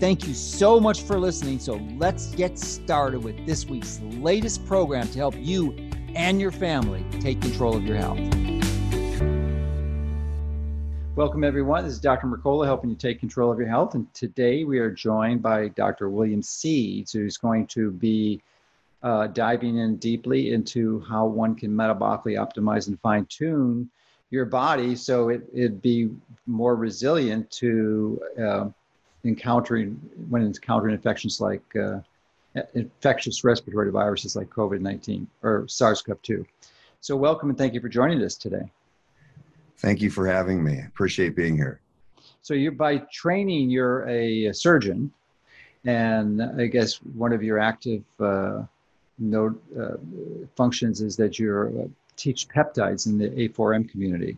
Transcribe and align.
Thank 0.00 0.28
you 0.28 0.34
so 0.34 0.78
much 0.78 1.02
for 1.02 1.18
listening. 1.18 1.58
So 1.58 1.74
let's 1.96 2.32
get 2.36 2.56
started 2.56 3.24
with 3.24 3.44
this 3.44 3.66
week's 3.66 3.98
latest 4.00 4.64
program 4.64 5.08
to 5.08 5.18
help 5.18 5.34
you 5.36 5.72
and 6.14 6.40
your 6.40 6.52
family 6.52 7.04
take 7.18 7.42
control 7.42 7.76
of 7.76 7.82
your 7.82 7.96
health. 7.96 8.20
Welcome, 11.16 11.42
everyone. 11.42 11.82
This 11.82 11.94
is 11.94 11.98
Dr. 11.98 12.28
Mercola 12.28 12.64
helping 12.64 12.90
you 12.90 12.94
take 12.94 13.18
control 13.18 13.50
of 13.50 13.58
your 13.58 13.66
health. 13.66 13.96
And 13.96 14.12
today 14.14 14.62
we 14.62 14.78
are 14.78 14.92
joined 14.92 15.42
by 15.42 15.66
Dr. 15.66 16.08
William 16.10 16.42
Seeds, 16.42 17.10
who's 17.10 17.36
going 17.36 17.66
to 17.66 17.90
be 17.90 18.40
uh, 19.02 19.26
diving 19.26 19.78
in 19.78 19.96
deeply 19.96 20.52
into 20.52 21.00
how 21.08 21.26
one 21.26 21.56
can 21.56 21.72
metabolically 21.72 22.38
optimize 22.38 22.86
and 22.86 23.00
fine 23.00 23.26
tune 23.26 23.90
your 24.30 24.44
body 24.44 24.94
so 24.94 25.30
it, 25.30 25.42
it'd 25.52 25.82
be 25.82 26.08
more 26.46 26.76
resilient 26.76 27.50
to. 27.50 28.20
Uh, 28.40 28.68
encountering 29.24 30.00
when 30.28 30.42
encountering 30.42 30.94
infections 30.94 31.40
like 31.40 31.62
uh, 31.76 32.00
infectious 32.74 33.44
respiratory 33.44 33.90
viruses 33.90 34.36
like 34.36 34.48
COVID-19 34.50 35.26
or 35.42 35.66
SARS-CoV-2. 35.68 36.46
So 37.00 37.16
welcome 37.16 37.48
and 37.50 37.58
thank 37.58 37.74
you 37.74 37.80
for 37.80 37.88
joining 37.88 38.22
us 38.22 38.34
today. 38.34 38.70
Thank 39.78 40.00
you 40.00 40.10
for 40.10 40.26
having 40.26 40.62
me. 40.62 40.80
Appreciate 40.80 41.36
being 41.36 41.56
here. 41.56 41.80
So 42.42 42.54
you 42.54 42.72
by 42.72 42.98
training, 43.12 43.70
you're 43.70 44.08
a, 44.08 44.52
surgeon, 44.52 45.12
and 45.84 46.42
I 46.42 46.66
guess 46.66 46.96
one 46.96 47.32
of 47.32 47.42
your 47.42 47.58
active 47.58 48.02
uh, 48.18 48.62
node, 49.18 49.58
uh, 49.78 49.96
functions 50.56 51.00
is 51.00 51.16
that 51.16 51.38
you 51.38 51.84
uh, 51.84 51.88
teach 52.16 52.48
peptides 52.48 53.06
in 53.06 53.18
the 53.18 53.28
A4M 53.48 53.88
community. 53.88 54.36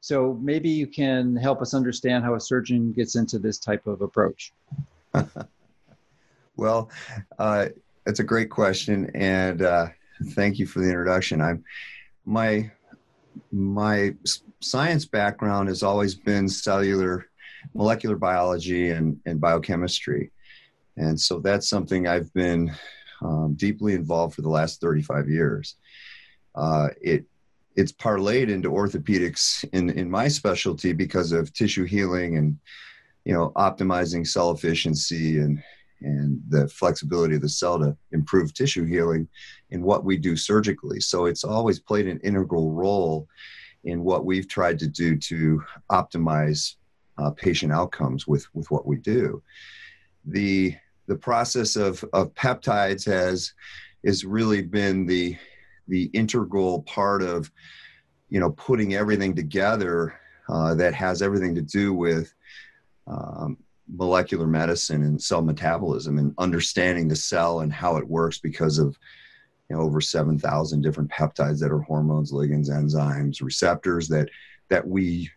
So 0.00 0.38
maybe 0.40 0.70
you 0.70 0.86
can 0.86 1.36
help 1.36 1.60
us 1.60 1.74
understand 1.74 2.24
how 2.24 2.34
a 2.34 2.40
surgeon 2.40 2.92
gets 2.92 3.16
into 3.16 3.38
this 3.38 3.58
type 3.58 3.86
of 3.86 4.00
approach. 4.00 4.52
well, 6.56 6.90
uh, 7.38 7.66
it's 8.06 8.20
a 8.20 8.24
great 8.24 8.50
question, 8.50 9.10
and 9.14 9.62
uh, 9.62 9.88
thank 10.30 10.58
you 10.58 10.66
for 10.66 10.80
the 10.80 10.88
introduction. 10.88 11.40
I'm 11.40 11.64
my 12.24 12.70
my 13.52 14.14
science 14.60 15.04
background 15.04 15.68
has 15.68 15.82
always 15.82 16.14
been 16.14 16.48
cellular, 16.48 17.26
molecular 17.74 18.16
biology, 18.16 18.90
and 18.90 19.20
and 19.26 19.38
biochemistry, 19.38 20.30
and 20.96 21.20
so 21.20 21.40
that's 21.40 21.68
something 21.68 22.06
I've 22.06 22.32
been 22.32 22.72
um, 23.20 23.54
deeply 23.54 23.94
involved 23.94 24.34
for 24.34 24.42
the 24.42 24.48
last 24.48 24.80
35 24.80 25.28
years. 25.28 25.76
Uh, 26.54 26.88
it 27.00 27.26
it's 27.80 27.92
parlayed 27.92 28.50
into 28.50 28.70
orthopedics 28.70 29.64
in 29.72 29.90
in 29.90 30.10
my 30.10 30.28
specialty 30.28 30.92
because 30.92 31.32
of 31.32 31.52
tissue 31.52 31.84
healing 31.84 32.36
and 32.36 32.58
you 33.24 33.32
know 33.32 33.52
optimizing 33.56 34.26
cell 34.26 34.50
efficiency 34.50 35.38
and 35.38 35.62
and 36.02 36.42
the 36.48 36.68
flexibility 36.68 37.34
of 37.34 37.42
the 37.42 37.48
cell 37.48 37.78
to 37.78 37.96
improve 38.12 38.52
tissue 38.52 38.84
healing 38.84 39.28
in 39.70 39.82
what 39.82 40.04
we 40.04 40.16
do 40.16 40.34
surgically. 40.34 40.98
So 40.98 41.26
it's 41.26 41.44
always 41.44 41.78
played 41.78 42.06
an 42.06 42.20
integral 42.20 42.72
role 42.72 43.28
in 43.84 44.02
what 44.02 44.24
we've 44.24 44.48
tried 44.48 44.78
to 44.78 44.86
do 44.86 45.16
to 45.16 45.62
optimize 45.90 46.76
uh, 47.18 47.30
patient 47.30 47.72
outcomes 47.72 48.26
with 48.26 48.46
with 48.54 48.70
what 48.70 48.86
we 48.86 48.96
do. 48.96 49.42
The 50.26 50.74
the 51.06 51.16
process 51.16 51.76
of 51.76 52.04
of 52.12 52.34
peptides 52.34 53.04
has 53.06 53.54
has 54.04 54.24
really 54.24 54.62
been 54.62 55.06
the 55.06 55.36
the 55.88 56.04
integral 56.12 56.82
part 56.82 57.22
of 57.22 57.50
you 58.28 58.40
know 58.40 58.50
putting 58.50 58.94
everything 58.94 59.34
together 59.34 60.14
uh, 60.48 60.74
that 60.74 60.94
has 60.94 61.22
everything 61.22 61.54
to 61.54 61.62
do 61.62 61.92
with 61.92 62.32
um, 63.06 63.56
molecular 63.88 64.46
medicine 64.46 65.02
and 65.02 65.20
cell 65.20 65.42
metabolism 65.42 66.18
and 66.18 66.34
understanding 66.38 67.08
the 67.08 67.16
cell 67.16 67.60
and 67.60 67.72
how 67.72 67.96
it 67.96 68.06
works 68.06 68.38
because 68.38 68.78
of 68.78 68.96
you 69.70 69.76
know, 69.76 69.82
over 69.82 70.00
7,000 70.00 70.82
different 70.82 71.10
peptides 71.10 71.60
that 71.60 71.70
are 71.70 71.80
hormones, 71.80 72.32
ligands, 72.32 72.68
enzymes, 72.68 73.40
receptors 73.40 74.08
that 74.08 74.28
that 74.68 74.86
we 74.86 75.30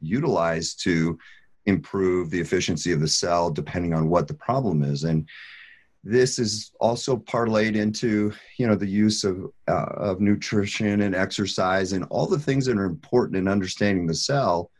utilize 0.00 0.74
to 0.74 1.18
improve 1.66 2.30
the 2.30 2.40
efficiency 2.40 2.92
of 2.92 3.00
the 3.00 3.08
cell 3.08 3.50
depending 3.50 3.92
on 3.94 4.08
what 4.08 4.28
the 4.28 4.34
problem 4.34 4.82
is. 4.82 5.04
And 5.04 5.28
this 6.02 6.38
is 6.38 6.72
also 6.80 7.16
parlayed 7.16 7.76
into 7.76 8.32
you 8.56 8.66
know 8.66 8.74
the 8.74 8.86
use 8.86 9.22
of 9.24 9.50
uh, 9.68 9.92
of 9.96 10.20
nutrition 10.20 11.02
and 11.02 11.14
exercise 11.14 11.92
and 11.92 12.04
all 12.08 12.26
the 12.26 12.38
things 12.38 12.66
that 12.66 12.78
are 12.78 12.84
important 12.84 13.36
in 13.36 13.48
understanding 13.48 14.06
the 14.06 14.14
cell 14.14 14.70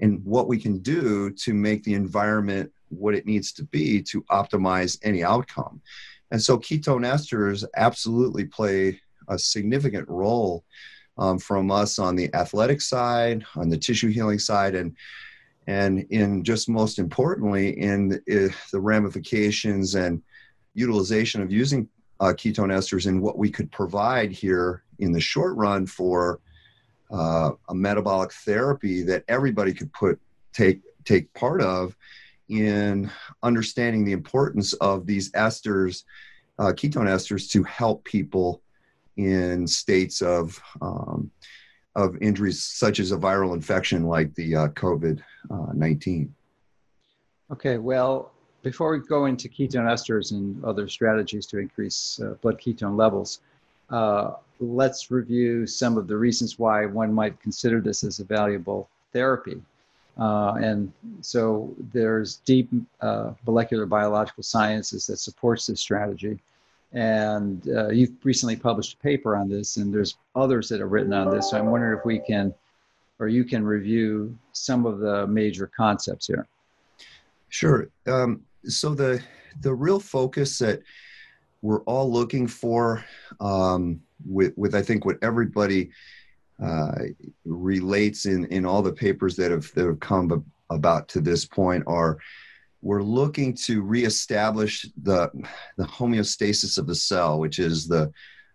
and 0.00 0.22
what 0.24 0.48
we 0.48 0.58
can 0.58 0.78
do 0.78 1.30
to 1.30 1.54
make 1.54 1.82
the 1.84 1.94
environment 1.94 2.70
what 2.88 3.14
it 3.14 3.26
needs 3.26 3.52
to 3.52 3.64
be 3.64 4.02
to 4.02 4.22
optimize 4.24 4.98
any 5.02 5.24
outcome. 5.24 5.80
And 6.30 6.42
so 6.42 6.58
ketone 6.58 7.06
esters 7.06 7.64
absolutely 7.76 8.44
play 8.44 9.00
a 9.28 9.38
significant 9.38 10.08
role 10.08 10.64
um, 11.18 11.38
from 11.38 11.70
us 11.70 11.98
on 11.98 12.16
the 12.16 12.32
athletic 12.34 12.80
side 12.80 13.44
on 13.54 13.68
the 13.68 13.78
tissue 13.78 14.08
healing 14.08 14.38
side 14.38 14.74
and 14.74 14.96
and 15.68 16.06
in 16.10 16.44
just 16.44 16.68
most 16.68 16.98
importantly 16.98 17.78
in 17.80 18.08
the, 18.08 18.54
the 18.72 18.80
ramifications 18.80 19.94
and 19.94 20.22
utilization 20.76 21.42
of 21.42 21.50
using 21.50 21.88
uh, 22.20 22.26
ketone 22.26 22.72
esters 22.72 23.06
and 23.06 23.20
what 23.20 23.38
we 23.38 23.50
could 23.50 23.72
provide 23.72 24.30
here 24.30 24.84
in 24.98 25.10
the 25.10 25.20
short 25.20 25.56
run 25.56 25.86
for 25.86 26.40
uh, 27.10 27.50
a 27.68 27.74
metabolic 27.74 28.32
therapy 28.32 29.02
that 29.02 29.24
everybody 29.28 29.72
could 29.72 29.92
put 29.92 30.20
take 30.52 30.80
take 31.04 31.32
part 31.34 31.62
of 31.62 31.96
in 32.48 33.10
understanding 33.42 34.04
the 34.04 34.12
importance 34.12 34.72
of 34.74 35.06
these 35.06 35.30
esters, 35.32 36.04
uh, 36.58 36.72
ketone 36.72 37.08
esters, 37.08 37.50
to 37.50 37.62
help 37.64 38.04
people 38.04 38.62
in 39.16 39.66
states 39.66 40.20
of 40.20 40.60
um, 40.80 41.30
of 41.94 42.16
injuries 42.20 42.62
such 42.62 43.00
as 43.00 43.12
a 43.12 43.16
viral 43.16 43.54
infection 43.54 44.04
like 44.04 44.34
the 44.34 44.54
uh, 44.54 44.68
COVID 44.68 45.22
uh, 45.50 45.72
nineteen. 45.74 46.34
Okay, 47.50 47.78
well, 47.78 48.32
before 48.66 48.90
we 48.90 48.98
go 48.98 49.26
into 49.26 49.48
ketone 49.48 49.86
esters 49.86 50.32
and 50.32 50.62
other 50.64 50.88
strategies 50.88 51.46
to 51.46 51.56
increase 51.58 52.20
uh, 52.20 52.34
blood 52.42 52.58
ketone 52.58 52.96
levels, 52.96 53.38
uh, 53.90 54.32
let's 54.58 55.08
review 55.08 55.68
some 55.68 55.96
of 55.96 56.08
the 56.08 56.16
reasons 56.16 56.58
why 56.58 56.84
one 56.84 57.12
might 57.14 57.40
consider 57.40 57.80
this 57.80 58.02
as 58.02 58.18
a 58.18 58.24
valuable 58.24 58.88
therapy. 59.12 59.62
Uh, 60.18 60.54
and 60.54 60.92
so 61.20 61.72
there's 61.92 62.40
deep 62.44 62.68
uh, 63.02 63.30
molecular 63.46 63.86
biological 63.86 64.42
sciences 64.42 65.06
that 65.06 65.18
supports 65.18 65.68
this 65.68 65.80
strategy. 65.80 66.36
And 66.92 67.68
uh, 67.68 67.90
you've 67.90 68.16
recently 68.24 68.56
published 68.56 68.94
a 68.94 68.96
paper 68.96 69.36
on 69.36 69.48
this, 69.48 69.76
and 69.76 69.94
there's 69.94 70.16
others 70.34 70.68
that 70.70 70.80
have 70.80 70.90
written 70.90 71.12
on 71.12 71.30
this. 71.30 71.50
So 71.50 71.56
I'm 71.56 71.66
wondering 71.66 71.96
if 72.00 72.04
we 72.04 72.18
can, 72.18 72.52
or 73.20 73.28
you 73.28 73.44
can 73.44 73.64
review 73.64 74.36
some 74.50 74.86
of 74.86 74.98
the 74.98 75.24
major 75.28 75.70
concepts 75.76 76.26
here. 76.26 76.48
Sure. 77.48 77.88
Um, 78.08 78.42
so 78.68 78.94
the 78.94 79.22
the 79.60 79.74
real 79.74 80.00
focus 80.00 80.58
that 80.58 80.82
we're 81.62 81.82
all 81.82 82.10
looking 82.10 82.46
for 82.46 83.04
um, 83.40 84.00
with 84.24 84.52
with 84.56 84.74
I 84.74 84.82
think 84.82 85.04
what 85.04 85.18
everybody 85.22 85.90
uh, 86.62 86.92
relates 87.44 88.26
in 88.26 88.46
in 88.46 88.64
all 88.64 88.82
the 88.82 88.92
papers 88.92 89.36
that 89.36 89.50
have 89.50 89.72
that 89.74 89.86
have 89.86 90.00
come 90.00 90.44
about 90.70 91.08
to 91.08 91.20
this 91.20 91.44
point 91.44 91.84
are 91.86 92.18
we're 92.82 93.02
looking 93.02 93.54
to 93.54 93.82
reestablish 93.82 94.86
the 95.02 95.30
the 95.76 95.84
homeostasis 95.84 96.78
of 96.78 96.86
the 96.86 96.94
cell, 96.94 97.38
which 97.38 97.58
is 97.58 97.88
the 97.88 98.12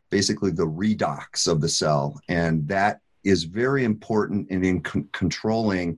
basically 0.10 0.52
the 0.52 0.68
redox 0.68 1.48
of 1.48 1.62
the 1.62 1.70
cell, 1.70 2.20
and 2.28 2.68
that 2.68 3.00
is 3.24 3.44
very 3.44 3.84
important 3.84 4.50
in, 4.50 4.64
in 4.66 4.82
con- 4.82 5.08
controlling 5.12 5.98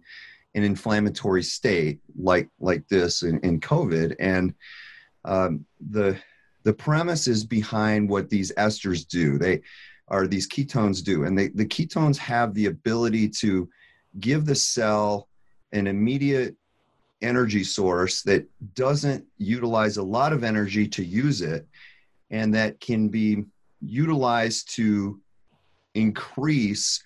an 0.56 0.64
inflammatory 0.64 1.44
state 1.44 2.00
like 2.18 2.50
like 2.60 2.88
this 2.88 3.24
in, 3.24 3.40
in 3.40 3.60
COVID. 3.60 4.16
And 4.20 4.54
um, 5.26 5.66
the 5.90 6.18
the 6.64 6.74
premise 6.74 7.28
is 7.28 7.44
behind 7.44 8.10
what 8.10 8.30
these 8.30 8.52
esters 8.54 9.08
do. 9.08 9.38
They 9.38 9.62
are 10.08 10.28
these 10.28 10.48
ketones 10.48 11.04
do, 11.04 11.24
and 11.24 11.38
they, 11.38 11.48
the 11.50 11.66
ketones 11.66 12.18
have 12.18 12.54
the 12.54 12.68
ability 12.68 13.30
to 13.30 13.70
give 14.20 14.46
the 14.46 14.56
cell 14.56 15.28
an 15.72 15.88
immediate 15.88 16.56
energy 17.22 17.64
source 17.64 18.22
that 18.24 18.46
doesn't 18.76 19.26
utilize 19.38 19.98
a 19.98 20.04
lot 20.04 20.34
of 20.34 20.44
energy 20.44 20.88
to 20.88 21.04
use 21.04 21.42
it 21.42 21.66
and 22.30 22.54
that 22.54 22.80
can 22.80 23.08
be 23.08 23.46
utilized 23.82 24.70
to 24.76 25.20
increase 25.96 27.02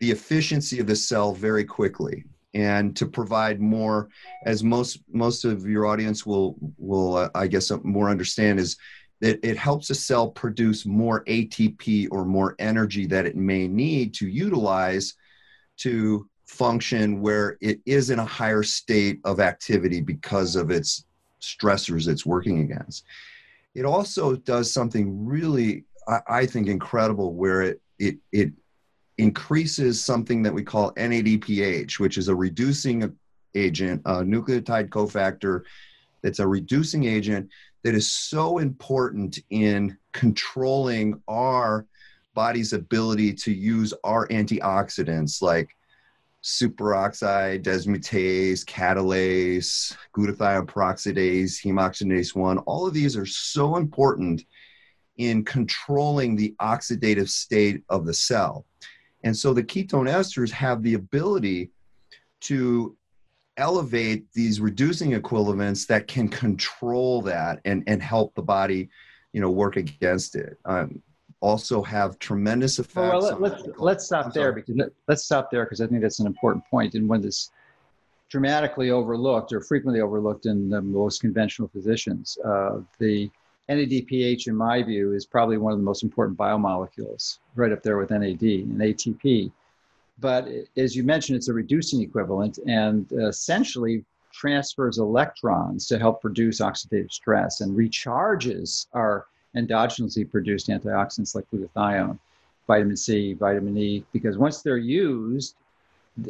the 0.00 0.10
efficiency 0.10 0.80
of 0.80 0.86
the 0.86 0.96
cell 0.96 1.32
very 1.32 1.64
quickly 1.64 2.24
and 2.54 2.96
to 2.96 3.06
provide 3.06 3.60
more 3.60 4.08
as 4.44 4.62
most 4.62 5.00
most 5.10 5.44
of 5.44 5.66
your 5.66 5.86
audience 5.86 6.26
will 6.26 6.56
will 6.78 7.16
uh, 7.16 7.28
i 7.34 7.46
guess 7.46 7.70
uh, 7.70 7.78
more 7.82 8.10
understand 8.10 8.60
is 8.60 8.76
that 9.20 9.38
it 9.46 9.56
helps 9.56 9.88
a 9.90 9.94
cell 9.94 10.28
produce 10.28 10.84
more 10.84 11.24
atp 11.24 12.08
or 12.10 12.24
more 12.24 12.54
energy 12.58 13.06
that 13.06 13.26
it 13.26 13.36
may 13.36 13.66
need 13.66 14.12
to 14.12 14.28
utilize 14.28 15.14
to 15.76 16.28
function 16.46 17.22
where 17.22 17.56
it 17.60 17.80
is 17.86 18.10
in 18.10 18.18
a 18.18 18.24
higher 18.24 18.62
state 18.62 19.18
of 19.24 19.40
activity 19.40 20.00
because 20.00 20.54
of 20.54 20.70
its 20.70 21.06
stressors 21.40 22.06
it's 22.06 22.26
working 22.26 22.60
against. 22.60 23.04
It 23.74 23.84
also 23.84 24.36
does 24.36 24.72
something 24.72 25.24
really 25.24 25.84
i, 26.08 26.20
I 26.28 26.46
think 26.46 26.68
incredible 26.68 27.34
where 27.34 27.62
it 27.62 27.80
it 27.98 28.16
it 28.32 28.52
increases 29.18 30.02
something 30.02 30.42
that 30.42 30.54
we 30.54 30.62
call 30.62 30.92
NADPH, 30.94 31.98
which 31.98 32.18
is 32.18 32.28
a 32.28 32.34
reducing 32.34 33.16
agent, 33.54 34.02
a 34.06 34.16
nucleotide 34.16 34.88
cofactor 34.88 35.62
that's 36.22 36.38
a 36.38 36.46
reducing 36.46 37.04
agent 37.04 37.48
that 37.82 37.94
is 37.94 38.10
so 38.10 38.58
important 38.58 39.38
in 39.50 39.96
controlling 40.12 41.20
our 41.28 41.86
body's 42.34 42.72
ability 42.72 43.34
to 43.34 43.52
use 43.52 43.92
our 44.04 44.26
antioxidants 44.28 45.42
like 45.42 45.76
superoxide 46.42 47.62
dismutase, 47.62 48.64
catalase, 48.64 49.94
glutathione 50.16 50.66
peroxidase, 50.66 51.64
hemoxidase 51.64 52.34
1. 52.34 52.58
All 52.58 52.86
of 52.86 52.94
these 52.94 53.16
are 53.16 53.26
so 53.26 53.76
important 53.76 54.44
in 55.18 55.44
controlling 55.44 56.34
the 56.34 56.54
oxidative 56.60 57.28
state 57.28 57.82
of 57.88 58.06
the 58.06 58.14
cell. 58.14 58.64
And 59.24 59.36
so 59.36 59.52
the 59.52 59.62
ketone 59.62 60.10
esters 60.10 60.50
have 60.50 60.82
the 60.82 60.94
ability 60.94 61.70
to 62.42 62.96
elevate 63.56 64.32
these 64.32 64.60
reducing 64.60 65.12
equivalents 65.12 65.86
that 65.86 66.06
can 66.06 66.28
control 66.28 67.22
that 67.22 67.60
and, 67.64 67.84
and 67.86 68.02
help 68.02 68.34
the 68.34 68.42
body, 68.42 68.88
you 69.32 69.40
know, 69.40 69.50
work 69.50 69.76
against 69.76 70.34
it. 70.34 70.58
Um, 70.64 71.02
also 71.40 71.82
have 71.82 72.18
tremendous 72.18 72.78
effects. 72.78 72.96
Well, 72.96 73.20
well 73.20 73.38
let, 73.38 73.52
us 73.52 73.60
let's, 73.66 73.78
let's 73.78 74.04
stop 74.04 74.32
there 74.32 74.52
because 74.52 74.76
let's 75.08 75.24
stop 75.24 75.50
there 75.50 75.64
because 75.64 75.80
I 75.80 75.86
think 75.86 76.00
that's 76.02 76.20
an 76.20 76.26
important. 76.26 76.64
And 76.72 77.08
one 77.08 77.20
that's 77.20 77.50
dramatically 78.30 78.90
overlooked 78.90 79.52
or 79.52 79.60
frequently 79.60 80.00
overlooked 80.00 80.46
in 80.46 80.70
the 80.70 80.80
most 80.80 81.20
conventional 81.20 81.68
physicians, 81.68 82.38
uh, 82.44 82.78
the 82.98 83.30
NADPH, 83.68 84.48
in 84.48 84.56
my 84.56 84.82
view, 84.82 85.12
is 85.12 85.24
probably 85.24 85.56
one 85.56 85.72
of 85.72 85.78
the 85.78 85.84
most 85.84 86.02
important 86.02 86.36
biomolecules, 86.38 87.38
right 87.54 87.72
up 87.72 87.82
there 87.82 87.96
with 87.96 88.10
NAD 88.10 88.42
and 88.42 88.80
ATP. 88.80 89.52
But 90.18 90.48
as 90.76 90.94
you 90.94 91.04
mentioned, 91.04 91.36
it's 91.36 91.48
a 91.48 91.52
reducing 91.52 92.02
equivalent 92.02 92.58
and 92.66 93.10
essentially 93.12 94.04
transfers 94.32 94.98
electrons 94.98 95.86
to 95.88 95.98
help 95.98 96.24
reduce 96.24 96.60
oxidative 96.60 97.12
stress 97.12 97.60
and 97.60 97.76
recharges 97.76 98.86
our 98.94 99.26
endogenously 99.56 100.28
produced 100.30 100.68
antioxidants 100.68 101.34
like 101.34 101.44
glutathione, 101.52 102.18
vitamin 102.66 102.96
C, 102.96 103.34
vitamin 103.34 103.76
E, 103.76 104.04
because 104.12 104.38
once 104.38 104.62
they're 104.62 104.78
used, 104.78 105.56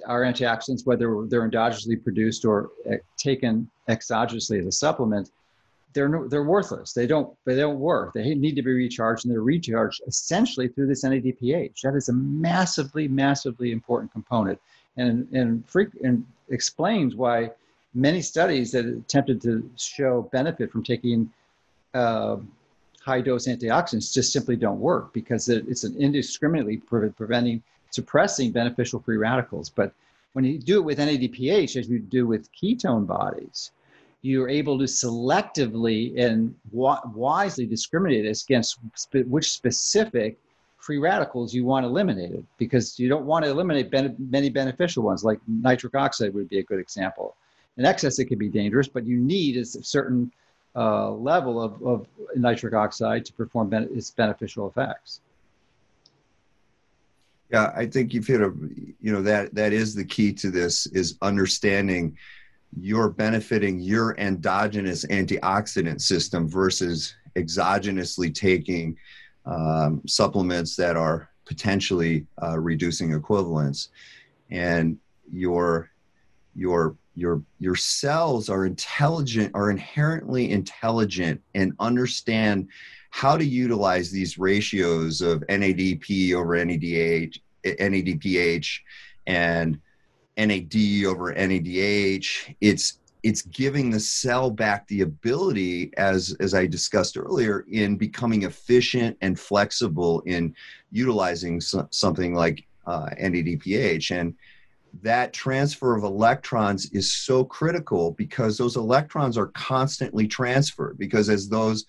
our 0.07 0.23
antioxidants, 0.23 0.87
whether 0.87 1.25
they're 1.27 1.49
endogenously 1.49 2.03
produced 2.03 2.45
or 2.45 2.71
eh, 2.87 2.99
taken 3.17 3.69
exogenously 3.89 4.61
as 4.61 4.67
a 4.67 4.73
supplement, 4.73 5.31
they're 5.93 6.09
no, 6.09 6.29
they're 6.29 6.45
worthless. 6.45 6.93
They 6.93 7.07
don't 7.07 7.35
they 7.45 7.57
don't 7.57 7.79
work. 7.79 8.15
They 8.15 8.35
need 8.35 8.57
to 8.57 8.63
be 8.63 8.73
recharged, 8.73 9.25
and 9.25 9.33
they're 9.33 9.43
recharged 9.43 10.03
essentially 10.07 10.69
through 10.69 10.87
this 10.87 11.05
NADPH. 11.05 11.81
That 11.83 11.95
is 11.95 12.09
a 12.09 12.13
massively 12.13 13.09
massively 13.09 13.73
important 13.73 14.13
component, 14.13 14.61
and 14.97 15.29
and, 15.33 15.65
and 16.03 16.27
explains 16.49 17.15
why 17.15 17.51
many 17.95 18.23
studies 18.23 18.73
that 18.73 18.87
attempted 18.87 19.43
to 19.43 19.69
show 19.77 20.29
benefit 20.33 20.71
from 20.71 20.83
taking 20.83 21.31
uh, 21.95 22.37
high 23.05 23.21
dose 23.21 23.47
antioxidants 23.47 24.15
just 24.15 24.33
simply 24.33 24.57
don't 24.57 24.81
work 24.81 25.13
because 25.13 25.49
it's 25.49 25.85
an 25.85 25.97
indiscriminately 25.99 26.79
pre- 26.79 27.11
preventing 27.11 27.63
suppressing 27.91 28.51
beneficial 28.51 29.01
free 29.01 29.19
radicals. 29.19 29.69
But 29.69 29.93
when 30.33 30.45
you 30.45 30.59
do 30.59 30.79
it 30.79 30.85
with 30.85 30.99
NADPH, 30.99 31.77
as 31.77 31.89
you 31.89 31.99
do 31.99 32.27
with 32.27 32.49
ketone 32.53 33.07
bodies, 33.07 33.71
you're 34.23 34.49
able 34.49 34.79
to 34.79 34.85
selectively 34.85 36.19
and 36.19 36.55
wisely 36.71 37.67
discriminate 37.67 38.25
against 38.25 38.79
which 39.27 39.53
specific 39.53 40.39
free 40.79 40.99
radicals 40.99 41.53
you 41.53 41.65
want 41.65 41.85
eliminated 41.85 42.45
because 42.57 42.99
you 42.99 43.09
don't 43.09 43.25
want 43.25 43.45
to 43.45 43.51
eliminate 43.51 43.91
ben- 43.91 44.17
many 44.31 44.49
beneficial 44.49 45.03
ones 45.03 45.25
like 45.25 45.41
nitric 45.47 45.95
oxide 45.95 46.33
would 46.35 46.49
be 46.49 46.59
a 46.59 46.63
good 46.63 46.79
example. 46.79 47.37
In 47.77 47.85
excess 47.85 48.19
it 48.21 48.27
can 48.27 48.39
be 48.39 48.49
dangerous 48.49 48.89
but 48.89 49.05
you 49.05 49.19
need 49.19 49.57
a 49.57 49.65
certain 49.65 50.33
uh, 50.75 51.11
level 51.11 51.61
of, 51.61 51.83
of 51.83 52.07
nitric 52.37 52.75
oxide 52.75 53.25
to 53.25 53.33
perform 53.33 53.69
ben- 53.69 53.89
its 53.93 54.11
beneficial 54.11 54.69
effects. 54.69 55.21
Yeah 57.51 57.73
i 57.77 57.87
think 57.87 58.15
you've 58.15 58.27
hit 58.27 58.41
a 58.41 58.53
you 59.01 59.13
know 59.13 59.23
that 59.23 59.55
that 59.55 59.73
is 59.73 59.95
the 59.95 60.05
key 60.05 60.33
to 60.35 60.51
this 60.51 60.87
is 60.87 61.19
understanding 61.23 62.17
you're 62.79 63.11
benefiting 63.11 63.79
your 63.79 64.17
endogenous 64.19 65.05
antioxidant 65.07 66.01
system 66.01 66.49
versus 66.49 67.15
exogenously 67.37 68.35
taking 68.35 68.97
um, 69.47 70.01
supplements 70.07 70.77
that 70.77 70.97
are 70.97 71.29
potentially 71.45 72.27
uh, 72.43 72.59
reducing 72.59 73.13
equivalents 73.13 73.89
and 74.51 74.99
your 75.31 75.91
your 76.55 76.97
your 77.15 77.43
your 77.59 77.75
cells 77.75 78.49
are 78.49 78.65
intelligent 78.65 79.51
are 79.55 79.71
inherently 79.71 80.51
intelligent 80.51 81.41
and 81.55 81.73
understand 81.81 82.69
how 83.11 83.37
to 83.37 83.45
utilize 83.45 84.11
these 84.11 84.39
ratios 84.39 85.21
of 85.21 85.41
NADP 85.49 86.35
over 86.35 86.57
NADH 86.57 87.39
NADPH 87.65 88.81
and 89.27 89.79
NAD 90.37 91.05
over 91.07 91.33
NADH. 91.35 92.55
It's 92.61 92.99
it's 93.23 93.43
giving 93.43 93.89
the 93.91 94.01
cell 94.01 94.51
back 94.51 94.87
the 94.89 95.03
ability, 95.03 95.93
as 95.97 96.37
as 96.41 96.55
I 96.55 96.67
discussed 96.67 97.17
earlier, 97.17 97.65
in 97.71 97.97
becoming 97.97 98.43
efficient 98.43 99.17
and 99.21 99.39
flexible 99.39 100.21
in 100.27 100.55
utilizing 100.91 101.61
so, 101.61 101.87
something 101.91 102.35
like 102.35 102.65
uh, 102.87 103.07
NADPH 103.21 104.11
and 104.11 104.35
that 105.03 105.33
transfer 105.33 105.97
of 105.97 106.05
electrons 106.05 106.91
is 106.91 107.13
so 107.13 107.45
critical 107.45 108.13
because 108.13 108.59
those 108.59 108.77
electrons 108.77 109.39
are 109.39 109.47
constantly 109.49 110.27
transferred 110.27 110.99
because 110.99 111.31
as 111.31 111.49
those 111.49 111.87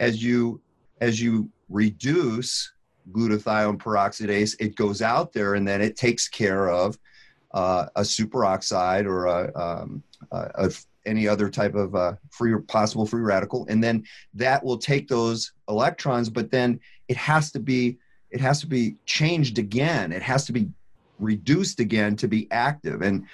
as 0.00 0.22
you 0.22 0.60
as 1.00 1.20
you 1.20 1.48
reduce 1.70 2.72
glutathione 3.10 3.78
peroxidase 3.78 4.54
it 4.60 4.76
goes 4.76 5.00
out 5.00 5.32
there 5.32 5.54
and 5.54 5.66
then 5.66 5.80
it 5.80 5.96
takes 5.96 6.28
care 6.28 6.68
of 6.68 6.98
uh, 7.52 7.86
a 7.96 8.02
superoxide 8.02 9.04
or 9.04 9.26
a, 9.26 9.52
um, 9.54 10.02
a, 10.30 10.50
a, 10.54 10.70
any 11.04 11.26
other 11.26 11.48
type 11.48 11.74
of 11.74 11.94
uh, 11.94 12.14
free 12.30 12.54
possible 12.68 13.06
free 13.06 13.22
radical, 13.22 13.66
and 13.68 13.82
then 13.82 14.04
that 14.34 14.64
will 14.64 14.78
take 14.78 15.08
those 15.08 15.52
electrons, 15.68 16.28
but 16.28 16.50
then 16.50 16.78
it 17.08 17.16
has 17.16 17.50
to 17.52 17.58
be 17.58 17.98
it 18.30 18.40
has 18.40 18.60
to 18.60 18.66
be 18.66 18.96
changed 19.04 19.58
again. 19.58 20.12
It 20.12 20.22
has 20.22 20.46
to 20.46 20.52
be 20.52 20.70
reduced 21.18 21.80
again 21.80 22.16
to 22.16 22.28
be 22.28 22.48
active, 22.50 23.02
and 23.02 23.26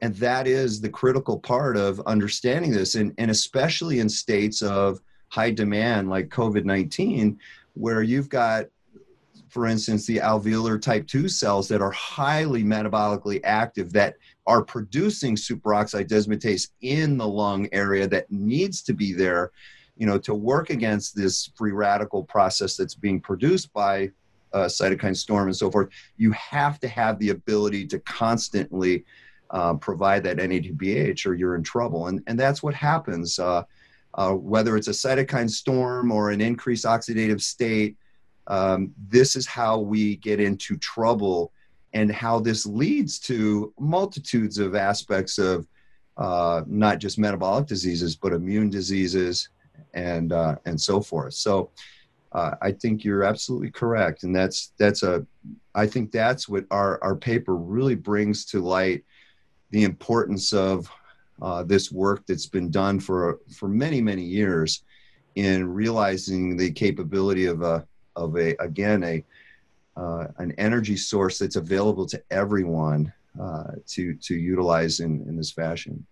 and 0.00 0.14
that 0.16 0.46
is 0.46 0.80
the 0.80 0.88
critical 0.88 1.38
part 1.38 1.76
of 1.76 2.00
understanding 2.06 2.70
this, 2.70 2.94
and 2.94 3.12
and 3.18 3.30
especially 3.30 3.98
in 3.98 4.08
states 4.08 4.62
of 4.62 5.00
high 5.28 5.50
demand 5.50 6.08
like 6.08 6.28
COVID 6.28 6.64
nineteen, 6.64 7.38
where 7.74 8.02
you've 8.02 8.28
got 8.28 8.66
for 9.56 9.66
instance, 9.66 10.04
the 10.04 10.18
alveolar 10.18 10.78
type 10.78 11.06
2 11.06 11.30
cells 11.30 11.66
that 11.66 11.80
are 11.80 11.90
highly 11.92 12.62
metabolically 12.62 13.40
active 13.42 13.90
that 13.90 14.16
are 14.46 14.62
producing 14.62 15.34
superoxide 15.34 16.08
dismutase 16.08 16.68
in 16.82 17.16
the 17.16 17.26
lung 17.26 17.66
area 17.72 18.06
that 18.06 18.30
needs 18.30 18.82
to 18.82 18.92
be 18.92 19.14
there, 19.14 19.52
you 19.96 20.06
know, 20.06 20.18
to 20.18 20.34
work 20.34 20.68
against 20.68 21.16
this 21.16 21.48
free 21.54 21.72
radical 21.72 22.22
process 22.22 22.76
that's 22.76 22.94
being 22.94 23.18
produced 23.18 23.72
by 23.72 24.10
uh, 24.52 24.66
cytokine 24.66 25.16
storm 25.16 25.48
and 25.48 25.56
so 25.56 25.70
forth. 25.70 25.88
You 26.18 26.32
have 26.32 26.78
to 26.80 26.88
have 26.88 27.18
the 27.18 27.30
ability 27.30 27.86
to 27.86 27.98
constantly 28.00 29.06
uh, 29.48 29.72
provide 29.76 30.22
that 30.24 30.36
NADPH 30.36 31.24
or 31.24 31.32
you're 31.32 31.54
in 31.54 31.62
trouble. 31.62 32.08
And, 32.08 32.22
and 32.26 32.38
that's 32.38 32.62
what 32.62 32.74
happens. 32.74 33.38
Uh, 33.38 33.62
uh, 34.12 34.32
whether 34.32 34.76
it's 34.76 34.88
a 34.88 34.90
cytokine 34.90 35.48
storm 35.48 36.12
or 36.12 36.28
an 36.28 36.42
increased 36.42 36.84
oxidative 36.84 37.40
state, 37.40 37.96
um, 38.46 38.92
this 39.08 39.36
is 39.36 39.46
how 39.46 39.78
we 39.78 40.16
get 40.16 40.40
into 40.40 40.76
trouble 40.76 41.52
and 41.92 42.12
how 42.12 42.38
this 42.38 42.66
leads 42.66 43.18
to 43.18 43.72
multitudes 43.78 44.58
of 44.58 44.74
aspects 44.74 45.38
of 45.38 45.66
uh, 46.16 46.62
not 46.66 46.98
just 46.98 47.18
metabolic 47.18 47.66
diseases, 47.66 48.16
but 48.16 48.32
immune 48.32 48.70
diseases 48.70 49.48
and 49.94 50.32
uh, 50.32 50.56
and 50.66 50.80
so 50.80 51.00
forth. 51.00 51.34
So 51.34 51.70
uh, 52.32 52.52
I 52.60 52.72
think 52.72 53.04
you're 53.04 53.24
absolutely 53.24 53.70
correct, 53.70 54.22
and 54.22 54.34
that's 54.34 54.72
that's 54.78 55.02
a 55.02 55.26
I 55.74 55.86
think 55.86 56.12
that's 56.12 56.48
what 56.48 56.64
our 56.70 57.02
our 57.02 57.16
paper 57.16 57.56
really 57.56 57.94
brings 57.94 58.44
to 58.46 58.60
light 58.60 59.04
the 59.70 59.84
importance 59.84 60.52
of 60.52 60.90
uh, 61.42 61.62
this 61.62 61.92
work 61.92 62.24
that's 62.26 62.46
been 62.46 62.70
done 62.70 63.00
for 63.00 63.40
for 63.54 63.68
many 63.68 64.00
many 64.00 64.22
years 64.22 64.84
in 65.34 65.68
realizing 65.68 66.56
the 66.56 66.70
capability 66.70 67.44
of 67.44 67.62
a 67.62 67.86
of 68.16 68.36
a 68.36 68.56
again 68.60 69.04
a 69.04 69.24
uh, 69.96 70.26
an 70.38 70.52
energy 70.58 70.96
source 70.96 71.38
that's 71.38 71.56
available 71.56 72.06
to 72.06 72.22
everyone 72.30 73.12
uh, 73.40 73.72
to 73.86 74.14
to 74.14 74.34
utilize 74.34 75.00
in 75.00 75.22
in 75.28 75.36
this 75.36 75.50
fashion. 75.50 76.04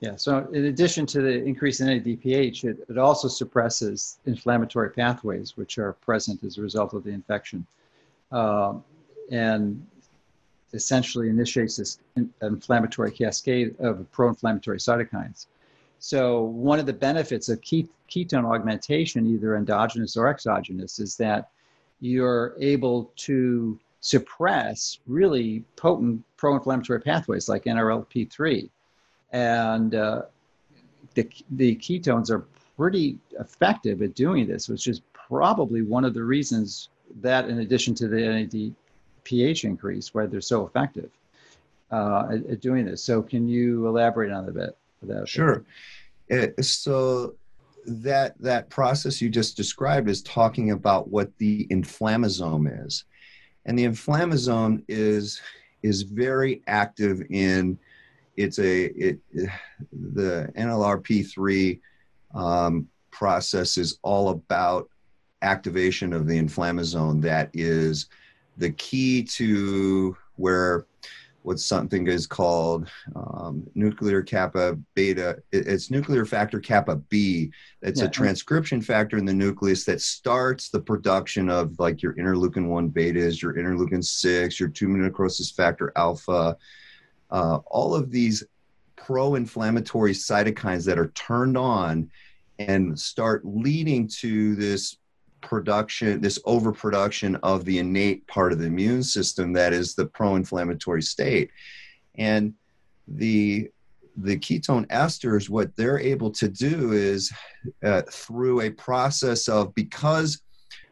Yeah. 0.00 0.14
So 0.14 0.46
in 0.52 0.66
addition 0.66 1.06
to 1.06 1.20
the 1.20 1.42
increase 1.42 1.80
in 1.80 1.88
NADPH, 1.88 2.64
it, 2.64 2.86
it 2.88 2.98
also 2.98 3.26
suppresses 3.26 4.18
inflammatory 4.26 4.90
pathways 4.90 5.56
which 5.56 5.76
are 5.78 5.94
present 5.94 6.44
as 6.44 6.56
a 6.56 6.62
result 6.62 6.94
of 6.94 7.02
the 7.02 7.10
infection, 7.10 7.66
uh, 8.30 8.74
and 9.32 9.84
essentially 10.72 11.28
initiates 11.28 11.76
this 11.76 11.98
inflammatory 12.42 13.10
cascade 13.10 13.74
of 13.80 14.10
pro-inflammatory 14.12 14.78
cytokines. 14.78 15.46
So 15.98 16.42
one 16.42 16.78
of 16.78 16.86
the 16.86 16.92
benefits 16.92 17.48
of 17.48 17.60
ketone 17.60 18.44
augmentation, 18.44 19.26
either 19.26 19.56
endogenous 19.56 20.16
or 20.16 20.28
exogenous, 20.28 20.98
is 20.98 21.16
that 21.16 21.50
you're 22.00 22.54
able 22.60 23.10
to 23.16 23.78
suppress 24.00 24.98
really 25.06 25.64
potent 25.76 26.22
pro-inflammatory 26.36 27.00
pathways 27.00 27.48
like 27.48 27.64
NLRP3. 27.64 28.70
And 29.32 29.94
uh, 29.94 30.22
the, 31.14 31.28
the 31.50 31.76
ketones 31.76 32.30
are 32.30 32.46
pretty 32.76 33.18
effective 33.40 34.02
at 34.02 34.14
doing 34.14 34.46
this, 34.46 34.68
which 34.68 34.86
is 34.86 35.00
probably 35.12 35.82
one 35.82 36.04
of 36.04 36.14
the 36.14 36.22
reasons 36.22 36.88
that, 37.20 37.48
in 37.48 37.60
addition 37.60 37.94
to 37.96 38.08
the 38.08 38.20
NAD 38.20 38.74
pH 39.24 39.64
increase, 39.64 40.14
why 40.14 40.26
they're 40.26 40.40
so 40.40 40.66
effective 40.66 41.10
uh, 41.90 42.28
at, 42.30 42.46
at, 42.46 42.60
doing 42.60 42.86
this. 42.86 43.02
So, 43.02 43.20
can 43.22 43.48
you 43.48 43.86
elaborate 43.86 44.30
on 44.30 44.44
that 44.44 44.50
a 44.50 44.54
bit? 44.54 44.76
Sure. 45.28 45.64
It, 46.28 46.54
uh, 46.58 46.62
so, 46.62 47.34
that 47.86 48.34
that 48.40 48.68
process 48.68 49.20
you 49.20 49.30
just 49.30 49.56
described 49.56 50.08
is 50.08 50.22
talking 50.22 50.72
about 50.72 51.08
what 51.08 51.36
the 51.38 51.66
inflammasome 51.68 52.86
is, 52.86 53.04
and 53.64 53.78
the 53.78 53.84
inflammasome 53.84 54.84
is 54.88 55.40
is 55.82 56.02
very 56.02 56.62
active 56.66 57.22
in 57.30 57.78
it's 58.36 58.58
a 58.58 58.84
it, 58.84 59.18
the 59.32 60.50
NLRP3 60.56 61.80
um, 62.34 62.88
process 63.10 63.76
is 63.76 63.98
all 64.02 64.30
about 64.30 64.88
activation 65.42 66.12
of 66.12 66.26
the 66.26 66.38
inflammasome 66.38 67.22
that 67.22 67.50
is 67.52 68.06
the 68.56 68.70
key 68.72 69.22
to 69.22 70.16
where 70.36 70.86
what 71.42 71.58
something 71.58 72.06
is 72.08 72.26
called 72.26 72.90
um, 73.16 73.66
nuclear 73.74 74.22
kappa 74.22 74.76
beta. 74.94 75.42
It's 75.52 75.90
nuclear 75.90 76.26
factor 76.26 76.60
kappa 76.60 76.96
B. 76.96 77.50
It's 77.80 78.00
yeah. 78.00 78.06
a 78.06 78.10
transcription 78.10 78.82
factor 78.82 79.16
in 79.16 79.24
the 79.24 79.32
nucleus 79.32 79.84
that 79.84 80.00
starts 80.00 80.68
the 80.68 80.80
production 80.80 81.48
of 81.48 81.78
like 81.78 82.02
your 82.02 82.14
interleukin 82.14 82.66
1 82.66 82.90
betas, 82.90 83.40
your 83.40 83.54
interleukin 83.54 84.04
6, 84.04 84.60
your 84.60 84.68
tumor 84.68 84.98
necrosis 84.98 85.50
factor 85.50 85.92
alpha, 85.96 86.56
uh, 87.30 87.58
all 87.66 87.94
of 87.94 88.10
these 88.10 88.44
pro 88.96 89.36
inflammatory 89.36 90.12
cytokines 90.12 90.84
that 90.84 90.98
are 90.98 91.08
turned 91.08 91.56
on 91.56 92.10
and 92.58 92.98
start 92.98 93.42
leading 93.44 94.06
to 94.06 94.54
this 94.56 94.97
production, 95.40 96.20
this 96.20 96.38
overproduction 96.44 97.36
of 97.36 97.64
the 97.64 97.78
innate 97.78 98.26
part 98.26 98.52
of 98.52 98.58
the 98.58 98.66
immune 98.66 99.02
system 99.02 99.52
that 99.52 99.72
is 99.72 99.94
the 99.94 100.06
pro-inflammatory 100.06 101.02
state. 101.02 101.50
And 102.16 102.54
the 103.06 103.70
the 104.20 104.36
ketone 104.36 104.86
esters, 104.88 105.48
what 105.48 105.74
they're 105.76 106.00
able 106.00 106.30
to 106.32 106.48
do 106.48 106.92
is 106.92 107.32
uh, 107.84 108.02
through 108.10 108.62
a 108.62 108.70
process 108.70 109.48
of 109.48 109.72
because 109.74 110.42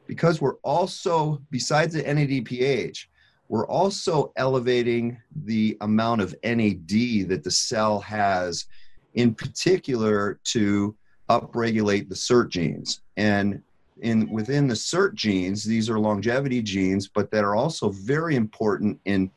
because 0.06 0.40
we're 0.40 0.58
also 0.62 1.42
besides 1.50 1.94
the 1.94 2.04
NADPH, 2.04 3.06
we're 3.48 3.66
also 3.66 4.32
elevating 4.36 5.18
the 5.44 5.76
amount 5.80 6.20
of 6.20 6.34
NAD 6.44 7.28
that 7.28 7.42
the 7.42 7.50
cell 7.50 8.00
has, 8.00 8.66
in 9.14 9.34
particular 9.34 10.38
to 10.44 10.96
upregulate 11.28 12.08
the 12.08 12.14
SIRT 12.14 12.50
genes. 12.50 13.00
And 13.16 13.62
in 14.00 14.28
within 14.30 14.66
the 14.66 14.74
SIRT 14.74 15.14
genes, 15.14 15.64
these 15.64 15.88
are 15.88 15.98
longevity 15.98 16.62
genes, 16.62 17.08
but 17.08 17.30
that 17.30 17.44
are 17.44 17.56
also 17.56 17.90
very 17.90 18.36
important 18.36 19.00
in 19.04 19.30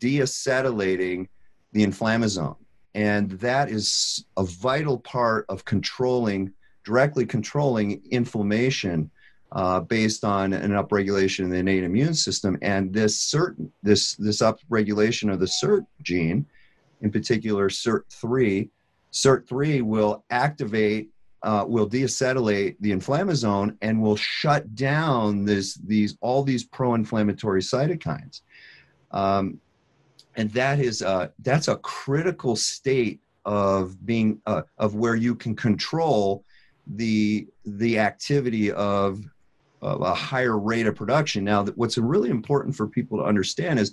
deacetylating 0.00 1.28
the 1.72 1.84
inflammasome. 1.84 2.56
And 2.94 3.32
that 3.32 3.70
is 3.70 4.24
a 4.36 4.44
vital 4.44 4.98
part 4.98 5.44
of 5.48 5.64
controlling, 5.64 6.52
directly 6.84 7.26
controlling 7.26 8.02
inflammation 8.10 9.10
uh, 9.52 9.80
based 9.80 10.24
on 10.24 10.52
an 10.52 10.72
upregulation 10.72 11.40
in 11.40 11.50
the 11.50 11.58
innate 11.58 11.84
immune 11.84 12.14
system. 12.14 12.58
And 12.62 12.92
this 12.92 13.20
certain 13.20 13.70
this 13.82 14.14
this 14.16 14.40
upregulation 14.40 15.32
of 15.32 15.40
the 15.40 15.46
SIRT 15.46 15.86
gene, 16.02 16.46
in 17.02 17.10
particular 17.10 17.68
SIRT3, 17.68 18.68
SIRT3 19.12 19.82
will 19.82 20.24
activate 20.30 21.10
uh, 21.46 21.64
will 21.64 21.88
deacetylate 21.88 22.74
the 22.80 22.90
inflammasome 22.90 23.76
and 23.80 24.02
will 24.02 24.16
shut 24.16 24.74
down 24.74 25.44
this, 25.44 25.74
these 25.74 26.18
all 26.20 26.42
these 26.42 26.64
pro-inflammatory 26.64 27.62
cytokines. 27.62 28.40
Um, 29.12 29.60
and 30.34 30.50
that 30.50 30.80
is 30.80 31.02
uh, 31.02 31.28
that's 31.38 31.68
a 31.68 31.76
critical 31.76 32.56
state 32.56 33.20
of 33.44 34.04
being 34.04 34.40
uh, 34.46 34.62
of 34.76 34.96
where 34.96 35.14
you 35.14 35.36
can 35.36 35.54
control 35.54 36.44
the 36.96 37.46
the 37.64 37.98
activity 37.98 38.72
of, 38.72 39.24
of 39.82 40.00
a 40.02 40.14
higher 40.14 40.58
rate 40.58 40.88
of 40.88 40.96
production. 40.96 41.44
Now, 41.44 41.64
what's 41.76 41.96
really 41.96 42.30
important 42.30 42.74
for 42.74 42.88
people 42.88 43.18
to 43.18 43.24
understand 43.24 43.78
is 43.78 43.92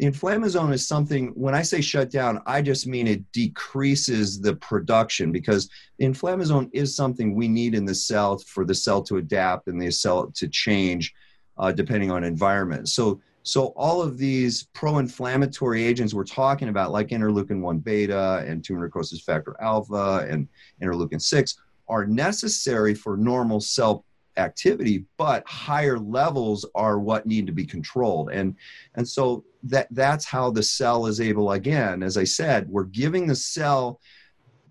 inflammasome 0.00 0.72
is 0.72 0.86
something, 0.86 1.28
when 1.28 1.54
I 1.54 1.62
say 1.62 1.80
shut 1.80 2.10
down, 2.10 2.40
I 2.46 2.62
just 2.62 2.86
mean 2.86 3.06
it 3.06 3.30
decreases 3.32 4.40
the 4.40 4.56
production 4.56 5.32
because 5.32 5.68
inflammasome 6.00 6.70
is 6.72 6.96
something 6.96 7.34
we 7.34 7.48
need 7.48 7.74
in 7.74 7.84
the 7.84 7.94
cell 7.94 8.38
for 8.38 8.64
the 8.64 8.74
cell 8.74 9.02
to 9.02 9.18
adapt 9.18 9.68
and 9.68 9.80
the 9.80 9.90
cell 9.90 10.30
to 10.32 10.48
change 10.48 11.14
uh, 11.58 11.72
depending 11.72 12.10
on 12.10 12.24
environment. 12.24 12.88
So, 12.88 13.20
so 13.44 13.66
all 13.76 14.00
of 14.00 14.18
these 14.18 14.68
pro-inflammatory 14.72 15.82
agents 15.82 16.14
we're 16.14 16.24
talking 16.24 16.68
about, 16.68 16.92
like 16.92 17.08
interleukin 17.08 17.60
1 17.60 17.78
beta 17.78 18.44
and 18.46 18.64
tumor 18.64 18.86
necrosis 18.86 19.20
factor 19.22 19.56
alpha 19.60 20.26
and 20.28 20.48
interleukin 20.80 21.20
6, 21.20 21.56
are 21.88 22.06
necessary 22.06 22.94
for 22.94 23.16
normal 23.16 23.60
cell 23.60 24.04
activity 24.38 25.04
but 25.18 25.46
higher 25.46 25.98
levels 25.98 26.64
are 26.74 26.98
what 26.98 27.26
need 27.26 27.46
to 27.46 27.52
be 27.52 27.66
controlled 27.66 28.30
and 28.30 28.56
and 28.94 29.06
so 29.06 29.44
that 29.62 29.86
that's 29.90 30.24
how 30.24 30.50
the 30.50 30.62
cell 30.62 31.06
is 31.06 31.20
able 31.20 31.52
again 31.52 32.02
as 32.02 32.16
i 32.16 32.24
said 32.24 32.68
we're 32.68 32.84
giving 32.84 33.26
the 33.26 33.34
cell 33.34 34.00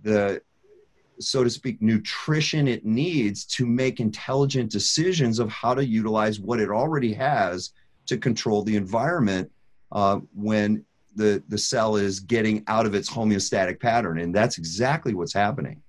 the 0.03 0.41
so 1.19 1.43
to 1.43 1.49
speak 1.49 1.81
nutrition 1.81 2.67
it 2.67 2.85
needs 2.85 3.45
to 3.45 3.65
make 3.65 3.99
intelligent 3.99 4.71
decisions 4.71 5.39
of 5.39 5.49
how 5.49 5.73
to 5.73 5.85
utilize 5.85 6.39
what 6.39 6.59
it 6.59 6.69
already 6.69 7.13
has 7.13 7.71
to 8.05 8.17
control 8.17 8.63
the 8.63 8.75
environment 8.75 9.49
uh, 9.91 10.19
when 10.33 10.83
the 11.15 11.43
the 11.49 11.57
cell 11.57 11.95
is 11.95 12.19
getting 12.19 12.63
out 12.67 12.85
of 12.85 12.95
its 12.95 13.09
homeostatic 13.09 13.79
pattern. 13.79 14.19
And 14.19 14.33
that's 14.33 14.57
exactly 14.57 15.13
what's 15.13 15.33
happening. 15.33 15.81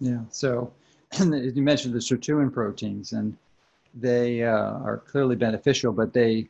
Yeah. 0.00 0.20
So 0.30 0.72
you 1.18 1.62
mentioned 1.62 1.94
the 1.94 1.98
sirtuin 1.98 2.52
proteins, 2.52 3.12
and 3.12 3.36
they 3.94 4.42
uh, 4.42 4.50
are 4.50 5.02
clearly 5.06 5.36
beneficial, 5.36 5.92
but 5.92 6.12
they 6.12 6.48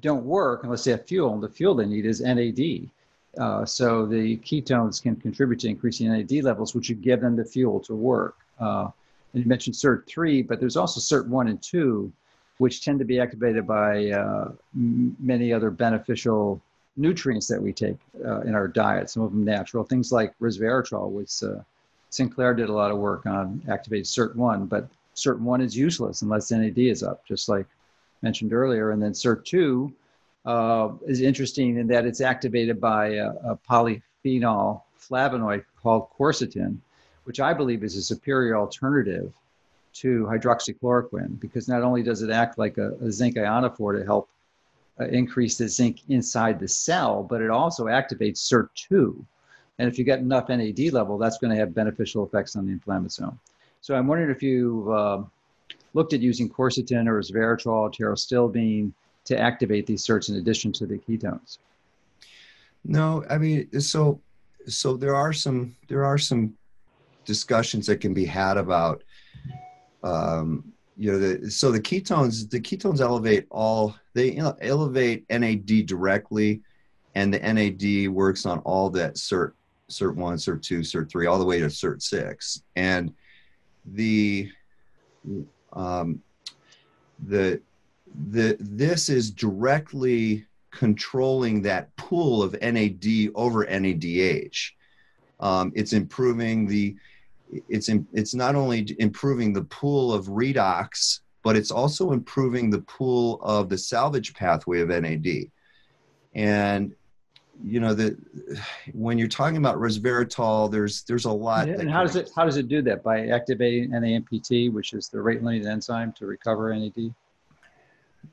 don't 0.00 0.24
work 0.24 0.64
unless 0.64 0.84
they 0.84 0.90
have 0.92 1.06
fuel. 1.06 1.34
And 1.34 1.42
the 1.42 1.48
fuel 1.48 1.74
they 1.74 1.86
need 1.86 2.06
is 2.06 2.20
NAD. 2.20 2.90
Uh, 3.38 3.64
so 3.64 4.06
the 4.06 4.36
ketones 4.38 5.00
can 5.00 5.16
contribute 5.16 5.60
to 5.60 5.68
increasing 5.68 6.08
NAD 6.08 6.42
levels, 6.42 6.74
which 6.74 6.88
would 6.88 7.02
give 7.02 7.20
them 7.20 7.36
the 7.36 7.44
fuel 7.44 7.80
to 7.80 7.94
work. 7.94 8.36
Uh, 8.58 8.88
and 9.32 9.42
you 9.42 9.48
mentioned 9.48 9.76
SIRT3, 9.76 10.46
but 10.46 10.58
there's 10.58 10.76
also 10.76 11.00
SIRT1 11.00 11.50
and 11.50 11.62
2, 11.62 12.12
which 12.58 12.84
tend 12.84 12.98
to 12.98 13.04
be 13.04 13.20
activated 13.20 13.66
by 13.66 14.10
uh, 14.10 14.50
m- 14.74 15.16
many 15.20 15.52
other 15.52 15.70
beneficial 15.70 16.60
nutrients 16.96 17.46
that 17.46 17.62
we 17.62 17.72
take 17.72 17.96
uh, 18.24 18.40
in 18.40 18.54
our 18.54 18.66
diet, 18.66 19.08
some 19.08 19.22
of 19.22 19.30
them 19.30 19.44
natural, 19.44 19.84
things 19.84 20.10
like 20.10 20.36
resveratrol, 20.40 21.10
which 21.10 21.42
uh, 21.42 21.60
Sinclair 22.10 22.54
did 22.54 22.68
a 22.68 22.72
lot 22.72 22.90
of 22.90 22.98
work 22.98 23.26
on 23.26 23.62
activated 23.70 24.06
SIRT1, 24.06 24.68
but 24.68 24.88
SIRT1 25.14 25.62
is 25.62 25.76
useless 25.76 26.22
unless 26.22 26.50
NAD 26.50 26.78
is 26.78 27.02
up, 27.02 27.24
just 27.26 27.48
like 27.48 27.66
mentioned 28.22 28.52
earlier. 28.52 28.90
And 28.90 29.02
then 29.02 29.12
SIRT2 29.12 29.92
uh, 30.44 30.90
is 31.06 31.20
interesting 31.20 31.78
in 31.78 31.86
that 31.88 32.06
it's 32.06 32.20
activated 32.20 32.80
by 32.80 33.08
a, 33.14 33.30
a 33.44 33.58
polyphenol 33.68 34.82
flavonoid 35.00 35.64
called 35.82 36.08
quercetin, 36.18 36.78
which 37.24 37.40
I 37.40 37.52
believe 37.52 37.82
is 37.82 37.96
a 37.96 38.02
superior 38.02 38.56
alternative 38.56 39.32
to 39.92 40.24
hydroxychloroquine 40.26 41.40
because 41.40 41.68
not 41.68 41.82
only 41.82 42.02
does 42.02 42.22
it 42.22 42.30
act 42.30 42.58
like 42.58 42.78
a, 42.78 42.92
a 43.02 43.10
zinc 43.10 43.36
ionophore 43.36 43.98
to 43.98 44.04
help 44.04 44.28
uh, 45.00 45.06
increase 45.06 45.58
the 45.58 45.68
zinc 45.68 46.00
inside 46.08 46.60
the 46.60 46.68
cell, 46.68 47.22
but 47.22 47.40
it 47.40 47.50
also 47.50 47.86
activates 47.86 48.38
SIRT2. 48.38 49.24
And 49.78 49.88
if 49.88 49.98
you 49.98 50.04
get 50.04 50.18
enough 50.18 50.48
NAD 50.48 50.92
level, 50.92 51.16
that's 51.16 51.38
going 51.38 51.50
to 51.50 51.56
have 51.56 51.74
beneficial 51.74 52.24
effects 52.24 52.54
on 52.54 52.66
the 52.66 52.74
inflammasome. 52.74 53.36
So 53.80 53.94
I'm 53.94 54.06
wondering 54.06 54.30
if 54.30 54.42
you've 54.42 54.90
uh, 54.90 55.22
looked 55.94 56.12
at 56.12 56.20
using 56.20 56.48
quercetin 56.48 57.08
or 57.08 57.20
resveratrol, 57.20 57.94
pterostilbene 57.94 58.92
to 59.24 59.38
activate 59.38 59.86
these 59.86 60.04
SIRTs 60.04 60.28
in 60.28 60.36
addition 60.36 60.72
to 60.72 60.86
the 60.86 60.98
ketones. 60.98 61.58
No, 62.84 63.24
I 63.28 63.38
mean, 63.38 63.80
so 63.80 64.20
so 64.66 64.96
there 64.96 65.14
are 65.14 65.32
some 65.32 65.76
there 65.88 66.04
are 66.04 66.18
some 66.18 66.54
discussions 67.24 67.86
that 67.86 68.00
can 68.00 68.14
be 68.14 68.24
had 68.24 68.56
about 68.56 69.02
um, 70.02 70.72
you 70.96 71.12
know 71.12 71.18
the, 71.18 71.50
so 71.50 71.70
the 71.70 71.80
ketones 71.80 72.48
the 72.50 72.60
ketones 72.60 73.00
elevate 73.00 73.46
all 73.50 73.94
they 74.14 74.36
elevate 74.60 75.24
NAD 75.30 75.86
directly 75.86 76.60
and 77.14 77.32
the 77.32 77.38
NAD 77.38 78.08
works 78.14 78.46
on 78.46 78.58
all 78.60 78.90
that 78.90 79.14
SIRT 79.14 79.52
SIRT 79.88 80.16
1 80.16 80.38
SIRT 80.38 80.62
2 80.62 80.80
SIRT 80.80 81.10
3 81.10 81.26
all 81.26 81.38
the 81.38 81.44
way 81.44 81.58
to 81.58 81.66
SIRT 81.66 82.02
6 82.02 82.62
and 82.76 83.12
the 83.92 84.50
um, 85.72 86.22
the 87.26 87.60
the 88.30 88.56
this 88.58 89.08
is 89.08 89.30
directly 89.30 90.46
controlling 90.70 91.62
that 91.62 91.94
pool 91.96 92.42
of 92.42 92.56
NAD 92.60 93.30
over 93.34 93.64
NADH. 93.66 94.72
Um, 95.40 95.72
it's 95.74 95.92
improving 95.92 96.66
the 96.66 96.96
it's 97.68 97.88
in, 97.88 98.06
it's 98.12 98.34
not 98.34 98.54
only 98.54 98.94
improving 98.98 99.52
the 99.52 99.64
pool 99.64 100.12
of 100.12 100.26
redox, 100.26 101.20
but 101.42 101.56
it's 101.56 101.70
also 101.70 102.12
improving 102.12 102.70
the 102.70 102.82
pool 102.82 103.40
of 103.42 103.68
the 103.68 103.78
salvage 103.78 104.34
pathway 104.34 104.80
of 104.80 104.88
NAD. 104.88 105.50
And 106.34 106.94
you 107.62 107.80
know 107.80 107.94
that 107.94 108.16
when 108.92 109.18
you're 109.18 109.28
talking 109.28 109.56
about 109.56 109.76
resveratrol, 109.76 110.70
there's 110.70 111.02
there's 111.02 111.24
a 111.24 111.32
lot. 111.32 111.68
And 111.68 111.90
how 111.90 112.02
does 112.02 112.16
it 112.16 112.30
how 112.34 112.44
does 112.44 112.56
it 112.56 112.68
do 112.68 112.82
that 112.82 113.02
by 113.02 113.28
activating 113.28 113.90
NAMPT, 113.90 114.72
which 114.72 114.92
is 114.92 115.08
the 115.08 115.20
rate 115.20 115.42
limiting 115.42 115.68
enzyme 115.68 116.12
to 116.18 116.26
recover 116.26 116.74
NAD? 116.74 117.14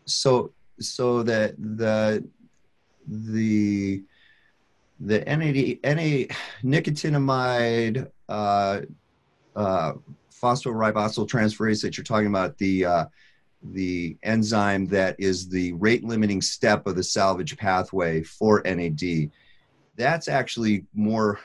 So 0.06 0.52
so 0.80 1.24
that 1.24 1.56
the 1.58 2.24
the 3.08 4.04
the 5.00 5.20
NAD 5.20 5.80
NA 5.84 6.34
nicotinamide 6.64 8.10
uh, 8.30 8.82
uh, 9.56 9.94
phosphoribosyl 10.32 11.28
transferase 11.28 11.82
that 11.82 11.98
you're 11.98 12.04
talking 12.04 12.28
about 12.28 12.58
the 12.58 12.86
uh, 12.86 13.06
the 13.64 14.18
enzyme 14.24 14.86
that 14.88 15.16
is 15.20 15.50
the 15.50 15.74
rate 15.74 16.04
limiting 16.04 16.42
step 16.42 16.88
of 16.88 16.96
the 16.96 17.04
salvage 17.04 17.58
pathway 17.58 18.24
for 18.24 18.62
NAD. 18.64 19.32
That's 19.96 20.28
actually 20.28 20.86
more, 20.94 21.40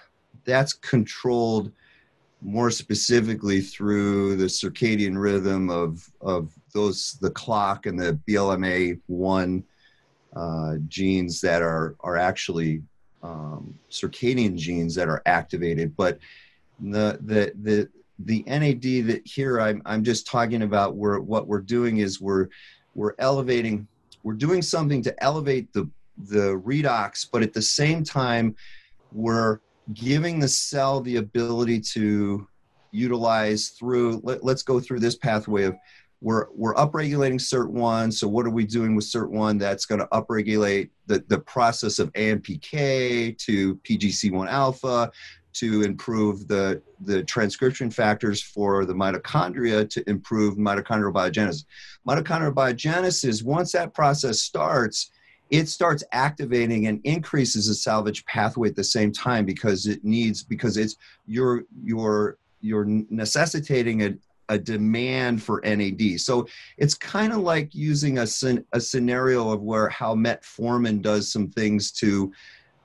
that's 0.44 0.72
controlled 0.72 1.72
more 2.42 2.70
specifically 2.70 3.60
through 3.60 4.36
the 4.36 4.46
circadian 4.46 5.20
rhythm 5.20 5.70
of, 5.70 6.08
of 6.20 6.52
those, 6.72 7.18
the 7.20 7.30
clock 7.30 7.86
and 7.86 7.98
the 7.98 8.18
BMAL1 8.28 9.62
uh, 10.34 10.76
genes 10.88 11.40
that 11.40 11.62
are, 11.62 11.94
are 12.00 12.16
actually 12.16 12.82
um, 13.22 13.78
circadian 13.90 14.56
genes 14.56 14.94
that 14.96 15.08
are 15.08 15.22
activated. 15.26 15.96
But 15.96 16.18
the, 16.80 17.18
the, 17.22 17.52
the, 17.62 17.88
the 18.18 18.44
NAD 18.46 19.06
that 19.08 19.22
here 19.24 19.60
I'm, 19.60 19.82
I'm 19.84 20.04
just 20.04 20.26
talking 20.26 20.62
about 20.62 20.96
where 20.96 21.20
what 21.20 21.46
we're 21.46 21.60
doing 21.60 21.98
is 21.98 22.20
we're 22.20 22.48
we're 22.94 23.14
elevating 23.18 23.86
we're 24.22 24.34
doing 24.34 24.62
something 24.62 25.02
to 25.02 25.22
elevate 25.22 25.72
the 25.72 25.88
the 26.28 26.60
redox 26.64 27.26
but 27.30 27.42
at 27.42 27.52
the 27.52 27.62
same 27.62 28.04
time 28.04 28.54
we're 29.12 29.58
giving 29.94 30.38
the 30.38 30.48
cell 30.48 31.00
the 31.00 31.16
ability 31.16 31.80
to 31.80 32.46
utilize 32.92 33.68
through 33.70 34.20
let, 34.22 34.44
us 34.44 34.62
go 34.62 34.78
through 34.78 35.00
this 35.00 35.16
pathway 35.16 35.64
of 35.64 35.74
we're 36.20 36.46
we're 36.54 36.74
upregulating 36.74 37.40
SIRT1 37.40 38.12
so 38.12 38.28
what 38.28 38.46
are 38.46 38.50
we 38.50 38.64
doing 38.64 38.94
with 38.94 39.06
SIRT1 39.06 39.58
that's 39.58 39.86
going 39.86 40.00
to 40.00 40.06
upregulate 40.08 40.90
the, 41.06 41.24
the 41.28 41.38
process 41.38 41.98
of 41.98 42.12
AMPK 42.12 43.36
to 43.38 43.74
PGC1 43.76 44.48
alpha 44.48 45.10
to 45.54 45.82
improve 45.82 46.48
the, 46.48 46.82
the 47.00 47.22
transcription 47.24 47.90
factors 47.90 48.42
for 48.42 48.84
the 48.84 48.94
mitochondria 48.94 49.88
to 49.90 50.08
improve 50.08 50.56
mitochondrial 50.56 51.12
biogenesis. 51.12 51.64
Mitochondrial 52.06 52.54
biogenesis, 52.54 53.42
once 53.42 53.72
that 53.72 53.94
process 53.94 54.40
starts, 54.40 55.10
it 55.50 55.68
starts 55.68 56.02
activating 56.12 56.86
and 56.86 57.00
increases 57.04 57.66
the 57.66 57.74
salvage 57.74 58.24
pathway 58.24 58.68
at 58.68 58.76
the 58.76 58.82
same 58.82 59.12
time 59.12 59.44
because 59.44 59.86
it 59.86 60.02
needs 60.02 60.42
because 60.42 60.78
it's 60.78 60.96
you're 61.26 61.64
you're 61.84 62.38
you're 62.62 62.86
necessitating 62.86 64.02
a, 64.02 64.14
a 64.48 64.58
demand 64.58 65.42
for 65.42 65.60
NAD. 65.64 66.20
So 66.20 66.46
it's 66.78 66.94
kind 66.94 67.32
of 67.32 67.40
like 67.40 67.74
using 67.74 68.18
a, 68.18 68.26
a 68.72 68.80
scenario 68.80 69.50
of 69.50 69.60
where 69.60 69.88
how 69.88 70.14
metformin 70.14 71.02
does 71.02 71.30
some 71.30 71.48
things 71.50 71.90
to 71.92 72.32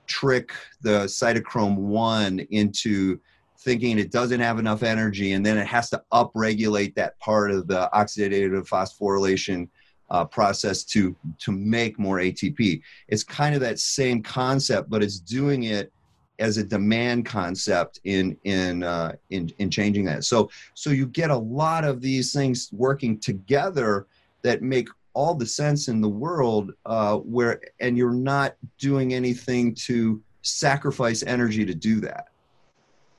trick 0.08 0.52
the 0.80 1.04
cytochrome 1.04 1.76
1 1.76 2.40
into 2.50 3.20
thinking 3.58 3.98
it 3.98 4.10
doesn't 4.10 4.40
have 4.40 4.58
enough 4.58 4.82
energy 4.82 5.32
and 5.32 5.44
then 5.44 5.58
it 5.58 5.66
has 5.66 5.90
to 5.90 6.02
upregulate 6.12 6.94
that 6.94 7.18
part 7.18 7.50
of 7.50 7.66
the 7.66 7.88
oxidative 7.92 8.68
phosphorylation 8.68 9.68
uh, 10.10 10.24
process 10.24 10.84
to 10.84 11.14
to 11.38 11.52
make 11.52 11.98
more 11.98 12.16
ATP. 12.16 12.80
It's 13.08 13.24
kind 13.24 13.54
of 13.54 13.60
that 13.60 13.78
same 13.78 14.22
concept, 14.22 14.88
but 14.88 15.02
it's 15.02 15.18
doing 15.18 15.64
it 15.64 15.92
as 16.38 16.56
a 16.56 16.64
demand 16.64 17.26
concept 17.26 18.00
in 18.04 18.36
in 18.44 18.82
uh, 18.82 19.12
in 19.30 19.50
in 19.58 19.70
changing 19.70 20.04
that. 20.06 20.24
So 20.24 20.50
so 20.74 20.90
you 20.90 21.06
get 21.06 21.30
a 21.30 21.36
lot 21.36 21.84
of 21.84 22.00
these 22.00 22.32
things 22.32 22.70
working 22.72 23.18
together 23.18 24.06
that 24.42 24.62
make 24.62 24.88
all 25.18 25.34
the 25.34 25.44
sense 25.44 25.88
in 25.88 26.00
the 26.00 26.08
world 26.08 26.72
uh, 26.86 27.16
where 27.16 27.60
and 27.80 27.98
you're 27.98 28.12
not 28.12 28.54
doing 28.78 29.14
anything 29.14 29.74
to 29.74 30.22
sacrifice 30.42 31.24
energy 31.24 31.64
to 31.64 31.74
do 31.74 32.00
that. 32.00 32.28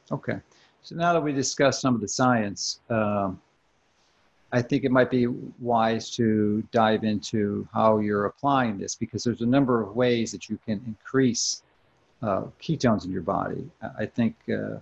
Okay. 0.10 0.40
So 0.82 0.96
now 0.96 1.12
that 1.12 1.22
we 1.22 1.34
discussed 1.34 1.82
some 1.82 1.96
of 1.96 2.00
the 2.00 2.08
science 2.08 2.80
um, 2.90 3.42
i 4.54 4.62
think 4.62 4.84
it 4.86 4.92
might 4.92 5.12
be 5.12 5.28
wise 5.60 6.10
to 6.10 6.64
dive 6.72 7.04
into 7.04 7.68
how 7.74 8.00
you're 8.00 8.26
applying 8.26 8.80
this 8.80 8.96
because 8.96 9.22
there's 9.24 9.42
a 9.42 9.52
number 9.58 9.84
of 9.84 9.96
ways 9.96 10.32
that 10.32 10.50
you 10.50 10.58
can 10.66 10.82
increase 10.88 11.64
uh, 12.24 12.44
ketones 12.62 13.06
in 13.06 13.12
your 13.12 13.22
body. 13.22 13.64
I 13.98 14.06
think 14.06 14.36
uh, 14.52 14.80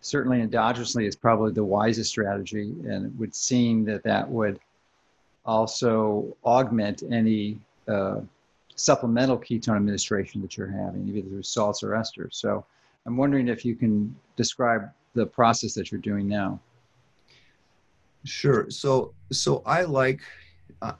certainly 0.00 0.38
endogenously 0.38 1.06
is 1.06 1.16
probably 1.16 1.52
the 1.52 1.64
wisest 1.64 2.10
strategy 2.10 2.74
and 2.90 3.06
it 3.06 3.12
would 3.16 3.34
seem 3.34 3.84
that 3.84 4.02
that 4.02 4.28
would 4.28 4.58
also 5.46 6.36
augment 6.44 7.02
any 7.10 7.58
uh, 7.88 8.20
supplemental 8.74 9.38
ketone 9.38 9.76
administration 9.76 10.42
that 10.42 10.56
you're 10.56 10.70
having, 10.70 11.08
either 11.08 11.22
through 11.22 11.42
salts 11.42 11.82
or 11.82 11.90
esters. 11.90 12.34
So 12.34 12.64
I'm 13.06 13.16
wondering 13.16 13.48
if 13.48 13.64
you 13.64 13.74
can 13.74 14.14
describe 14.36 14.90
the 15.14 15.26
process 15.26 15.74
that 15.74 15.90
you're 15.90 16.00
doing 16.00 16.28
now. 16.28 16.60
Sure. 18.24 18.68
So 18.70 19.14
so 19.32 19.62
I 19.64 19.82
like 19.82 20.20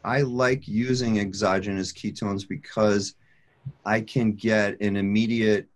I 0.04 0.22
like 0.22 0.66
using 0.66 1.18
exogenous 1.18 1.92
ketones 1.92 2.48
because 2.48 3.14
I 3.84 4.00
can 4.00 4.32
get 4.32 4.80
an 4.80 4.96
immediate 4.96 5.66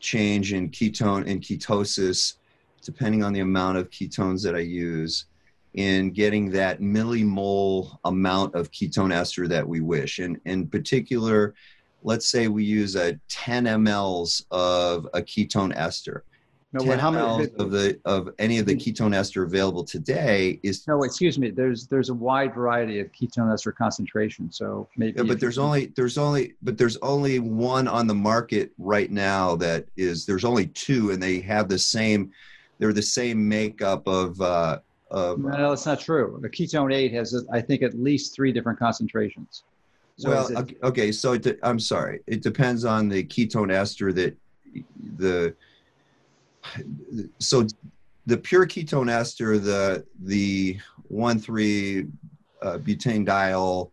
change 0.00 0.52
in 0.52 0.68
ketone 0.68 1.30
and 1.30 1.40
ketosis 1.40 2.34
depending 2.82 3.22
on 3.22 3.32
the 3.32 3.40
amount 3.40 3.78
of 3.78 3.88
ketones 3.88 4.42
that 4.42 4.54
I 4.54 4.58
use 4.58 5.26
in 5.74 6.10
getting 6.10 6.50
that 6.50 6.80
millimole 6.80 7.98
amount 8.04 8.54
of 8.54 8.70
ketone 8.70 9.12
ester 9.12 9.48
that 9.48 9.66
we 9.66 9.80
wish. 9.80 10.20
And 10.20 10.40
in 10.44 10.68
particular, 10.68 11.54
let's 12.02 12.26
say 12.26 12.48
we 12.48 12.64
use 12.64 12.94
a 12.94 13.18
10 13.28 13.64
mLs 13.64 14.44
of 14.50 15.08
a 15.14 15.20
ketone 15.20 15.74
ester. 15.76 16.24
No, 16.72 16.84
10 16.84 16.98
how 16.98 17.10
many, 17.12 17.48
of 17.58 17.70
the 17.70 18.00
of 18.04 18.30
any 18.40 18.58
of 18.58 18.66
the 18.66 18.74
ketone 18.74 19.14
ester 19.14 19.44
available 19.44 19.84
today 19.84 20.58
is 20.64 20.88
no 20.88 21.04
excuse 21.04 21.38
me 21.38 21.50
there's 21.50 21.86
there's 21.86 22.08
a 22.08 22.14
wide 22.14 22.52
variety 22.52 22.98
of 22.98 23.12
ketone 23.12 23.52
ester 23.54 23.70
concentration 23.70 24.50
so 24.50 24.88
maybe 24.96 25.18
yeah, 25.18 25.22
but 25.22 25.38
there's 25.38 25.56
only 25.56 25.92
there's 25.94 26.18
only 26.18 26.54
but 26.62 26.76
there's 26.76 26.96
only 26.96 27.38
one 27.38 27.86
on 27.86 28.08
the 28.08 28.14
market 28.14 28.72
right 28.76 29.12
now 29.12 29.54
that 29.54 29.86
is 29.96 30.26
there's 30.26 30.44
only 30.44 30.66
two 30.66 31.12
and 31.12 31.22
they 31.22 31.38
have 31.38 31.68
the 31.68 31.78
same 31.78 32.32
they're 32.80 32.92
the 32.92 33.00
same 33.00 33.48
makeup 33.48 34.04
of 34.08 34.40
uh, 34.40 34.80
of, 35.14 35.38
no, 35.38 35.70
that's 35.70 35.86
not 35.86 36.00
true. 36.00 36.40
A 36.44 36.48
KetoneAid 36.48 37.12
has, 37.12 37.46
I 37.52 37.60
think, 37.60 37.82
at 37.82 37.94
least 37.94 38.34
three 38.34 38.50
different 38.50 38.80
concentrations. 38.80 39.62
So 40.16 40.28
well, 40.28 40.48
it, 40.58 40.76
okay. 40.82 41.12
So 41.12 41.34
it, 41.34 41.58
I'm 41.62 41.78
sorry. 41.78 42.20
It 42.26 42.42
depends 42.42 42.84
on 42.84 43.08
the 43.08 43.22
ketone 43.22 43.72
ester 43.72 44.12
that 44.12 44.36
the 45.16 45.54
so 47.38 47.66
the 48.26 48.36
pure 48.36 48.66
ketone 48.66 49.10
ester, 49.10 49.58
the 49.58 50.04
the 50.22 50.78
one 51.08 51.38
three 51.38 52.06
uh, 52.62 52.78
butanediol 52.78 53.90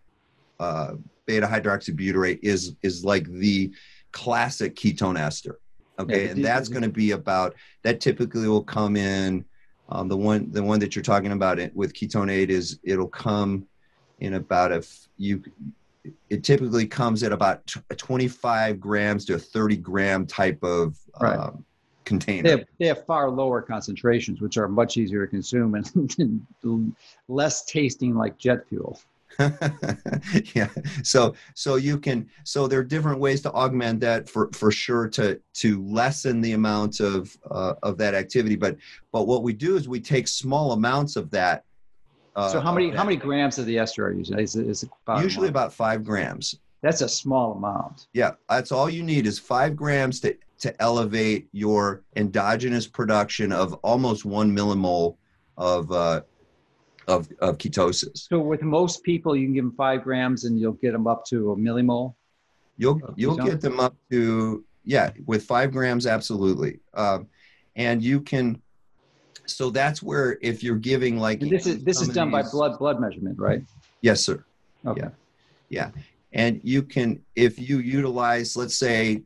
uh, 0.60 0.94
beta 1.28 1.46
hydroxybutyrate 1.46 2.40
is 2.42 2.76
is 2.82 3.06
like 3.06 3.28
the 3.28 3.72
classic 4.12 4.76
ketone 4.76 5.20
ester. 5.20 5.60
Okay, 6.00 6.26
yeah, 6.26 6.32
and 6.32 6.44
that's 6.44 6.68
going 6.68 6.84
to 6.84 6.90
be 6.90 7.12
about 7.12 7.56
that. 7.84 8.00
Typically, 8.00 8.48
will 8.48 8.64
come 8.64 8.96
in 8.96 9.46
um, 9.92 10.08
the 10.08 10.18
one 10.18 10.52
the 10.52 10.64
one 10.64 10.80
that 10.80 10.96
you're 10.96 11.04
talking 11.04 11.32
about 11.32 11.60
it, 11.60 11.76
with 11.76 11.94
KetoneAid 11.94 12.50
is 12.50 12.80
it'll 12.84 13.08
come 13.08 13.68
in 14.20 14.36
about 14.36 14.72
if 14.72 15.08
you 15.18 15.44
it 16.30 16.44
typically 16.44 16.88
comes 16.88 17.22
at 17.22 17.32
about 17.32 17.66
25 17.96 18.80
grams 18.80 19.26
to 19.26 19.36
a 19.36 19.40
30 19.40 19.78
gram 19.78 20.26
type 20.26 20.64
of 20.64 20.98
right. 21.22 21.38
um, 21.38 21.64
container. 22.06 22.44
They 22.44 22.50
have, 22.50 22.66
they 22.80 22.88
have, 22.88 23.06
far 23.06 23.30
lower 23.30 23.62
concentrations, 23.62 24.42
which 24.42 24.58
are 24.58 24.68
much 24.68 24.98
easier 24.98 25.26
to 25.26 25.30
consume 25.30 25.76
and 25.76 26.96
less 27.28 27.66
tasting 27.66 28.16
like 28.16 28.38
jet 28.40 28.68
fuel. 28.68 29.00
yeah. 30.56 30.70
So 31.04 31.36
so 31.56 31.76
you 31.76 32.00
can 32.00 32.30
so 32.44 32.68
there 32.68 32.80
are 32.80 32.84
different 32.84 33.20
ways 33.20 33.42
to 33.42 33.52
augment 33.52 34.00
that 34.02 34.30
for 34.30 34.50
for 34.54 34.72
sure 34.72 35.08
to 35.10 35.40
to 35.56 35.84
lessen 35.84 36.42
the 36.42 36.54
amount 36.54 37.00
of 37.00 37.36
uh, 37.50 37.76
of 37.84 37.98
that 37.98 38.14
activity. 38.14 38.56
But 38.56 38.78
but 39.12 39.28
what 39.28 39.44
we 39.44 39.54
do 39.54 39.76
is 39.76 39.88
we 39.88 40.00
take 40.00 40.28
small 40.28 40.74
amounts 40.74 41.16
of 41.16 41.30
that. 41.32 41.64
Uh, 42.36 42.50
so 42.50 42.60
how 42.60 42.74
many 42.74 42.92
how 42.92 43.04
many 43.04 43.18
grams 43.18 43.58
of 43.58 43.66
the 43.66 43.78
ester 43.78 44.06
are 44.06 44.12
you 44.12 44.20
using? 44.20 44.40
Is, 44.40 44.56
is 44.56 44.84
about 45.06 45.24
usually 45.24 45.50
about 45.50 45.74
five 45.74 46.04
grams. 46.04 46.60
That's 46.82 47.02
a 47.02 47.10
small 47.10 47.54
amount. 47.54 48.08
Yeah, 48.14 48.32
that's 48.50 48.72
all 48.72 48.90
you 48.90 49.04
need 49.04 49.28
is 49.28 49.38
five 49.38 49.76
grams 49.76 50.20
to 50.22 50.36
to 50.60 50.80
elevate 50.82 51.48
your 51.52 52.04
endogenous 52.16 52.88
production 52.88 53.52
of 53.52 53.74
almost 53.76 54.26
one 54.26 54.56
millimole 54.56 55.18
of 55.58 55.92
uh, 55.92 56.22
of, 57.12 57.30
of 57.40 57.58
ketosis. 57.58 58.28
So 58.30 58.40
with 58.40 58.62
most 58.62 59.04
people, 59.04 59.36
you 59.36 59.46
can 59.46 59.54
give 59.54 59.66
them 59.66 59.76
five 59.76 60.04
grams 60.04 60.46
and 60.46 60.60
you'll 60.60 60.74
get 60.74 60.94
them 60.94 61.08
up 61.08 61.26
to 61.26 61.52
a 61.52 61.56
millimole. 61.56 62.16
You'll 62.78 63.00
you'll 63.16 63.38
get 63.38 63.62
them 63.62 63.80
up 63.80 63.96
to 64.10 64.64
yeah 64.86 65.12
with 65.28 65.44
five 65.44 65.72
grams 65.72 66.08
absolutely, 66.08 66.80
um, 66.96 67.28
and 67.76 68.02
you 68.02 68.22
can. 68.22 68.62
So 69.46 69.70
that's 69.70 70.02
where 70.02 70.40
if 70.42 70.64
you're 70.64 70.78
giving 70.78 71.18
like 71.18 71.42
and 71.42 71.52
this 71.52 71.68
is 71.68 71.84
this 71.84 72.02
is 72.02 72.08
done 72.08 72.32
by 72.32 72.44
blood 72.44 72.80
blood 72.80 73.00
measurement, 73.00 73.38
right? 73.38 73.62
Yes, 74.02 74.24
sir. 74.24 74.44
Okay. 74.88 75.02
Yeah, 75.02 75.10
yeah, 75.70 76.02
and 76.34 76.62
you 76.64 76.82
can 76.82 77.22
if 77.36 77.60
you 77.60 77.80
utilize 77.80 78.56
let's 78.56 78.76
say 78.76 79.22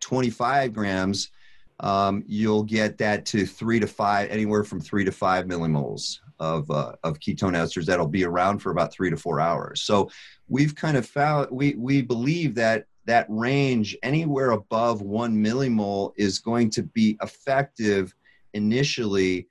25 0.00 0.72
grams, 0.72 1.30
um, 1.78 2.24
you'll 2.26 2.64
get 2.64 2.98
that 2.98 3.24
to 3.26 3.46
three 3.46 3.78
to 3.78 3.86
five, 3.86 4.30
anywhere 4.30 4.64
from 4.64 4.80
three 4.80 5.04
to 5.04 5.12
five 5.12 5.44
millimoles 5.44 6.18
of, 6.38 6.70
uh, 6.70 6.92
of 7.02 7.18
ketone 7.20 7.54
esters 7.54 7.86
that'll 7.86 8.06
be 8.06 8.24
around 8.24 8.58
for 8.58 8.70
about 8.70 8.92
three 8.92 9.10
to 9.10 9.16
four 9.16 9.40
hours. 9.40 9.82
So 9.82 10.10
we've 10.48 10.74
kind 10.74 10.96
of 10.96 11.06
found, 11.06 11.48
we, 11.50 11.74
we 11.74 12.02
believe 12.02 12.54
that 12.56 12.86
that 13.06 13.26
range 13.28 13.96
anywhere 14.02 14.52
above 14.52 15.02
one 15.02 15.36
millimole 15.36 16.12
is 16.16 16.38
going 16.38 16.70
to 16.70 16.82
be 16.82 17.18
effective 17.22 18.14
initially 18.54 19.46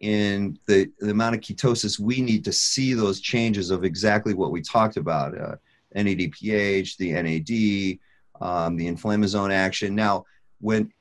in 0.00 0.58
the, 0.66 0.90
the 0.98 1.10
amount 1.10 1.34
of 1.34 1.40
ketosis 1.40 1.98
we 1.98 2.20
need 2.20 2.44
to 2.44 2.52
see 2.52 2.92
those 2.92 3.20
changes 3.20 3.70
of 3.70 3.84
exactly 3.84 4.34
what 4.34 4.50
we 4.50 4.60
talked 4.60 4.96
about 4.96 5.38
uh, 5.38 5.56
NADPH, 5.96 6.96
the 6.96 7.12
NAD, 7.12 7.98
um, 8.40 8.76
the 8.76 8.88
inflammasome 8.88 9.52
action. 9.52 9.94
Now, 9.94 10.24
when 10.60 10.92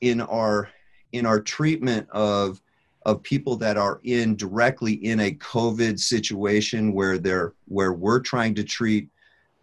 in 0.00 0.20
our 0.20 0.68
in 1.12 1.26
our 1.26 1.40
treatment 1.40 2.08
of 2.10 2.60
of 3.10 3.22
people 3.22 3.56
that 3.56 3.76
are 3.76 4.00
in 4.04 4.36
directly 4.36 4.92
in 4.92 5.20
a 5.20 5.32
COVID 5.32 5.98
situation 5.98 6.92
where 6.92 7.18
they're 7.18 7.52
where 7.66 7.92
we're 7.92 8.20
trying 8.20 8.54
to 8.54 8.64
treat 8.64 9.08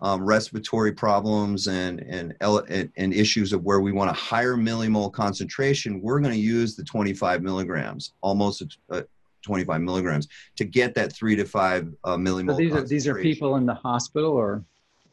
um, 0.01 0.23
respiratory 0.23 0.91
problems 0.91 1.67
and, 1.67 2.01
and 2.01 2.36
and 2.41 3.13
issues 3.13 3.51
of 3.53 3.63
where 3.63 3.79
we 3.79 3.91
want 3.91 4.10
a 4.10 4.13
higher 4.13 4.55
millimole 4.55 5.12
concentration, 5.12 6.01
we're 6.01 6.19
going 6.19 6.33
to 6.33 6.39
use 6.39 6.75
the 6.75 6.83
25 6.83 7.41
milligrams, 7.41 8.13
almost 8.21 8.77
uh, 8.91 9.01
25 9.41 9.81
milligrams, 9.81 10.27
to 10.55 10.65
get 10.65 10.93
that 10.93 11.12
three 11.13 11.36
to 11.36 11.45
five 11.45 11.91
uh, 12.03 12.15
millimole. 12.15 12.51
So 12.51 12.57
these 12.57 12.73
are 12.73 12.81
these 12.81 13.07
are 13.07 13.15
people 13.15 13.55
in 13.55 13.65
the 13.65 13.73
hospital 13.73 14.31
or 14.31 14.63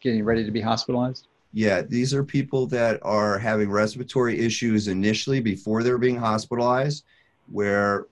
getting 0.00 0.24
ready 0.24 0.44
to 0.44 0.50
be 0.50 0.60
hospitalized. 0.60 1.28
Yeah, 1.54 1.82
these 1.82 2.12
are 2.12 2.24
people 2.24 2.66
that 2.66 2.98
are 3.02 3.38
having 3.38 3.70
respiratory 3.70 4.40
issues 4.40 4.88
initially 4.88 5.40
before 5.40 5.84
they're 5.84 5.98
being 5.98 6.16
hospitalized, 6.16 7.04
where 7.50 8.06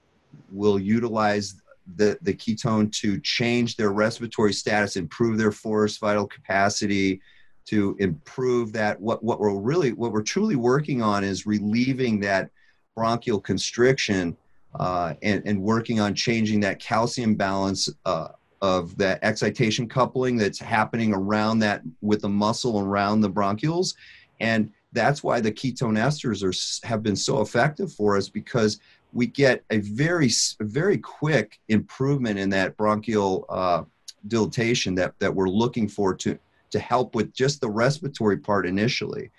will 0.50 0.78
utilize 0.78 1.60
the, 1.96 2.18
the 2.22 2.34
ketone 2.34 2.92
to 2.92 3.18
change 3.20 3.76
their 3.76 3.90
respiratory 3.90 4.52
status, 4.52 4.96
improve 4.96 5.38
their 5.38 5.52
forced 5.52 6.00
vital 6.00 6.26
capacity, 6.26 7.20
to 7.64 7.96
improve 8.00 8.72
that. 8.72 9.00
What, 9.00 9.22
what 9.22 9.40
we're 9.40 9.58
really, 9.58 9.92
what 9.92 10.12
we're 10.12 10.22
truly 10.22 10.56
working 10.56 11.02
on 11.02 11.24
is 11.24 11.46
relieving 11.46 12.20
that 12.20 12.50
bronchial 12.94 13.40
constriction 13.40 14.36
uh, 14.78 15.14
and, 15.22 15.42
and 15.44 15.60
working 15.60 16.00
on 16.00 16.14
changing 16.14 16.60
that 16.60 16.78
calcium 16.78 17.34
balance 17.34 17.88
uh, 18.04 18.28
of 18.60 18.96
that 18.96 19.18
excitation 19.22 19.88
coupling 19.88 20.36
that's 20.36 20.58
happening 20.58 21.12
around 21.12 21.58
that 21.58 21.82
with 22.00 22.22
the 22.22 22.28
muscle 22.28 22.78
around 22.78 23.20
the 23.20 23.30
bronchioles. 23.30 23.94
And 24.40 24.72
that's 24.92 25.22
why 25.22 25.40
the 25.40 25.50
ketone 25.50 25.98
esters 25.98 26.42
are, 26.42 26.86
have 26.86 27.02
been 27.02 27.16
so 27.16 27.40
effective 27.40 27.92
for 27.92 28.16
us 28.16 28.28
because 28.28 28.78
we 29.12 29.26
get 29.26 29.64
a 29.70 29.78
very 29.78 30.30
very 30.60 30.98
quick 30.98 31.58
improvement 31.68 32.38
in 32.38 32.50
that 32.50 32.76
bronchial 32.76 33.44
uh, 33.48 33.82
dilatation 34.28 34.94
that 34.94 35.18
that 35.18 35.34
we're 35.34 35.48
looking 35.48 35.88
for 35.88 36.14
to 36.14 36.38
to 36.70 36.78
help 36.78 37.14
with 37.14 37.32
just 37.34 37.60
the 37.60 37.68
respiratory 37.68 38.38
part 38.38 38.66
initially, 38.66 39.30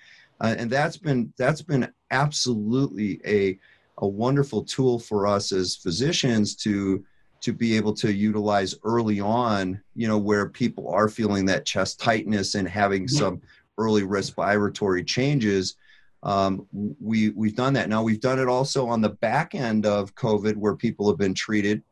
uh, 0.41 0.55
and 0.57 0.69
that's 0.69 0.97
been 0.97 1.33
that's 1.37 1.61
been 1.61 1.91
absolutely 2.11 3.19
a 3.25 3.57
a 3.99 4.07
wonderful 4.07 4.63
tool 4.63 4.99
for 4.99 5.27
us 5.27 5.51
as 5.51 5.75
physicians 5.75 6.55
to 6.55 7.03
to 7.41 7.51
be 7.51 7.75
able 7.75 7.93
to 7.93 8.13
utilize 8.13 8.73
early 8.83 9.19
on 9.19 9.79
you 9.95 10.07
know 10.07 10.17
where 10.17 10.49
people 10.49 10.89
are 10.89 11.09
feeling 11.09 11.45
that 11.45 11.65
chest 11.65 11.99
tightness 11.99 12.55
and 12.55 12.67
having 12.67 13.07
some 13.07 13.41
early 13.77 14.03
respiratory 14.03 15.03
changes 15.03 15.75
um, 16.23 16.65
we 16.71 17.29
we've 17.31 17.55
done 17.55 17.73
that. 17.73 17.89
Now 17.89 18.01
we've 18.01 18.21
done 18.21 18.39
it 18.39 18.47
also 18.47 18.87
on 18.87 19.01
the 19.01 19.09
back 19.09 19.53
end 19.53 19.85
of 19.85 20.15
covid 20.15 20.55
where 20.55 20.75
people 20.75 21.07
have 21.07 21.17
been 21.17 21.33
treated 21.33 21.83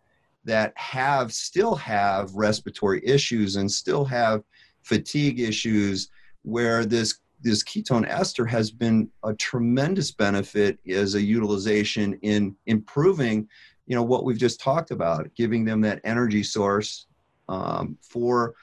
that 0.45 0.73
have 0.75 1.33
still 1.33 1.75
have 1.75 2.33
respiratory 2.33 3.01
issues 3.05 3.57
and 3.57 3.69
still 3.69 4.05
have 4.05 4.43
fatigue 4.83 5.39
issues 5.39 6.09
where 6.43 6.85
this 6.85 7.19
this 7.43 7.63
ketone 7.63 8.07
ester 8.07 8.45
has 8.45 8.71
been 8.71 9.09
a 9.23 9.33
tremendous 9.33 10.11
benefit 10.11 10.79
as 10.89 11.15
a 11.15 11.21
utilization 11.21 12.13
in 12.21 12.55
improving 12.65 13.47
you 13.85 13.95
know 13.95 14.03
what 14.03 14.23
we've 14.23 14.37
just 14.37 14.59
talked 14.59 14.91
about 14.91 15.29
giving 15.35 15.65
them 15.65 15.81
that 15.81 16.01
energy 16.03 16.43
source 16.43 17.07
um, 17.49 17.97
for 18.01 18.55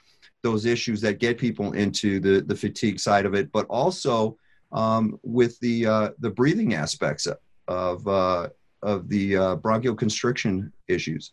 those 0.42 0.64
issues 0.64 1.00
that 1.00 1.18
get 1.18 1.38
people 1.38 1.72
into 1.72 2.18
the 2.18 2.40
the 2.40 2.56
fatigue 2.56 2.98
side 2.98 3.26
of 3.26 3.34
it 3.34 3.52
but 3.52 3.66
also 3.66 4.36
um, 4.72 5.18
with 5.22 5.58
the 5.60 5.86
uh, 5.86 6.10
the 6.18 6.30
breathing 6.30 6.74
aspects 6.74 7.26
of 7.66 8.06
uh, 8.08 8.48
of 8.82 9.08
the 9.08 9.36
uh, 9.36 9.56
bronchial 9.56 9.94
constriction 9.94 10.72
issues. 10.88 11.32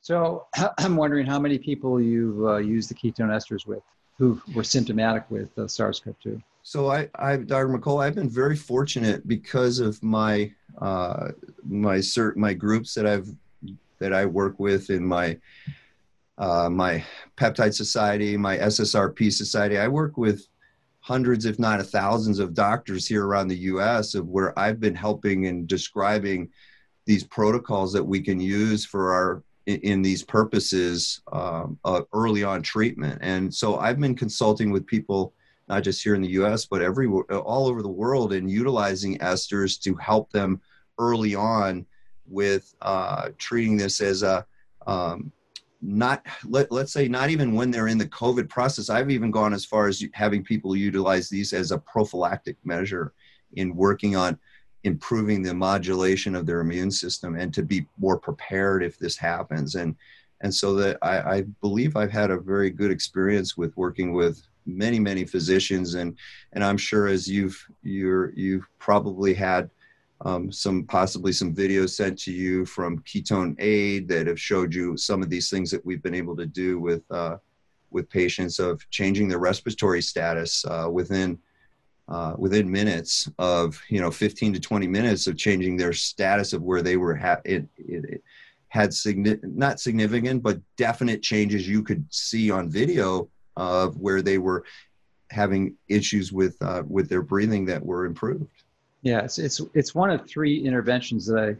So 0.00 0.46
I'm 0.78 0.96
wondering 0.96 1.26
how 1.26 1.38
many 1.38 1.58
people 1.58 2.00
you've 2.00 2.42
uh, 2.44 2.56
used 2.56 2.90
the 2.90 2.94
ketone 2.94 3.30
esters 3.30 3.66
with 3.66 3.82
who 4.16 4.40
were 4.54 4.64
symptomatic 4.64 5.30
with 5.30 5.56
uh, 5.56 5.68
SARS-CoV-2. 5.68 6.42
So 6.64 6.90
I, 6.90 7.08
I, 7.14 7.36
Dr. 7.36 7.68
Mercola, 7.68 8.04
I've 8.04 8.16
been 8.16 8.28
very 8.28 8.56
fortunate 8.56 9.28
because 9.28 9.78
of 9.78 10.02
my 10.02 10.52
uh, 10.78 11.28
my 11.64 11.98
cert, 11.98 12.36
my 12.36 12.52
groups 12.52 12.94
that 12.94 13.06
I've 13.06 13.28
that 14.00 14.12
I 14.12 14.26
work 14.26 14.58
with 14.58 14.90
in 14.90 15.04
my 15.04 15.38
my 16.38 17.04
peptide 17.36 17.74
society, 17.74 18.36
my 18.36 18.58
SSRP 18.58 19.32
society. 19.32 19.78
I 19.78 19.88
work 19.88 20.16
with 20.16 20.46
hundreds, 21.08 21.46
if 21.46 21.58
not 21.58 21.80
thousands, 21.86 22.38
of 22.38 22.52
doctors 22.52 23.06
here 23.08 23.24
around 23.26 23.48
the 23.48 23.64
U.S. 23.72 24.14
of 24.14 24.28
where 24.28 24.56
I've 24.58 24.78
been 24.78 24.94
helping 24.94 25.46
and 25.46 25.66
describing 25.66 26.50
these 27.06 27.24
protocols 27.24 27.94
that 27.94 28.04
we 28.04 28.20
can 28.20 28.38
use 28.38 28.84
for 28.84 29.14
our 29.14 29.42
in, 29.64 30.02
these 30.02 30.22
purposes 30.22 31.22
um, 31.32 31.78
uh, 31.82 32.02
early 32.12 32.44
on 32.44 32.62
treatment. 32.62 33.18
And 33.22 33.52
so 33.52 33.78
I've 33.78 33.98
been 33.98 34.14
consulting 34.14 34.70
with 34.70 34.86
people 34.86 35.32
not 35.66 35.82
just 35.82 36.02
here 36.02 36.14
in 36.14 36.20
the 36.20 36.36
U.S. 36.40 36.66
but 36.66 36.82
everywhere, 36.82 37.24
all 37.38 37.66
over 37.68 37.80
the 37.80 37.88
world, 37.88 38.34
and 38.34 38.50
utilizing 38.50 39.16
esters 39.18 39.80
to 39.84 39.94
help 39.94 40.30
them 40.30 40.60
early 40.98 41.34
on 41.34 41.86
with 42.26 42.74
uh, 42.82 43.30
treating 43.38 43.78
this 43.78 44.02
as 44.02 44.22
a 44.22 44.44
um, 44.86 45.32
not 45.80 46.26
let, 46.44 46.72
let's 46.72 46.92
say 46.92 47.06
not 47.06 47.30
even 47.30 47.54
when 47.54 47.70
they're 47.70 47.86
in 47.86 47.98
the 47.98 48.06
covid 48.06 48.48
process 48.48 48.90
i've 48.90 49.10
even 49.10 49.30
gone 49.30 49.54
as 49.54 49.64
far 49.64 49.86
as 49.86 50.04
having 50.12 50.42
people 50.42 50.74
utilize 50.74 51.28
these 51.28 51.52
as 51.52 51.70
a 51.70 51.78
prophylactic 51.78 52.56
measure 52.64 53.12
in 53.54 53.74
working 53.76 54.16
on 54.16 54.36
improving 54.84 55.42
the 55.42 55.54
modulation 55.54 56.34
of 56.34 56.46
their 56.46 56.60
immune 56.60 56.90
system 56.90 57.36
and 57.36 57.52
to 57.52 57.62
be 57.62 57.86
more 57.98 58.18
prepared 58.18 58.82
if 58.82 58.98
this 58.98 59.16
happens. 59.16 59.74
And 59.74 59.96
and 60.40 60.54
so 60.54 60.74
that 60.74 60.98
I, 61.02 61.18
I 61.18 61.42
believe 61.60 61.96
I've 61.96 62.12
had 62.12 62.30
a 62.30 62.38
very 62.38 62.70
good 62.70 62.92
experience 62.92 63.56
with 63.56 63.76
working 63.76 64.12
with 64.12 64.40
many 64.66 65.00
many 65.00 65.24
physicians. 65.24 65.94
And 65.94 66.16
and 66.52 66.62
I'm 66.62 66.78
sure 66.78 67.08
as 67.08 67.28
you've 67.28 67.58
you're 67.82 68.32
you've 68.34 68.66
probably 68.78 69.34
had 69.34 69.70
um, 70.22 70.50
some 70.50 70.84
possibly 70.84 71.32
some 71.32 71.54
videos 71.54 71.90
sent 71.90 72.18
to 72.20 72.32
you 72.32 72.64
from 72.66 72.98
KetoneAid 73.00 74.08
that 74.08 74.26
have 74.26 74.40
showed 74.40 74.74
you 74.74 74.96
some 74.96 75.22
of 75.22 75.30
these 75.30 75.48
things 75.48 75.70
that 75.70 75.84
we've 75.86 76.02
been 76.02 76.14
able 76.14 76.36
to 76.36 76.46
do 76.46 76.80
with 76.80 77.02
uh, 77.10 77.36
with 77.90 78.10
patients 78.10 78.58
of 78.58 78.88
changing 78.90 79.28
their 79.28 79.38
respiratory 79.38 80.02
status 80.02 80.64
uh, 80.64 80.88
within 80.90 81.38
uh, 82.08 82.34
within 82.36 82.70
minutes 82.70 83.30
of 83.38 83.80
you 83.88 84.00
know 84.00 84.10
15 84.10 84.54
to 84.54 84.60
20 84.60 84.86
minutes 84.88 85.26
of 85.26 85.36
changing 85.36 85.76
their 85.76 85.92
status 85.92 86.52
of 86.52 86.62
where 86.62 86.82
they 86.82 86.96
were 86.96 87.14
ha- 87.14 87.40
it, 87.44 87.66
it, 87.76 88.04
it 88.04 88.24
had 88.68 88.90
signi- 88.90 89.42
not 89.44 89.78
significant 89.78 90.42
but 90.42 90.60
definite 90.76 91.22
changes 91.22 91.68
you 91.68 91.82
could 91.82 92.04
see 92.10 92.50
on 92.50 92.68
video 92.68 93.28
of 93.56 93.96
where 93.98 94.22
they 94.22 94.38
were 94.38 94.64
having 95.30 95.76
issues 95.88 96.32
with 96.32 96.56
uh, 96.60 96.82
with 96.88 97.08
their 97.08 97.22
breathing 97.22 97.66
that 97.66 97.84
were 97.84 98.04
improved 98.04 98.64
yeah 99.02 99.20
it's 99.20 99.38
it's 99.38 99.60
it's 99.74 99.94
one 99.94 100.10
of 100.10 100.26
three 100.26 100.64
interventions 100.64 101.26
that 101.26 101.38
i 101.38 101.56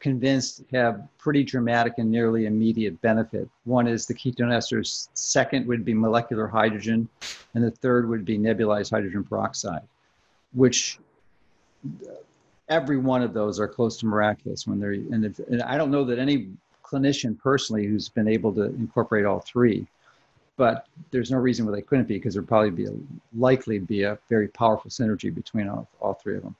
convinced 0.00 0.62
have 0.72 1.06
pretty 1.18 1.44
dramatic 1.44 1.94
and 1.98 2.10
nearly 2.10 2.46
immediate 2.46 3.00
benefit. 3.02 3.48
One 3.64 3.86
is 3.86 4.06
the 4.06 4.14
ketone 4.14 4.48
esters, 4.48 5.08
second 5.14 5.66
would 5.66 5.84
be 5.84 5.94
molecular 5.94 6.48
hydrogen, 6.48 7.08
and 7.54 7.62
the 7.62 7.70
third 7.70 8.08
would 8.08 8.24
be 8.24 8.38
nebulized 8.38 8.90
hydrogen 8.90 9.22
peroxide, 9.22 9.86
which 10.54 10.98
uh, 11.86 12.12
every 12.68 12.96
one 12.96 13.22
of 13.22 13.34
those 13.34 13.60
are 13.60 13.68
close 13.68 13.98
to 13.98 14.06
miraculous 14.06 14.66
when 14.66 14.80
they're, 14.80 14.92
and, 14.92 15.24
if, 15.24 15.38
and 15.38 15.62
I 15.62 15.76
don't 15.76 15.90
know 15.90 16.04
that 16.04 16.18
any 16.18 16.48
clinician 16.82 17.38
personally 17.38 17.86
who's 17.86 18.08
been 18.08 18.26
able 18.26 18.52
to 18.54 18.64
incorporate 18.64 19.26
all 19.26 19.40
three, 19.40 19.86
but 20.56 20.86
there's 21.10 21.30
no 21.30 21.38
reason 21.38 21.66
why 21.66 21.72
they 21.72 21.82
couldn't 21.82 22.08
be 22.08 22.14
because 22.14 22.34
there'd 22.34 22.48
probably 22.48 22.70
be 22.70 22.86
a, 22.86 22.92
likely 23.36 23.78
be 23.78 24.02
a 24.02 24.18
very 24.28 24.48
powerful 24.48 24.90
synergy 24.90 25.34
between 25.34 25.68
all, 25.68 25.88
all 26.00 26.14
three 26.14 26.36
of 26.36 26.42
them. 26.42 26.54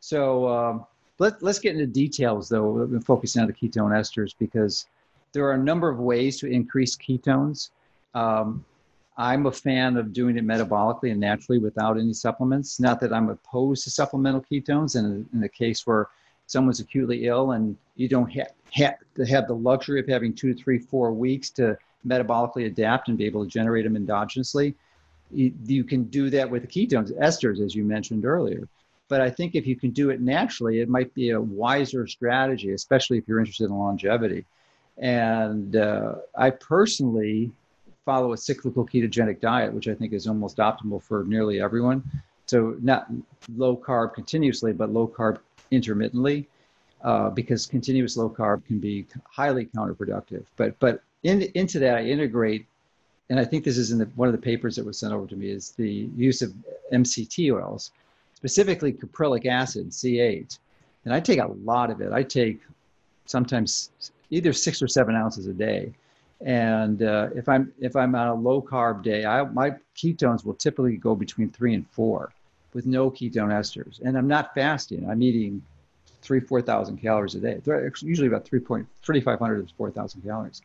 So, 0.00 0.48
um, 0.48 0.86
let, 1.18 1.42
us 1.42 1.58
get 1.58 1.74
into 1.74 1.86
details 1.86 2.48
though, 2.48 2.86
been 2.86 3.00
focusing 3.00 3.42
on 3.42 3.46
the 3.46 3.52
ketone 3.52 3.92
esters 3.92 4.34
because 4.38 4.86
there 5.32 5.44
are 5.44 5.52
a 5.52 5.58
number 5.58 5.88
of 5.88 5.98
ways 5.98 6.40
to 6.40 6.46
increase 6.46 6.96
ketones. 6.96 7.70
Um, 8.14 8.64
I'm 9.16 9.44
a 9.46 9.52
fan 9.52 9.98
of 9.98 10.14
doing 10.14 10.38
it 10.38 10.46
metabolically 10.46 11.10
and 11.10 11.20
naturally 11.20 11.58
without 11.58 11.98
any 11.98 12.14
supplements. 12.14 12.80
Not 12.80 13.00
that 13.00 13.12
I'm 13.12 13.28
opposed 13.28 13.84
to 13.84 13.90
supplemental 13.90 14.44
ketones. 14.50 14.96
And 14.96 15.28
in 15.34 15.40
the 15.40 15.48
case 15.48 15.86
where 15.86 16.08
someone's 16.46 16.80
acutely 16.80 17.26
ill 17.26 17.52
and 17.52 17.76
you 17.96 18.08
don't 18.08 18.30
have, 18.30 18.52
have 18.72 18.94
have 19.28 19.46
the 19.46 19.54
luxury 19.54 20.00
of 20.00 20.08
having 20.08 20.32
two 20.32 20.54
three, 20.54 20.78
four 20.78 21.12
weeks 21.12 21.50
to 21.50 21.76
metabolically 22.06 22.66
adapt 22.66 23.08
and 23.08 23.18
be 23.18 23.26
able 23.26 23.44
to 23.44 23.50
generate 23.50 23.84
them 23.84 23.96
endogenously, 23.96 24.74
you, 25.32 25.52
you 25.64 25.84
can 25.84 26.04
do 26.04 26.30
that 26.30 26.50
with 26.50 26.68
ketones, 26.68 27.12
esters, 27.18 27.64
as 27.64 27.74
you 27.74 27.84
mentioned 27.84 28.24
earlier. 28.24 28.68
But 29.08 29.20
I 29.20 29.30
think 29.30 29.54
if 29.54 29.66
you 29.66 29.76
can 29.76 29.90
do 29.90 30.10
it 30.10 30.20
naturally, 30.20 30.80
it 30.80 30.88
might 30.88 31.12
be 31.14 31.30
a 31.30 31.40
wiser 31.40 32.06
strategy, 32.06 32.72
especially 32.72 33.18
if 33.18 33.26
you're 33.26 33.40
interested 33.40 33.64
in 33.64 33.76
longevity. 33.76 34.44
And 34.98 35.74
uh, 35.74 36.16
I 36.36 36.50
personally 36.50 37.50
follow 38.04 38.32
a 38.32 38.36
cyclical 38.36 38.86
ketogenic 38.86 39.40
diet, 39.40 39.72
which 39.72 39.88
I 39.88 39.94
think 39.94 40.12
is 40.12 40.26
almost 40.26 40.58
optimal 40.58 41.02
for 41.02 41.24
nearly 41.24 41.60
everyone. 41.60 42.02
So 42.46 42.76
not 42.80 43.06
low 43.56 43.76
carb 43.76 44.14
continuously, 44.14 44.72
but 44.72 44.92
low 44.92 45.06
carb 45.08 45.38
intermittently, 45.70 46.48
uh, 47.02 47.30
because 47.30 47.66
continuous 47.66 48.16
low 48.16 48.28
carb 48.28 48.64
can 48.66 48.78
be 48.78 49.06
highly 49.24 49.66
counterproductive. 49.66 50.44
But 50.56 50.78
but 50.80 51.02
in, 51.22 51.42
into 51.54 51.78
that, 51.80 51.96
I 51.96 52.04
integrate, 52.04 52.66
and 53.28 53.38
I 53.38 53.44
think 53.44 53.64
this 53.64 53.78
is 53.78 53.90
in 53.90 53.98
the, 53.98 54.06
one 54.16 54.28
of 54.28 54.32
the 54.32 54.40
papers 54.40 54.76
that 54.76 54.84
was 54.84 54.98
sent 54.98 55.12
over 55.12 55.26
to 55.26 55.36
me, 55.36 55.50
is 55.50 55.70
the 55.72 56.08
use 56.16 56.42
of 56.42 56.52
MCT 56.92 57.52
oils 57.54 57.92
specifically 58.40 58.90
caprylic 58.90 59.44
acid, 59.44 59.90
C8. 59.90 60.58
And 61.04 61.12
I 61.12 61.20
take 61.20 61.40
a 61.40 61.46
lot 61.62 61.90
of 61.90 62.00
it. 62.00 62.10
I 62.10 62.22
take 62.22 62.60
sometimes 63.26 63.90
either 64.30 64.54
six 64.54 64.80
or 64.80 64.88
seven 64.88 65.14
ounces 65.14 65.46
a 65.46 65.52
day. 65.52 65.92
And 66.40 67.02
uh, 67.02 67.28
if 67.34 67.50
I'm 67.50 67.70
if 67.80 67.94
I'm 67.96 68.14
on 68.14 68.28
a 68.28 68.34
low 68.34 68.62
carb 68.62 69.02
day, 69.02 69.26
I, 69.26 69.42
my 69.44 69.72
ketones 69.94 70.42
will 70.42 70.54
typically 70.54 70.96
go 70.96 71.14
between 71.14 71.50
three 71.50 71.74
and 71.74 71.86
four, 71.90 72.32
with 72.72 72.86
no 72.86 73.10
ketone 73.10 73.50
esters. 73.50 74.00
And 74.00 74.16
I'm 74.16 74.26
not 74.26 74.54
fasting. 74.54 75.08
I'm 75.10 75.22
eating 75.22 75.60
three 76.22 76.40
four 76.40 76.62
thousand 76.62 76.96
calories 76.96 77.34
a 77.34 77.40
day. 77.40 77.60
They're 77.62 77.92
usually 78.00 78.28
about 78.28 78.46
three 78.46 78.60
point 78.60 78.86
thirty 79.02 79.20
five 79.20 79.38
hundred 79.38 79.68
to 79.68 79.74
four 79.74 79.90
thousand 79.90 80.22
calories. 80.22 80.62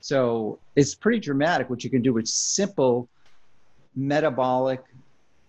So 0.00 0.58
it's 0.76 0.94
pretty 0.94 1.18
dramatic 1.18 1.68
what 1.70 1.84
you 1.84 1.90
can 1.90 2.02
do 2.02 2.12
with 2.12 2.26
simple 2.28 3.08
metabolic 3.96 4.82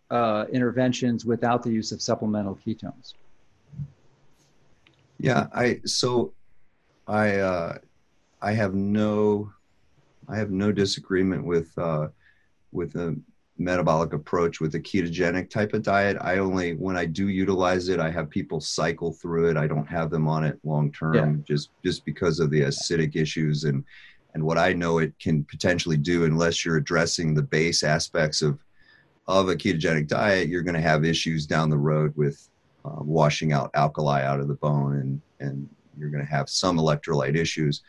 uh, 0.10 0.46
interventions 0.52 1.26
without 1.26 1.64
the 1.64 1.72
use 1.72 1.92
of 1.92 2.02
supplemental 2.02 2.58
ketones. 2.66 3.14
Yeah, 5.20 5.48
I 5.54 5.82
so 5.86 6.34
I 7.08 7.38
uh, 7.38 7.78
I 8.42 8.54
have 8.54 8.74
no 8.74 9.52
I 10.28 10.38
have 10.38 10.50
no 10.50 10.72
disagreement 10.72 11.44
with 11.44 11.78
uh, 11.78 12.08
with 12.72 12.96
a 12.96 13.16
metabolic 13.58 14.14
approach 14.14 14.62
with 14.62 14.74
a 14.76 14.80
ketogenic 14.80 15.50
type 15.50 15.74
of 15.74 15.84
diet. 15.84 16.18
I 16.22 16.38
only 16.38 16.76
when 16.76 16.96
I 16.96 17.06
do 17.06 17.28
utilize 17.28 17.90
it, 17.90 18.00
I 18.00 18.10
have 18.10 18.30
people 18.30 18.62
cycle 18.62 19.12
through 19.12 19.50
it. 19.50 19.58
I 19.58 19.68
don't 19.68 19.88
have 19.88 20.10
them 20.10 20.28
on 20.28 20.46
it 20.46 20.58
long 20.64 20.92
term 20.92 21.14
yeah. 21.16 21.44
just 21.44 21.70
just 21.84 22.06
because 22.06 22.40
of 22.40 22.50
the 22.50 22.62
acidic 22.62 23.16
issues 23.16 23.66
and 23.66 23.84
and 24.34 24.44
what 24.44 24.58
I 24.58 24.74
know 24.74 25.00
it 25.00 25.14
can 25.20 25.44
potentially 25.44 25.98
do 25.98 26.26
unless 26.26 26.64
you're 26.64 26.78
addressing 26.78 27.34
the 27.34 27.42
base 27.42 27.84
aspects 27.84 28.42
of 28.42 28.60
of 29.28 29.48
a 29.48 29.56
ketogenic 29.56 30.08
diet, 30.08 30.50
you're 30.50 30.64
going 30.64 30.76
to 30.76 30.82
have 30.82 31.06
issues 31.06 31.46
down 31.46 31.70
the 31.70 31.78
road 31.78 32.12
with 32.16 32.50
uh, 32.84 32.98
washing 32.98 33.54
out 33.54 33.70
alkali 33.76 34.24
out 34.24 34.40
of 34.40 34.48
the 34.48 34.56
bone, 34.56 34.96
and 34.96 35.22
and 35.40 35.70
you're 35.98 36.10
going 36.10 36.26
to 36.26 36.32
have 36.32 36.50
some 36.50 36.78
electrolyte 36.78 37.36
issues. 37.36 37.82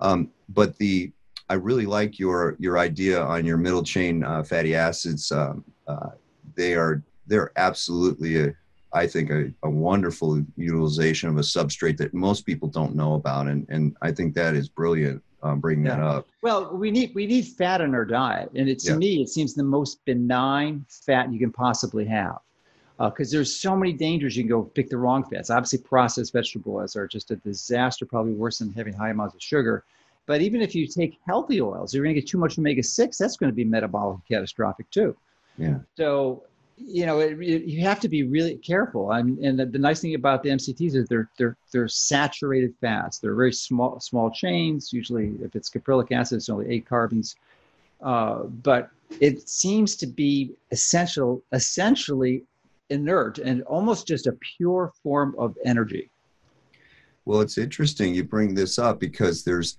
Um, 0.00 0.30
but 0.48 0.76
the 0.78 1.12
I 1.48 1.54
really 1.54 1.86
like 1.86 2.18
your 2.18 2.56
your 2.58 2.78
idea 2.78 3.22
on 3.22 3.44
your 3.44 3.58
middle 3.58 3.82
chain 3.82 4.24
uh, 4.24 4.42
fatty 4.42 4.74
acids. 4.74 5.30
Um, 5.32 5.64
uh, 5.86 6.10
they 6.54 6.74
are 6.74 7.02
they're 7.26 7.52
absolutely 7.56 8.40
a, 8.40 8.54
I 8.92 9.06
think 9.06 9.30
a, 9.30 9.52
a, 9.62 9.70
wonderful 9.70 10.44
utilization 10.56 11.28
of 11.28 11.36
a 11.36 11.42
substrate 11.42 11.96
that 11.98 12.12
most 12.12 12.46
people 12.46 12.68
don't 12.68 12.94
know 12.94 13.14
about, 13.14 13.48
and 13.48 13.66
and 13.68 13.96
I 14.00 14.12
think 14.12 14.34
that 14.34 14.54
is 14.54 14.68
brilliant 14.68 15.22
um, 15.42 15.60
bringing 15.60 15.86
yeah. 15.86 15.96
that 15.96 16.02
up. 16.02 16.28
Well, 16.42 16.76
we 16.76 16.90
need 16.90 17.12
we 17.14 17.26
need 17.26 17.46
fat 17.46 17.80
in 17.80 17.94
our 17.94 18.04
diet, 18.04 18.50
and 18.54 18.68
it, 18.68 18.78
to 18.80 18.92
yeah. 18.92 18.98
me, 18.98 19.22
it 19.22 19.28
seems 19.28 19.54
the 19.54 19.62
most 19.62 20.04
benign 20.04 20.84
fat 20.88 21.32
you 21.32 21.38
can 21.38 21.52
possibly 21.52 22.04
have, 22.06 22.38
because 22.98 23.32
uh, 23.32 23.36
there's 23.36 23.56
so 23.56 23.76
many 23.76 23.92
dangers. 23.92 24.36
You 24.36 24.42
can 24.44 24.50
go 24.50 24.62
pick 24.62 24.88
the 24.88 24.98
wrong 24.98 25.24
fats. 25.24 25.50
Obviously, 25.50 25.78
processed 25.78 26.32
vegetable 26.32 26.76
oils 26.76 26.96
are 26.96 27.06
just 27.06 27.30
a 27.30 27.36
disaster, 27.36 28.06
probably 28.06 28.32
worse 28.32 28.58
than 28.58 28.72
having 28.72 28.94
high 28.94 29.10
amounts 29.10 29.34
of 29.34 29.42
sugar. 29.42 29.84
But 30.26 30.42
even 30.42 30.60
if 30.62 30.74
you 30.74 30.86
take 30.86 31.18
healthy 31.26 31.60
oils, 31.60 31.92
you're 31.92 32.04
going 32.04 32.14
to 32.14 32.20
get 32.20 32.28
too 32.28 32.38
much 32.38 32.58
omega 32.58 32.82
six. 32.82 33.18
That's 33.18 33.36
going 33.36 33.50
to 33.50 33.56
be 33.56 33.64
metabolic 33.64 34.20
catastrophic 34.28 34.88
too. 34.90 35.16
Yeah. 35.58 35.78
So 35.96 36.44
you 36.86 37.06
know, 37.06 37.20
it, 37.20 37.38
it, 37.40 37.64
you 37.64 37.82
have 37.82 38.00
to 38.00 38.08
be 38.08 38.22
really 38.22 38.56
careful. 38.56 39.12
and 39.12 39.58
the, 39.58 39.66
the, 39.66 39.78
nice 39.78 40.00
thing 40.00 40.14
about 40.14 40.42
the 40.42 40.50
MCTs 40.50 40.94
is 40.94 41.08
they're 41.08 41.28
they're 41.36 41.56
they're 41.72 41.88
saturated 41.88 42.74
fats. 42.80 43.18
They're 43.18 43.34
very 43.34 43.52
small 43.52 44.00
small 44.00 44.30
chains. 44.30 44.92
Usually, 44.92 45.34
if 45.42 45.54
it's 45.54 45.68
caprylic 45.68 46.12
acid, 46.12 46.36
it's 46.36 46.48
only 46.48 46.68
eight 46.68 46.86
carbons. 46.86 47.36
Uh, 48.00 48.44
but 48.44 48.90
it 49.20 49.48
seems 49.48 49.96
to 49.96 50.06
be 50.06 50.52
essential, 50.70 51.42
essentially 51.52 52.44
inert 52.88 53.38
and 53.38 53.62
almost 53.64 54.06
just 54.06 54.26
a 54.26 54.32
pure 54.56 54.92
form 55.02 55.34
of 55.38 55.56
energy. 55.64 56.10
Well, 57.24 57.40
it's 57.40 57.58
interesting 57.58 58.14
you 58.14 58.24
bring 58.24 58.54
this 58.54 58.78
up 58.78 58.98
because 58.98 59.44
there's 59.44 59.76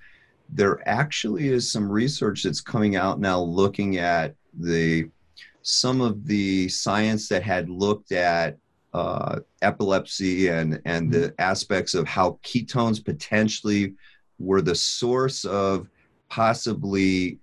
there 0.53 0.87
actually 0.87 1.47
is 1.47 1.71
some 1.71 1.89
research 1.89 2.43
that's 2.43 2.61
coming 2.61 2.95
out 2.95 3.19
now 3.19 3.39
looking 3.39 3.97
at 3.97 4.35
the 4.59 5.09
some 5.61 6.01
of 6.01 6.25
the 6.25 6.67
science 6.69 7.27
that 7.29 7.43
had 7.43 7.69
looked 7.69 8.11
at 8.11 8.57
uh, 8.93 9.39
epilepsy 9.61 10.49
and 10.49 10.81
and 10.85 11.11
the 11.11 11.19
mm-hmm. 11.19 11.41
aspects 11.41 11.93
of 11.93 12.07
how 12.07 12.37
ketones 12.43 13.03
potentially 13.03 13.93
were 14.39 14.61
the 14.61 14.75
source 14.75 15.45
of 15.45 15.87
possibly 16.29 17.37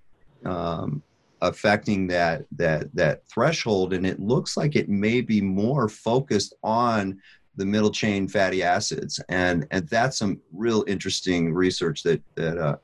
um, 0.45 1.03
affecting 1.41 2.07
that 2.07 2.45
that 2.53 2.95
that 2.95 3.27
threshold 3.29 3.93
and 3.93 4.07
it 4.07 4.21
looks 4.21 4.57
like 4.57 4.77
it 4.77 4.89
may 4.89 5.21
be 5.21 5.41
more 5.41 5.89
focused 5.89 6.55
on 6.63 7.19
the 7.57 7.65
middle 7.65 7.91
chain 7.91 8.29
fatty 8.29 8.63
acids 8.63 9.21
and 9.31 9.67
and 9.71 9.89
that's 9.89 10.19
some 10.19 10.39
real 10.53 10.85
interesting 10.87 11.55
research 11.55 12.03
that 12.03 12.21
that 12.35 12.59
uh, 12.59 12.77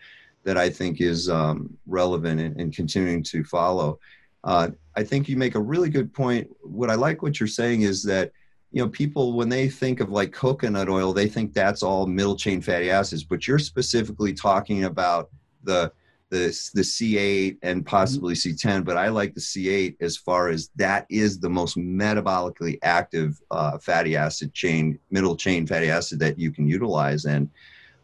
that 0.45 0.59
I 0.59 0.71
think 0.71 1.01
is 1.01 1.29
um, 1.29 1.77
relevant 1.87 2.41
and, 2.41 2.73
continuing 2.73 3.23
to 3.25 3.43
follow. 3.45 3.99
Uh, 4.45 4.71
I 4.95 5.03
think 5.03 5.29
you 5.29 5.37
make 5.37 5.57
a 5.57 5.61
really 5.61 5.89
good 5.89 6.13
point. 6.13 6.49
What 6.63 6.91
I 6.91 6.95
like 6.95 7.23
what 7.23 7.41
you're 7.41 7.47
saying 7.47 7.83
is 7.83 8.03
that 8.05 8.31
you 8.75 8.83
know 8.83 8.89
people 8.89 9.33
when 9.33 9.49
they 9.49 9.69
think 9.69 10.01
of 10.01 10.11
like 10.11 10.33
coconut 10.33 10.89
oil 10.89 11.13
they 11.13 11.29
think 11.29 11.55
that's 11.55 11.83
all 11.83 12.07
middle 12.07 12.35
chain 12.35 12.61
fatty 12.61 12.91
acids 12.91 13.23
but 13.23 13.47
you're 13.47 13.61
specifically 13.61 14.35
talking 14.35 14.85
about 14.85 15.31
the 15.63 15.93
the 16.31 16.47
the 16.75 16.81
C8 16.81 17.59
and 17.63 17.87
possibly 17.87 18.35
C10 18.35 18.85
but 18.85 18.97
I 18.97 19.09
like 19.09 19.33
the 19.35 19.41
C8 19.41 19.97
as 20.01 20.17
far 20.17 20.49
as 20.49 20.71
that 20.75 21.07
is 21.09 21.39
the 21.39 21.49
most 21.49 21.77
metabolically 21.77 22.79
active 22.83 23.41
uh, 23.53 23.79
fatty 23.79 24.17
acid 24.17 24.53
chain 24.53 24.99
middle 25.09 25.37
chain 25.37 25.69
fatty 25.69 25.89
acid 25.89 26.19
that 26.19 26.37
you 26.37 26.51
can 26.51 26.67
utilize 26.67 27.27
and 27.27 27.49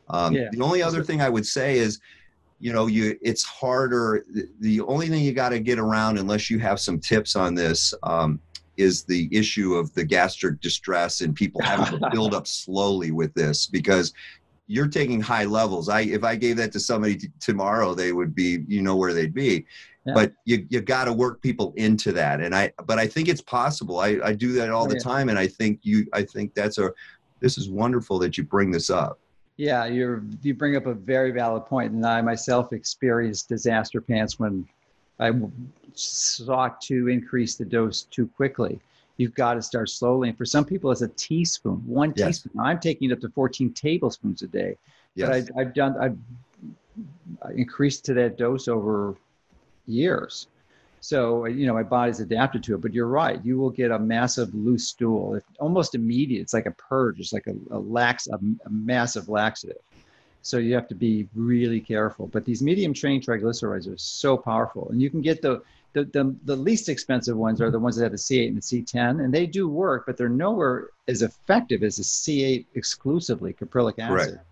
um, 0.08 0.34
yeah. 0.34 0.48
the 0.52 0.62
only 0.62 0.82
other 0.82 1.02
thing 1.02 1.20
I 1.20 1.28
would 1.28 1.46
say 1.46 1.78
is 1.78 1.98
you 2.60 2.72
know 2.72 2.86
you 2.86 3.18
it's 3.22 3.42
harder 3.42 4.24
the 4.60 4.80
only 4.82 5.08
thing 5.08 5.24
you 5.24 5.32
got 5.32 5.48
to 5.48 5.58
get 5.58 5.78
around 5.78 6.18
unless 6.18 6.50
you 6.50 6.58
have 6.58 6.78
some 6.78 7.00
tips 7.00 7.34
on 7.34 7.54
this 7.54 7.94
um, 8.02 8.38
is 8.76 9.04
the 9.04 9.28
issue 9.32 9.74
of 9.74 9.92
the 9.94 10.04
gastric 10.04 10.60
distress 10.60 11.22
and 11.22 11.34
people 11.34 11.60
having 11.62 11.98
to 11.98 12.10
build 12.12 12.34
up 12.34 12.46
slowly 12.46 13.10
with 13.10 13.32
this 13.34 13.66
because 13.66 14.12
you're 14.66 14.88
taking 14.88 15.20
high 15.20 15.44
levels. 15.44 15.88
I 15.88 16.02
if 16.02 16.22
I 16.22 16.36
gave 16.36 16.56
that 16.58 16.70
to 16.72 16.80
somebody 16.80 17.16
t- 17.16 17.28
tomorrow, 17.40 17.92
they 17.92 18.12
would 18.12 18.34
be 18.36 18.64
you 18.68 18.82
know 18.82 18.94
where 18.94 19.12
they'd 19.12 19.34
be. 19.34 19.66
Yeah. 20.06 20.14
But 20.14 20.32
you 20.44 20.64
you 20.70 20.80
got 20.80 21.06
to 21.06 21.12
work 21.12 21.42
people 21.42 21.74
into 21.76 22.12
that, 22.12 22.40
and 22.40 22.54
I 22.54 22.72
but 22.86 22.98
I 22.98 23.06
think 23.08 23.28
it's 23.28 23.42
possible. 23.42 23.98
I 23.98 24.18
I 24.22 24.32
do 24.32 24.52
that 24.52 24.70
all 24.70 24.84
oh, 24.84 24.88
the 24.88 24.94
yeah. 24.94 25.00
time, 25.00 25.28
and 25.28 25.38
I 25.38 25.48
think 25.48 25.80
you 25.82 26.06
I 26.12 26.22
think 26.22 26.54
that's 26.54 26.78
a 26.78 26.92
this 27.40 27.58
is 27.58 27.68
wonderful 27.68 28.18
that 28.20 28.38
you 28.38 28.44
bring 28.44 28.70
this 28.70 28.90
up. 28.90 29.18
Yeah, 29.60 29.84
you're 29.84 30.22
you 30.40 30.54
bring 30.54 30.74
up 30.74 30.86
a 30.86 30.94
very 30.94 31.32
valid 31.32 31.66
point, 31.66 31.92
and 31.92 32.06
I 32.06 32.22
myself 32.22 32.72
experienced 32.72 33.50
disaster 33.50 34.00
pants 34.00 34.38
when 34.38 34.66
I 35.18 35.32
sought 35.92 36.80
to 36.82 37.08
increase 37.08 37.56
the 37.56 37.66
dose 37.66 38.04
too 38.04 38.26
quickly. 38.26 38.80
You've 39.18 39.34
got 39.34 39.54
to 39.54 39.62
start 39.62 39.90
slowly. 39.90 40.30
And 40.30 40.38
for 40.38 40.46
some 40.46 40.64
people, 40.64 40.90
it's 40.90 41.02
a 41.02 41.08
teaspoon, 41.08 41.82
one 41.86 42.14
yes. 42.16 42.26
teaspoon. 42.26 42.52
I'm 42.58 42.80
taking 42.80 43.10
it 43.10 43.12
up 43.12 43.20
to 43.20 43.28
14 43.28 43.74
tablespoons 43.74 44.40
a 44.40 44.46
day. 44.46 44.78
Yes. 45.14 45.28
But 45.28 45.58
I, 45.58 45.60
I've 45.60 45.74
done, 45.74 45.94
I've 46.00 46.16
increased 47.54 48.06
to 48.06 48.14
that 48.14 48.38
dose 48.38 48.66
over 48.66 49.14
years. 49.86 50.46
So, 51.00 51.46
you 51.46 51.66
know, 51.66 51.74
my 51.74 51.82
body's 51.82 52.20
adapted 52.20 52.62
to 52.64 52.74
it. 52.74 52.80
But 52.80 52.92
you're 52.92 53.06
right. 53.06 53.42
You 53.44 53.58
will 53.58 53.70
get 53.70 53.90
a 53.90 53.98
massive 53.98 54.54
loose 54.54 54.88
stool, 54.88 55.34
it's 55.34 55.46
almost 55.58 55.94
immediate. 55.94 56.42
It's 56.42 56.54
like 56.54 56.66
a 56.66 56.72
purge. 56.72 57.20
It's 57.20 57.32
like 57.32 57.46
a, 57.46 57.54
a 57.74 57.78
lax, 57.78 58.26
a, 58.28 58.36
a 58.36 58.70
massive 58.70 59.28
laxative. 59.28 59.78
So 60.42 60.56
you 60.58 60.74
have 60.74 60.88
to 60.88 60.94
be 60.94 61.28
really 61.34 61.80
careful. 61.80 62.26
But 62.26 62.44
these 62.44 62.62
medium 62.62 62.94
chain 62.94 63.20
triglycerides 63.20 63.92
are 63.92 63.98
so 63.98 64.36
powerful, 64.36 64.88
and 64.90 65.00
you 65.00 65.10
can 65.10 65.20
get 65.20 65.42
the 65.42 65.62
the, 65.92 66.04
the, 66.04 66.36
the 66.44 66.56
least 66.56 66.88
expensive 66.88 67.36
ones 67.36 67.60
are 67.60 67.70
the 67.70 67.78
ones 67.78 67.96
that 67.96 68.04
have 68.04 68.12
the 68.12 68.18
C8 68.18 68.48
and 68.48 68.56
the 68.56 68.60
C10, 68.60 69.24
and 69.24 69.34
they 69.34 69.46
do 69.46 69.68
work, 69.68 70.06
but 70.06 70.16
they're 70.16 70.28
nowhere 70.28 70.90
as 71.08 71.22
effective 71.22 71.82
as 71.82 71.96
the 71.96 72.04
C8 72.04 72.64
exclusively 72.74 73.52
caprylic 73.52 73.98
acid, 73.98 74.28
Correct. 74.28 74.46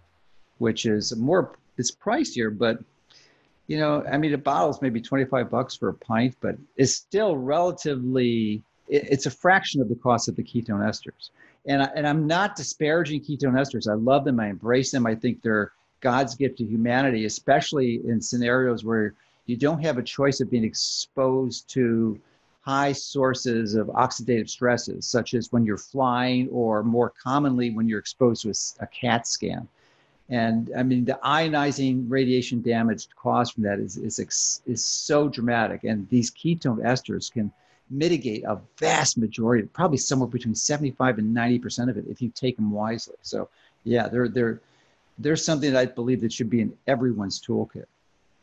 which 0.59 0.85
is 0.85 1.15
more 1.15 1.57
it's 1.77 1.93
pricier, 1.93 2.57
but 2.57 2.81
you 3.69 3.79
know, 3.79 4.03
I 4.11 4.17
mean, 4.17 4.33
a 4.33 4.39
bottle's 4.39 4.83
maybe 4.83 5.01
25 5.01 5.51
bucks 5.51 5.77
for 5.77 5.91
a 5.91 5.95
pint, 5.95 6.35
but 6.41 6.57
it's 6.77 6.95
still 6.95 7.37
relatively, 7.37 8.63
it's 8.89 9.27
a 9.27 9.31
fraction 9.31 9.81
of 9.83 9.89
the 9.91 9.95
cost 9.95 10.29
of 10.29 10.37
the 10.37 10.43
ketone 10.43 10.81
esters. 10.81 11.31
And, 11.67 11.83
I, 11.83 11.91
and 11.95 12.09
I'm 12.09 12.27
not 12.27 12.57
disparaging 12.57 13.21
ketone 13.21 13.53
esters. 13.53 13.89
I 13.89 13.95
love 13.95 14.25
them. 14.25 14.41
I 14.41 14.49
embrace 14.49 14.91
them. 14.91 15.07
I 15.07 15.15
think 15.15 15.43
they're 15.43 15.73
God's 16.01 16.35
gift 16.35 16.59
to 16.59 16.65
humanity, 16.65 17.27
especially 17.27 18.01
in 18.07 18.23
scenarios 18.23 18.85
where 18.85 19.13
you 19.45 19.57
don't 19.57 19.85
have 19.85 19.99
a 19.99 20.03
choice 20.03 20.41
of 20.41 20.51
being 20.51 20.65
exposed 20.65 21.69
to 21.71 22.19
high 22.63 22.93
sources 22.93 23.75
of 23.75 23.89
oxidative 23.89 24.49
stresses, 24.49 25.07
such 25.07 25.35
as 25.35 25.53
when 25.53 25.65
you're 25.65 25.77
flying 25.77 26.49
or 26.49 26.83
more 26.83 27.13
commonly 27.23 27.71
when 27.71 27.89
you're 27.89 27.99
exposed 27.99 28.43
to 28.43 28.51
a, 28.51 28.85
a 28.85 28.87
CAT 28.87 29.27
scan. 29.27 29.69
And 30.31 30.71
I 30.77 30.83
mean, 30.83 31.05
the 31.05 31.19
ionizing 31.25 32.05
radiation 32.09 32.61
damage 32.61 33.09
caused 33.17 33.55
from 33.55 33.63
that 33.63 33.79
is, 33.79 33.97
is, 33.97 34.61
is 34.67 34.85
so 34.85 35.29
dramatic. 35.29 35.85
And 35.85 36.09
these 36.11 36.31
ketone 36.31 36.85
esters 36.85 37.33
can 37.33 37.51
mitigate 37.91 38.45
a 38.45 38.61
vast 38.77 39.17
majority, 39.17 39.67
probably 39.69 39.97
somewhere 39.97 40.29
between 40.29 40.55
75 40.55 41.19
and 41.19 41.35
90% 41.35 41.89
of 41.89 41.97
it 41.97 42.05
if 42.09 42.21
you 42.21 42.29
take 42.35 42.57
them 42.57 42.71
wisely. 42.71 43.17
So 43.23 43.49
yeah, 43.85 44.09
they're, 44.09 44.29
they're, 44.29 44.61
there's 45.19 45.45
something 45.45 45.73
that 45.73 45.81
I 45.81 45.87
believe 45.87 46.21
that 46.21 46.33
should 46.33 46.51
be 46.51 46.61
in 46.61 46.73
everyone's 46.87 47.41
toolkit. 47.41 47.87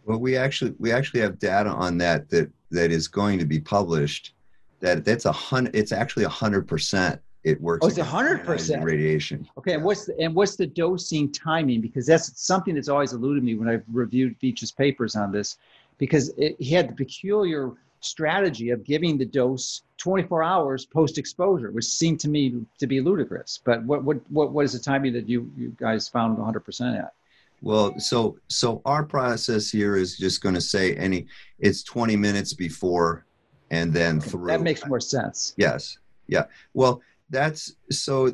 Well, 0.06 0.20
we 0.20 0.38
actually 0.38 0.76
we 0.78 0.92
actually 0.92 1.22
have 1.22 1.40
data 1.40 1.70
on 1.70 1.98
that 1.98 2.30
that 2.30 2.52
that 2.70 2.92
is 2.92 3.08
going 3.08 3.40
to 3.40 3.46
be 3.46 3.60
published. 3.60 4.34
That 4.80 5.04
that's 5.04 5.26
a 5.26 5.32
hundred. 5.32 5.76
It's 5.76 5.92
actually 5.92 6.26
a 6.26 6.30
hundred 6.30 6.68
percent. 6.68 7.20
It 7.46 7.62
works. 7.62 7.86
Oh, 7.86 7.88
it's 7.88 8.00
hundred 8.00 8.44
percent 8.44 8.84
radiation. 8.84 9.48
Okay, 9.56 9.76
and 9.76 9.84
what's 9.84 10.06
the, 10.06 10.20
and 10.20 10.34
what's 10.34 10.56
the 10.56 10.66
dosing 10.66 11.32
timing? 11.32 11.80
Because 11.80 12.08
that's 12.08 12.42
something 12.42 12.74
that's 12.74 12.90
always 12.90 13.14
eluded 13.14 13.44
me 13.44 13.54
when 13.54 13.70
I've 13.70 13.84
reviewed 13.94 14.36
Veech's 14.40 14.72
papers 14.72 15.16
on 15.16 15.32
this, 15.32 15.58
because 16.00 16.30
it, 16.38 16.56
he 16.60 16.74
had 16.74 16.90
the 16.90 16.94
peculiar 16.94 17.74
strategy 18.00 18.72
of 18.72 18.84
giving 18.84 19.16
the 19.18 19.26
dose 19.26 19.84
24 19.98 20.42
hours 20.42 20.86
post 20.86 21.20
exposure, 21.20 21.70
which 21.70 21.86
seemed 21.86 22.20
to 22.22 22.30
me 22.30 22.66
to 22.80 22.88
be 22.88 23.00
ludicrous. 23.00 23.60
But 23.64 23.84
what 23.84 24.04
what 24.04 24.18
what, 24.32 24.52
what 24.52 24.66
is 24.66 24.74
the 24.74 24.80
timing 24.80 25.14
that 25.14 25.30
you 25.30 25.52
you 25.56 25.70
guys 25.80 26.10
found 26.10 26.40
100% 26.40 26.98
at? 27.00 27.14
Well, 27.62 27.94
so 28.00 28.40
so 28.48 28.82
our 28.86 29.04
process 29.04 29.70
here 29.70 29.96
is 29.96 30.18
just 30.18 30.42
going 30.42 30.56
to 30.56 30.62
say 30.62 30.96
any 30.96 31.28
it's 31.60 31.84
20 31.84 32.16
minutes 32.16 32.54
before 32.56 33.24
and 33.70 33.94
then 33.94 34.20
through. 34.20 34.48
That 34.48 34.62
makes 34.62 34.84
more 34.88 35.00
sense. 35.00 35.54
Yes. 35.58 36.00
Yeah. 36.28 36.46
Well, 36.74 37.02
that's 37.30 37.74
so 37.92 38.34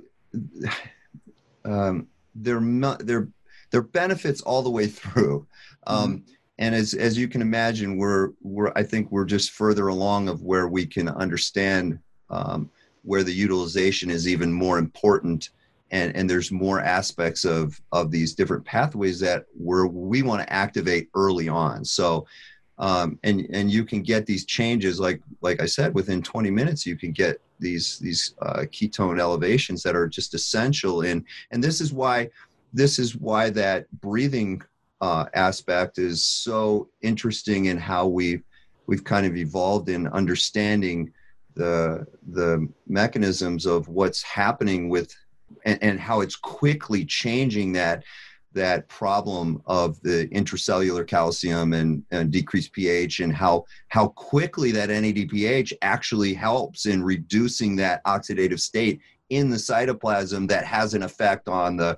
um 1.65 2.07
there 2.35 2.59
there 2.99 3.27
they're 3.71 3.81
benefits 3.81 4.41
all 4.41 4.61
the 4.61 4.69
way 4.69 4.87
through. 4.87 5.47
Um 5.87 6.17
mm-hmm. 6.17 6.31
and 6.59 6.75
as 6.75 6.93
as 6.93 7.17
you 7.17 7.27
can 7.27 7.41
imagine 7.41 7.97
we're 7.97 8.31
we're 8.41 8.71
I 8.75 8.83
think 8.83 9.11
we're 9.11 9.25
just 9.25 9.51
further 9.51 9.87
along 9.87 10.29
of 10.29 10.43
where 10.43 10.67
we 10.67 10.85
can 10.85 11.09
understand 11.09 11.99
um 12.29 12.69
where 13.03 13.23
the 13.23 13.33
utilization 13.33 14.11
is 14.11 14.27
even 14.27 14.51
more 14.51 14.77
important 14.77 15.49
and 15.91 16.15
and 16.15 16.29
there's 16.29 16.51
more 16.51 16.79
aspects 16.79 17.45
of 17.45 17.79
of 17.91 18.11
these 18.11 18.33
different 18.33 18.65
pathways 18.65 19.19
that 19.19 19.45
where 19.53 19.87
we 19.87 20.21
want 20.21 20.41
to 20.41 20.53
activate 20.53 21.09
early 21.15 21.47
on 21.47 21.83
so 21.85 22.25
um, 22.81 23.17
and 23.23 23.47
and 23.53 23.71
you 23.71 23.85
can 23.85 24.01
get 24.01 24.25
these 24.25 24.43
changes 24.45 24.99
like 24.99 25.21
like 25.41 25.61
i 25.61 25.65
said 25.65 25.93
within 25.93 26.21
20 26.21 26.51
minutes 26.51 26.85
you 26.85 26.97
can 26.97 27.11
get 27.11 27.39
these 27.59 27.99
these 27.99 28.33
uh, 28.41 28.65
ketone 28.71 29.19
elevations 29.19 29.83
that 29.83 29.95
are 29.95 30.07
just 30.07 30.33
essential 30.33 31.03
in 31.03 31.23
and 31.51 31.63
this 31.63 31.79
is 31.79 31.93
why 31.93 32.27
this 32.73 32.99
is 32.99 33.15
why 33.15 33.49
that 33.49 33.85
breathing 34.01 34.61
uh, 35.01 35.25
aspect 35.33 35.97
is 35.97 36.23
so 36.23 36.89
interesting 37.01 37.65
in 37.65 37.77
how 37.77 38.07
we 38.07 38.41
we've 38.87 39.03
kind 39.03 39.25
of 39.25 39.37
evolved 39.37 39.89
in 39.89 40.07
understanding 40.07 41.11
the 41.55 42.05
the 42.31 42.67
mechanisms 42.87 43.65
of 43.65 43.87
what's 43.87 44.23
happening 44.23 44.89
with 44.89 45.15
and, 45.65 45.77
and 45.83 45.99
how 45.99 46.21
it's 46.21 46.35
quickly 46.35 47.05
changing 47.05 47.73
that 47.73 48.03
that 48.53 48.87
problem 48.89 49.61
of 49.65 50.01
the 50.01 50.27
intracellular 50.29 51.07
calcium 51.07 51.73
and, 51.73 52.03
and, 52.11 52.31
decreased 52.31 52.73
pH 52.73 53.19
and 53.19 53.33
how 53.33 53.65
how 53.89 54.09
quickly 54.09 54.71
that 54.71 54.89
NADPH 54.89 55.73
actually 55.81 56.33
helps 56.33 56.85
in 56.85 57.03
reducing 57.03 57.75
that 57.77 58.03
oxidative 58.05 58.59
state 58.59 58.99
in 59.29 59.49
the 59.49 59.57
cytoplasm 59.57 60.47
that 60.49 60.65
has 60.65 60.93
an 60.93 61.03
effect 61.03 61.47
on 61.47 61.77
the 61.77 61.97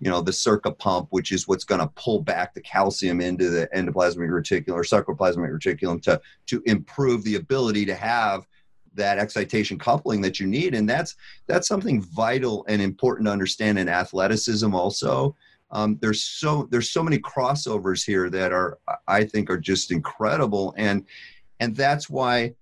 you 0.00 0.10
know 0.10 0.20
the 0.20 0.32
SERCA 0.32 0.76
pump 0.78 1.08
which 1.10 1.32
is 1.32 1.48
what's 1.48 1.64
going 1.64 1.80
to 1.80 1.90
pull 1.96 2.20
back 2.20 2.52
the 2.52 2.60
calcium 2.60 3.20
into 3.20 3.48
the 3.48 3.68
endoplasmic 3.74 4.28
reticulum 4.28 4.74
or 4.74 4.82
sarcoplasmic 4.82 5.50
reticulum 5.50 6.02
to 6.02 6.20
to 6.46 6.62
improve 6.66 7.24
the 7.24 7.36
ability 7.36 7.86
to 7.86 7.94
have 7.94 8.46
that 8.94 9.18
excitation 9.18 9.78
coupling 9.78 10.20
that 10.20 10.40
you 10.40 10.46
need. 10.46 10.74
And 10.74 10.88
that's 10.88 11.16
that's 11.46 11.68
something 11.68 12.02
vital 12.02 12.64
and 12.68 12.80
important 12.80 13.26
to 13.26 13.32
understand 13.32 13.78
in 13.78 13.88
athleticism 13.88 14.74
also 14.74 15.34
um, 15.74 15.98
there's 16.00 16.22
so 16.22 16.68
there's 16.70 16.90
so 16.90 17.02
many 17.02 17.18
crossovers 17.18 18.06
here 18.06 18.30
that 18.30 18.52
are 18.52 18.78
i 19.08 19.24
think 19.24 19.50
are 19.50 19.58
just 19.58 19.90
incredible. 19.90 20.72
And 20.78 21.04
and 21.60 21.76
that's 21.76 22.08
why 22.08 22.54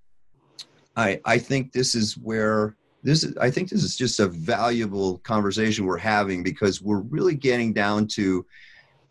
i 0.96 1.20
i 1.24 1.38
think 1.38 1.72
this 1.72 1.94
is 1.94 2.16
where 2.18 2.74
this 3.02 3.22
is 3.22 3.36
i 3.36 3.50
think 3.50 3.68
this 3.68 3.84
is 3.84 3.96
just 3.96 4.18
a 4.18 4.26
valuable 4.26 5.18
conversation 5.18 5.84
we're 5.84 5.98
having 5.98 6.42
because 6.42 6.82
we're 6.82 7.00
really 7.00 7.34
getting 7.34 7.72
down 7.72 8.06
to 8.08 8.44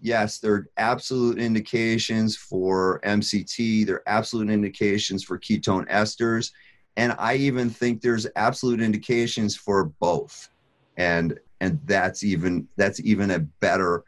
yes, 0.03 0.39
there 0.39 0.53
are 0.53 0.67
absolute 0.77 1.37
indications 1.37 2.35
for 2.35 2.99
MCT, 3.03 3.85
there 3.85 3.97
are 3.97 4.03
absolute 4.07 4.49
indications 4.49 5.23
for 5.23 5.37
ketone 5.37 5.87
esters, 5.89 6.51
and 6.97 7.15
i 7.19 7.35
even 7.35 7.69
think 7.69 8.01
there's 8.01 8.25
absolute 8.35 8.81
indications 8.81 9.55
for 9.55 9.85
both. 9.99 10.49
And 10.97 11.39
and 11.61 11.79
that's 11.85 12.23
even 12.23 12.67
that's 12.75 12.99
even 12.99 13.31
a 13.31 13.39
better 13.39 14.03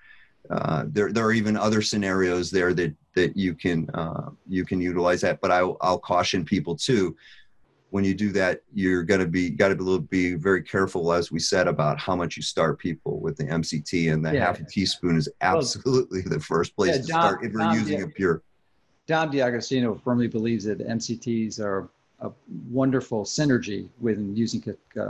uh, 0.50 0.84
there, 0.88 1.10
there 1.14 1.24
are 1.24 1.32
even 1.32 1.56
other 1.56 1.82
scenarios 1.82 2.52
there 2.52 2.74
that 2.74 2.94
that 3.16 3.38
you 3.38 3.54
can 3.54 3.90
uh, 3.94 4.30
you 4.48 4.66
can 4.66 4.82
utilize 4.82 5.22
that 5.22 5.40
but 5.40 5.52
I, 5.52 5.60
i'll 5.60 6.00
caution 6.00 6.44
people 6.44 6.76
too 6.76 7.16
when 7.94 8.04
you 8.04 8.16
do 8.16 8.32
that, 8.32 8.64
you're 8.74 9.04
going 9.04 9.20
to 9.20 9.28
be 9.28 9.52
got 9.52 9.68
to 9.68 10.00
be 10.00 10.34
very 10.34 10.64
careful, 10.64 11.14
as 11.14 11.32
we 11.32 11.38
said, 11.38 11.68
about 11.68 12.00
how 12.00 12.16
much 12.16 12.36
you 12.36 12.42
start 12.42 12.80
people 12.80 13.20
with 13.20 13.38
the 13.38 13.44
MCT, 13.44 14.12
and 14.12 14.26
that 14.26 14.34
yeah. 14.34 14.48
half 14.48 14.60
a 14.60 14.64
teaspoon 14.64 15.16
is 15.16 15.30
absolutely 15.42 16.24
well, 16.24 16.34
the 16.34 16.40
first 16.40 16.76
place 16.76 16.98
to 16.98 17.04
Dom, 17.04 17.22
start 17.22 17.46
if 17.46 17.54
we're 17.54 17.60
Dom 17.60 17.78
using 17.78 18.00
Di- 18.00 18.06
a 18.06 18.08
pure. 18.08 18.42
Dom 19.06 19.30
D'Agostino 19.30 19.94
firmly 19.94 20.28
believes 20.28 20.64
that 20.64 20.80
MCTs 20.80 21.60
are 21.60 21.88
a 22.22 22.32
wonderful 22.72 23.26
synergy 23.26 23.88
with 24.02 24.18
using 24.36 24.76
uh, 24.98 25.02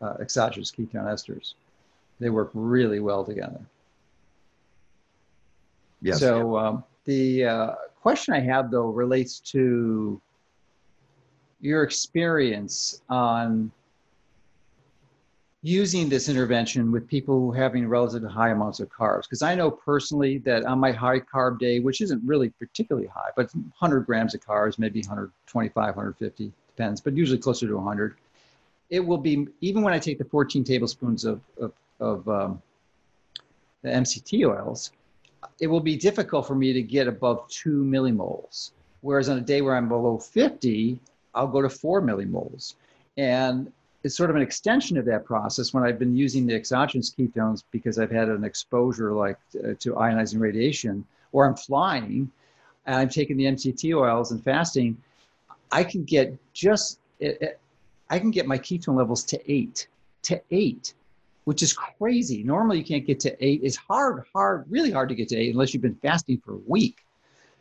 uh, 0.00 0.14
exogenous 0.18 0.70
ketone 0.70 1.04
esters. 1.04 1.52
They 2.20 2.30
work 2.30 2.50
really 2.54 3.00
well 3.00 3.24
together. 3.24 3.60
Yes. 6.00 6.20
So 6.20 6.56
um, 6.56 6.84
the 7.04 7.44
uh, 7.44 7.74
question 8.00 8.34
I 8.34 8.40
have 8.40 8.70
though 8.70 8.88
relates 8.88 9.40
to 9.40 10.20
your 11.60 11.82
experience 11.82 13.00
on 13.08 13.72
using 15.64 16.10
this 16.10 16.28
intervention 16.28 16.92
with 16.92 17.08
people 17.08 17.40
who 17.40 17.50
are 17.50 17.56
having 17.56 17.88
relatively 17.88 18.30
high 18.30 18.50
amounts 18.50 18.80
of 18.80 18.88
carbs 18.90 19.22
because 19.22 19.40
i 19.40 19.54
know 19.54 19.70
personally 19.70 20.36
that 20.36 20.62
on 20.66 20.78
my 20.78 20.92
high 20.92 21.18
carb 21.18 21.58
day 21.58 21.80
which 21.80 22.02
isn't 22.02 22.22
really 22.22 22.50
particularly 22.50 23.08
high 23.08 23.30
but 23.34 23.52
100 23.54 24.04
grams 24.04 24.34
of 24.34 24.42
carbs 24.42 24.78
maybe 24.78 25.00
125 25.00 25.74
150 25.74 26.52
depends 26.68 27.00
but 27.00 27.16
usually 27.16 27.38
closer 27.38 27.66
to 27.66 27.76
100 27.76 28.14
it 28.90 29.00
will 29.00 29.16
be 29.16 29.46
even 29.62 29.82
when 29.82 29.94
i 29.94 29.98
take 29.98 30.18
the 30.18 30.24
14 30.24 30.64
tablespoons 30.64 31.24
of, 31.24 31.40
of, 31.58 31.72
of 32.00 32.28
um, 32.28 32.62
the 33.82 33.90
mct 33.90 34.48
oils 34.48 34.92
it 35.60 35.66
will 35.66 35.80
be 35.80 35.96
difficult 35.96 36.46
for 36.46 36.54
me 36.54 36.72
to 36.72 36.82
get 36.82 37.06
above 37.06 37.48
2 37.48 37.84
millimoles 37.84 38.70
whereas 39.02 39.28
on 39.28 39.38
a 39.38 39.42
day 39.42 39.60
where 39.60 39.76
i'm 39.76 39.88
below 39.88 40.18
50 40.18 40.98
I'll 41.34 41.48
go 41.48 41.60
to 41.60 41.68
four 41.68 42.00
millimoles. 42.00 42.74
And 43.16 43.72
it's 44.02 44.16
sort 44.16 44.30
of 44.30 44.36
an 44.36 44.42
extension 44.42 44.96
of 44.96 45.04
that 45.06 45.24
process 45.24 45.72
when 45.72 45.84
I've 45.84 45.98
been 45.98 46.16
using 46.16 46.46
the 46.46 46.54
exogenous 46.54 47.10
ketones 47.10 47.64
because 47.70 47.98
I've 47.98 48.10
had 48.10 48.28
an 48.28 48.44
exposure 48.44 49.12
like 49.12 49.38
uh, 49.58 49.74
to 49.80 49.94
ionizing 49.94 50.40
radiation, 50.40 51.04
or 51.32 51.46
I'm 51.46 51.56
flying 51.56 52.30
and 52.86 52.96
I'm 52.96 53.08
taking 53.08 53.36
the 53.36 53.44
MCT 53.44 53.96
oils 53.96 54.30
and 54.30 54.42
fasting. 54.42 54.96
I 55.72 55.84
can 55.84 56.04
get 56.04 56.36
just, 56.52 56.98
it, 57.18 57.38
it, 57.40 57.60
I 58.10 58.18
can 58.18 58.30
get 58.30 58.46
my 58.46 58.58
ketone 58.58 58.96
levels 58.96 59.24
to 59.24 59.52
eight, 59.52 59.88
to 60.22 60.40
eight, 60.50 60.94
which 61.44 61.62
is 61.62 61.72
crazy. 61.72 62.42
Normally 62.42 62.78
you 62.78 62.84
can't 62.84 63.06
get 63.06 63.20
to 63.20 63.44
eight. 63.44 63.60
It's 63.62 63.76
hard, 63.76 64.24
hard, 64.32 64.64
really 64.68 64.90
hard 64.90 65.08
to 65.10 65.14
get 65.14 65.28
to 65.28 65.36
eight 65.36 65.50
unless 65.52 65.74
you've 65.74 65.82
been 65.82 65.94
fasting 65.96 66.40
for 66.44 66.54
a 66.54 66.60
week. 66.66 67.04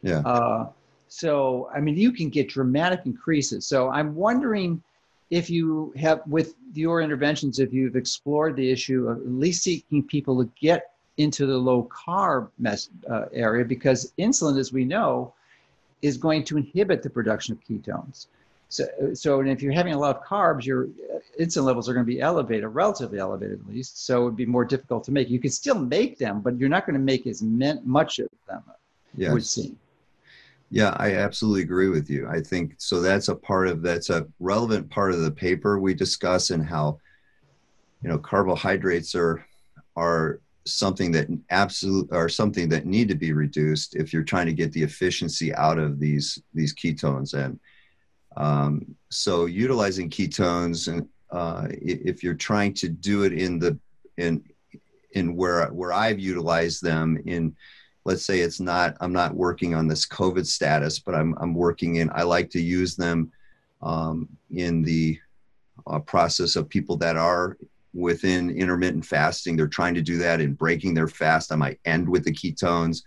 Yeah. 0.01 0.19
Uh, 0.19 0.69
so, 1.07 1.69
I 1.73 1.79
mean, 1.79 1.95
you 1.95 2.11
can 2.11 2.29
get 2.29 2.49
dramatic 2.49 3.01
increases. 3.05 3.67
So, 3.67 3.89
I'm 3.89 4.15
wondering 4.15 4.81
if 5.29 5.49
you 5.49 5.93
have, 5.97 6.21
with 6.27 6.55
your 6.73 7.01
interventions, 7.01 7.59
if 7.59 7.73
you've 7.73 7.95
explored 7.95 8.55
the 8.55 8.69
issue 8.69 9.07
of 9.07 9.17
at 9.17 9.27
least 9.27 9.63
seeking 9.63 10.03
people 10.03 10.43
to 10.43 10.49
get 10.59 10.91
into 11.17 11.45
the 11.45 11.57
low 11.57 11.89
carb 11.91 12.49
mess, 12.59 12.89
uh, 13.09 13.25
area 13.33 13.63
because 13.63 14.11
insulin, 14.17 14.59
as 14.59 14.73
we 14.73 14.85
know, 14.85 15.33
is 16.01 16.17
going 16.17 16.43
to 16.43 16.57
inhibit 16.57 17.01
the 17.01 17.09
production 17.09 17.53
of 17.53 17.59
ketones. 17.63 18.27
So, 18.73 18.87
so 19.13 19.39
and 19.39 19.49
if 19.49 19.61
you're 19.61 19.71
having 19.71 19.93
a 19.93 19.99
lot 19.99 20.15
of 20.15 20.23
carbs, 20.23 20.65
your 20.65 20.85
uh, 20.85 21.19
insulin 21.39 21.65
levels 21.65 21.87
are 21.87 21.93
going 21.93 22.03
to 22.03 22.11
be 22.11 22.19
elevated, 22.19 22.67
relatively 22.69 23.19
elevated 23.19 23.59
at 23.59 23.67
least. 23.67 24.03
So 24.03 24.23
it 24.23 24.25
would 24.25 24.35
be 24.35 24.47
more 24.47 24.65
difficult 24.65 25.03
to 25.03 25.11
make. 25.11 25.29
You 25.29 25.39
can 25.39 25.51
still 25.51 25.77
make 25.77 26.17
them, 26.17 26.41
but 26.41 26.57
you're 26.57 26.69
not 26.69 26.87
going 26.87 26.95
to 26.95 26.99
make 26.99 27.27
as 27.27 27.43
much 27.43 28.17
of 28.17 28.29
them. 28.47 28.63
Yes. 29.15 29.31
Would 29.31 29.45
seem. 29.45 29.77
Yeah, 30.71 30.95
I 30.97 31.13
absolutely 31.17 31.61
agree 31.61 31.89
with 31.89 32.09
you. 32.09 32.27
I 32.27 32.41
think 32.41 32.73
so. 32.79 32.99
That's 32.99 33.27
a 33.27 33.35
part 33.35 33.67
of 33.67 33.83
that's 33.83 34.09
a 34.09 34.25
relevant 34.39 34.89
part 34.89 35.11
of 35.11 35.21
the 35.21 35.29
paper 35.29 35.79
we 35.79 35.93
discuss 35.93 36.49
and 36.49 36.65
how 36.65 36.99
you 38.01 38.09
know 38.09 38.17
carbohydrates 38.17 39.13
are 39.13 39.45
are 39.95 40.39
something 40.65 41.11
that 41.11 41.27
absolute 41.51 42.11
are 42.11 42.27
something 42.27 42.69
that 42.69 42.87
need 42.87 43.07
to 43.09 43.15
be 43.15 43.33
reduced 43.33 43.95
if 43.95 44.11
you're 44.11 44.23
trying 44.23 44.47
to 44.47 44.53
get 44.53 44.71
the 44.71 44.81
efficiency 44.81 45.53
out 45.53 45.77
of 45.77 45.99
these 45.99 46.41
these 46.55 46.73
ketones 46.73 47.35
and 47.35 47.59
um, 48.37 48.95
so 49.09 49.45
utilizing 49.45 50.09
ketones 50.09 50.91
and 50.91 51.07
uh, 51.31 51.67
if 51.69 52.23
you're 52.23 52.33
trying 52.35 52.73
to 52.73 52.87
do 52.87 53.23
it 53.23 53.33
in 53.33 53.59
the 53.59 53.77
in 54.17 54.43
in 55.11 55.35
where 55.35 55.67
where 55.67 55.93
I've 55.93 56.19
utilized 56.19 56.83
them 56.83 57.17
in 57.25 57.55
let's 58.05 58.25
say 58.25 58.41
it's 58.41 58.59
not 58.59 58.95
i'm 58.99 59.13
not 59.13 59.33
working 59.33 59.73
on 59.73 59.87
this 59.87 60.05
covid 60.05 60.45
status 60.45 60.99
but 60.99 61.15
i'm, 61.15 61.35
I'm 61.39 61.53
working 61.53 61.95
in 61.95 62.09
i 62.13 62.23
like 62.23 62.49
to 62.49 62.61
use 62.61 62.95
them 62.95 63.31
um, 63.81 64.27
in 64.51 64.81
the 64.81 65.19
uh, 65.87 65.99
process 65.99 66.55
of 66.55 66.69
people 66.69 66.97
that 66.97 67.17
are 67.17 67.57
within 67.93 68.49
intermittent 68.49 69.05
fasting. 69.05 69.55
They're 69.55 69.67
trying 69.67 69.93
to 69.95 70.01
do 70.01 70.17
that 70.17 70.41
and 70.41 70.57
breaking 70.57 70.93
their 70.93 71.07
fast. 71.07 71.51
I 71.51 71.55
might 71.55 71.79
end 71.85 72.07
with 72.09 72.23
the 72.23 72.33
ketones. 72.33 73.03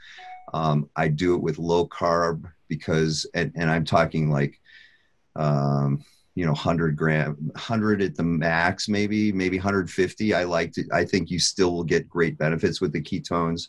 Um, 0.54 0.88
i 0.94 1.08
do 1.08 1.34
it 1.34 1.42
with 1.42 1.58
low 1.58 1.88
carb 1.88 2.48
because 2.68 3.26
and, 3.34 3.50
and 3.56 3.68
i'm 3.68 3.84
talking 3.84 4.30
like 4.30 4.60
um, 5.36 6.04
you 6.34 6.44
know 6.44 6.52
100 6.52 6.96
gram 6.96 7.36
100 7.52 8.02
at 8.02 8.14
the 8.14 8.22
max 8.22 8.88
maybe 8.88 9.32
maybe 9.32 9.56
150 9.56 10.34
i 10.34 10.44
like 10.44 10.72
to 10.72 10.84
i 10.92 11.04
think 11.04 11.30
you 11.30 11.38
still 11.38 11.72
will 11.72 11.84
get 11.84 12.08
great 12.08 12.36
benefits 12.36 12.80
with 12.80 12.92
the 12.92 13.00
ketones 13.00 13.68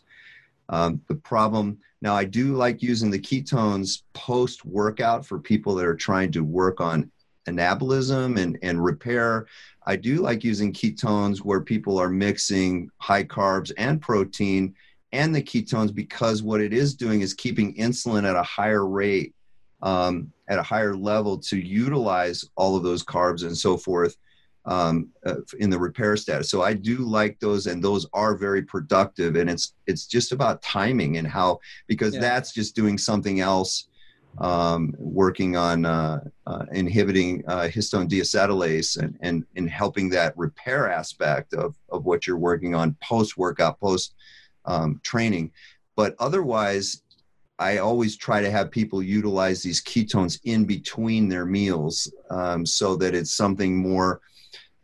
um, 0.70 1.00
the 1.08 1.14
problem 1.14 1.78
now, 2.00 2.14
I 2.14 2.24
do 2.24 2.54
like 2.54 2.82
using 2.82 3.10
the 3.10 3.18
ketones 3.18 4.02
post 4.12 4.64
workout 4.64 5.26
for 5.26 5.38
people 5.38 5.74
that 5.76 5.86
are 5.86 5.96
trying 5.96 6.30
to 6.32 6.44
work 6.44 6.80
on 6.80 7.10
anabolism 7.48 8.38
and, 8.38 8.58
and 8.62 8.82
repair. 8.82 9.46
I 9.84 9.96
do 9.96 10.16
like 10.16 10.44
using 10.44 10.72
ketones 10.72 11.38
where 11.38 11.60
people 11.60 11.98
are 11.98 12.10
mixing 12.10 12.90
high 12.98 13.24
carbs 13.24 13.72
and 13.78 14.00
protein 14.00 14.74
and 15.12 15.34
the 15.34 15.42
ketones 15.42 15.92
because 15.92 16.42
what 16.42 16.60
it 16.60 16.72
is 16.72 16.94
doing 16.94 17.22
is 17.22 17.34
keeping 17.34 17.74
insulin 17.74 18.28
at 18.28 18.36
a 18.36 18.42
higher 18.42 18.86
rate, 18.86 19.34
um, 19.82 20.32
at 20.48 20.58
a 20.58 20.62
higher 20.62 20.94
level 20.94 21.38
to 21.38 21.58
utilize 21.58 22.44
all 22.56 22.76
of 22.76 22.82
those 22.82 23.04
carbs 23.04 23.44
and 23.44 23.56
so 23.56 23.76
forth 23.76 24.16
um, 24.68 25.08
uh, 25.24 25.36
in 25.58 25.70
the 25.70 25.78
repair 25.78 26.16
status. 26.16 26.50
So 26.50 26.62
I 26.62 26.74
do 26.74 26.98
like 26.98 27.40
those, 27.40 27.66
and 27.66 27.82
those 27.82 28.06
are 28.12 28.36
very 28.36 28.62
productive. 28.62 29.36
And 29.36 29.48
it's 29.48 29.74
it's 29.86 30.06
just 30.06 30.32
about 30.32 30.62
timing 30.62 31.16
and 31.16 31.26
how 31.26 31.60
because 31.86 32.14
yeah. 32.14 32.20
that's 32.20 32.52
just 32.52 32.76
doing 32.76 32.98
something 32.98 33.40
else, 33.40 33.88
um, 34.38 34.94
working 34.98 35.56
on 35.56 35.86
uh, 35.86 36.20
uh, 36.46 36.66
inhibiting 36.72 37.44
uh, 37.48 37.68
histone 37.68 38.08
deacetylase 38.08 38.98
and, 38.98 39.16
and 39.20 39.44
and 39.56 39.70
helping 39.70 40.10
that 40.10 40.36
repair 40.36 40.90
aspect 40.90 41.54
of 41.54 41.74
of 41.88 42.04
what 42.04 42.26
you're 42.26 42.36
working 42.36 42.74
on 42.74 42.96
post 43.02 43.38
workout, 43.38 43.80
post 43.80 44.14
um, 44.66 45.00
training. 45.02 45.50
But 45.96 46.14
otherwise, 46.18 47.02
I 47.58 47.78
always 47.78 48.16
try 48.16 48.40
to 48.40 48.50
have 48.50 48.70
people 48.70 49.02
utilize 49.02 49.62
these 49.62 49.82
ketones 49.82 50.38
in 50.44 50.64
between 50.64 51.28
their 51.28 51.44
meals 51.44 52.12
um, 52.30 52.64
so 52.64 52.96
that 52.96 53.14
it's 53.14 53.32
something 53.32 53.76
more 53.76 54.20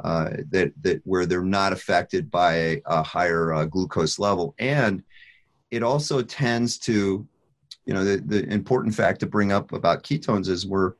uh, 0.03 0.31
that 0.51 0.72
that 0.83 1.01
where 1.05 1.25
they're 1.25 1.43
not 1.43 1.72
affected 1.72 2.31
by 2.31 2.55
a, 2.55 2.83
a 2.87 3.03
higher 3.03 3.53
uh, 3.55 3.64
glucose 3.64 4.18
level, 4.18 4.55
and 4.59 5.03
it 5.70 5.83
also 5.83 6.20
tends 6.20 6.79
to, 6.79 7.27
you 7.87 7.95
know, 7.95 8.05
the, 8.05 8.16
the 8.16 8.45
important 8.53 8.95
fact 8.95 9.20
to 9.20 9.27
bring 9.27 9.53
up 9.53 9.72
about 9.72 10.03
ketones 10.03 10.49
is 10.49 10.66
we're 10.66 10.95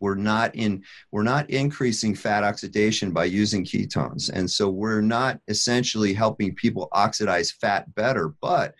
we're 0.00 0.14
not 0.14 0.54
in 0.54 0.84
we're 1.12 1.22
not 1.22 1.48
increasing 1.48 2.14
fat 2.14 2.44
oxidation 2.44 3.10
by 3.10 3.24
using 3.24 3.64
ketones. 3.64 4.30
And 4.30 4.50
so 4.50 4.68
we're 4.68 5.00
not 5.00 5.40
essentially 5.48 6.12
helping 6.12 6.54
people 6.54 6.88
oxidize 6.92 7.50
fat 7.52 7.94
better 7.94 8.34
but 8.40 8.74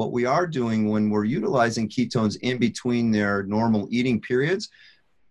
what 0.00 0.12
we 0.12 0.24
are 0.24 0.46
doing 0.46 0.88
when 0.88 1.10
we're 1.10 1.24
utilizing 1.24 1.86
ketones 1.86 2.38
in 2.40 2.56
between 2.56 3.10
their 3.10 3.42
normal 3.42 3.86
eating 3.90 4.18
periods 4.20 4.70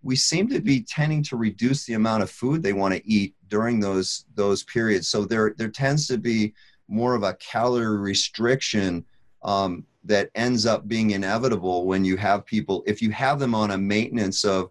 we 0.02 0.16
seem 0.16 0.48
to 0.48 0.62
be 0.62 0.82
tending 0.82 1.24
to 1.24 1.36
reduce 1.36 1.86
the 1.86 1.94
amount 1.94 2.24
of 2.24 2.30
food 2.30 2.64
they 2.64 2.74
want 2.74 2.94
to 2.94 3.10
eat 3.10 3.36
during 3.48 3.80
those 3.80 4.26
those 4.36 4.64
periods. 4.64 5.08
So 5.10 5.26
there 5.26 5.54
there 5.58 5.70
tends 5.70 6.08
to 6.08 6.18
be 6.18 6.54
more 6.88 7.16
of 7.16 7.24
a 7.24 7.34
calorie 7.36 7.98
restriction 7.98 9.06
um, 9.44 9.86
that 10.06 10.30
ends 10.36 10.66
up 10.66 10.88
being 10.88 11.12
inevitable 11.12 11.86
when 11.86 12.06
you 12.06 12.16
have 12.18 12.46
people 12.46 12.84
if 12.88 13.02
you 13.02 13.12
have 13.12 13.40
them 13.40 13.54
on 13.54 13.72
a 13.72 13.78
maintenance 13.78 14.46
of 14.46 14.70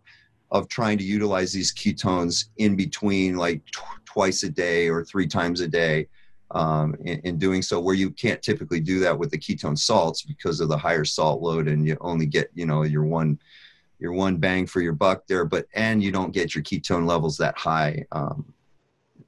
of 0.50 0.66
trying 0.68 0.96
to 0.96 1.04
utilize 1.04 1.52
these 1.52 1.74
ketones 1.74 2.46
in 2.56 2.74
between 2.74 3.36
like 3.36 3.62
tw- 3.66 4.04
twice 4.06 4.44
a 4.44 4.48
day 4.48 4.88
or 4.88 5.04
three 5.04 5.26
times 5.26 5.60
a 5.60 5.68
day 5.68 6.08
um, 6.52 6.94
in, 7.04 7.20
in, 7.20 7.38
doing 7.38 7.60
so 7.60 7.78
where 7.78 7.94
you 7.94 8.10
can't 8.10 8.40
typically 8.40 8.80
do 8.80 9.00
that 9.00 9.18
with 9.18 9.30
the 9.30 9.38
ketone 9.38 9.78
salts 9.78 10.22
because 10.22 10.60
of 10.60 10.68
the 10.68 10.78
higher 10.78 11.04
salt 11.04 11.42
load 11.42 11.68
and 11.68 11.86
you 11.86 11.96
only 12.00 12.24
get 12.24 12.50
you 12.54 12.64
know 12.64 12.82
your 12.82 13.04
one 13.04 13.38
your 13.98 14.12
one 14.12 14.36
bang 14.36 14.66
for 14.66 14.80
your 14.80 14.92
buck 14.92 15.26
there, 15.26 15.44
but 15.44 15.66
and 15.74 16.02
you 16.02 16.12
don't 16.12 16.32
get 16.32 16.54
your 16.54 16.62
ketone 16.62 17.06
levels 17.06 17.36
that 17.36 17.56
high 17.58 18.04
um, 18.12 18.52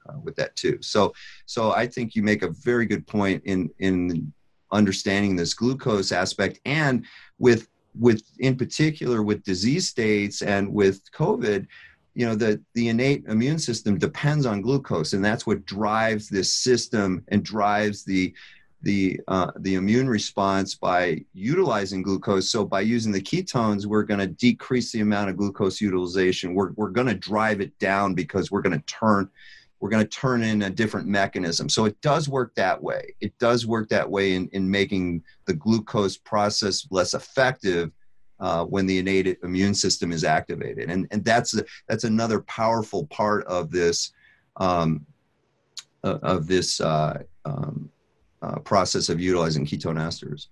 uh, 0.07 0.17
with 0.23 0.35
that 0.37 0.55
too. 0.55 0.77
So, 0.81 1.13
so 1.45 1.71
I 1.71 1.87
think 1.87 2.15
you 2.15 2.23
make 2.23 2.43
a 2.43 2.49
very 2.49 2.85
good 2.85 3.05
point 3.05 3.43
in 3.45 3.69
in 3.79 4.31
understanding 4.71 5.35
this 5.35 5.53
glucose 5.53 6.11
aspect 6.11 6.59
and 6.65 7.05
with 7.39 7.67
with 7.99 8.23
in 8.39 8.55
particular 8.55 9.21
with 9.21 9.43
disease 9.43 9.89
states 9.89 10.41
and 10.41 10.71
with 10.71 11.01
COVID, 11.11 11.67
you 12.13 12.25
know 12.25 12.35
the 12.35 12.61
the 12.73 12.89
innate 12.89 13.23
immune 13.27 13.59
system 13.59 13.97
depends 13.97 14.45
on 14.45 14.61
glucose 14.61 15.13
and 15.13 15.23
that's 15.23 15.47
what 15.47 15.65
drives 15.65 16.27
this 16.27 16.53
system 16.53 17.23
and 17.29 17.43
drives 17.43 18.03
the 18.03 18.33
the 18.83 19.19
uh, 19.27 19.51
the 19.59 19.75
immune 19.75 20.09
response 20.09 20.75
by 20.75 21.23
utilizing 21.33 22.01
glucose. 22.01 22.49
So 22.49 22.65
by 22.65 22.81
using 22.81 23.11
the 23.11 23.21
ketones 23.21 23.85
we're 23.85 24.03
going 24.03 24.19
to 24.19 24.27
decrease 24.27 24.91
the 24.91 25.01
amount 25.01 25.29
of 25.29 25.37
glucose 25.37 25.81
utilization. 25.81 26.53
We're, 26.53 26.71
we're 26.73 26.89
going 26.89 27.07
to 27.07 27.15
drive 27.15 27.61
it 27.61 27.77
down 27.79 28.13
because 28.13 28.51
we're 28.51 28.61
going 28.61 28.79
to 28.79 28.85
turn 28.85 29.29
we're 29.79 29.89
going 29.89 30.03
to 30.03 30.09
turn 30.09 30.43
in 30.43 30.61
a 30.61 30.69
different 30.69 31.07
mechanism. 31.07 31.67
So 31.67 31.85
it 31.85 31.99
does 32.01 32.29
work 32.29 32.53
that 32.53 32.81
way. 32.81 33.15
It 33.19 33.35
does 33.39 33.65
work 33.65 33.89
that 33.89 34.07
way 34.07 34.33
in, 34.33 34.47
in 34.49 34.69
making 34.69 35.23
the 35.45 35.53
glucose 35.53 36.17
process 36.17 36.85
less 36.91 37.15
effective 37.15 37.91
uh, 38.41 38.65
when 38.65 38.87
the 38.87 38.97
innate 38.97 39.37
immune 39.43 39.73
system 39.73 40.11
is 40.11 40.23
activated. 40.23 40.89
And, 40.89 41.07
and 41.11 41.23
that's, 41.23 41.57
that's 41.87 42.03
another 42.03 42.41
powerful 42.41 43.05
part 43.05 43.45
of 43.45 43.71
this, 43.71 44.11
um, 44.57 45.05
uh, 46.03 46.17
of 46.23 46.47
this 46.47 46.81
uh, 46.81 47.21
um, 47.45 47.89
uh, 48.41 48.57
process 48.59 49.09
of 49.09 49.21
utilizing 49.21 49.65
ketone 49.65 49.97
esters. 49.97 50.47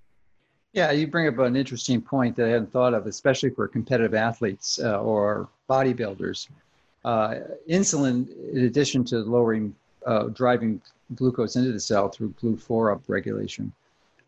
Yeah, 0.73 0.91
you 0.91 1.07
bring 1.07 1.27
up 1.27 1.39
an 1.39 1.55
interesting 1.55 1.99
point 1.99 2.35
that 2.35 2.45
I 2.45 2.49
hadn't 2.49 2.71
thought 2.71 2.93
of, 2.93 3.07
especially 3.07 3.49
for 3.49 3.67
competitive 3.67 4.13
athletes 4.13 4.79
uh, 4.79 5.01
or 5.01 5.49
bodybuilders. 5.67 6.47
Uh, 7.03 7.35
insulin, 7.67 8.27
in 8.53 8.65
addition 8.65 9.03
to 9.05 9.17
lowering, 9.17 9.75
driving 10.33 10.79
glucose 11.15 11.55
into 11.55 11.71
the 11.71 11.79
cell 11.79 12.07
through 12.09 12.35
GLUT4 12.39 12.99
upregulation 12.99 13.71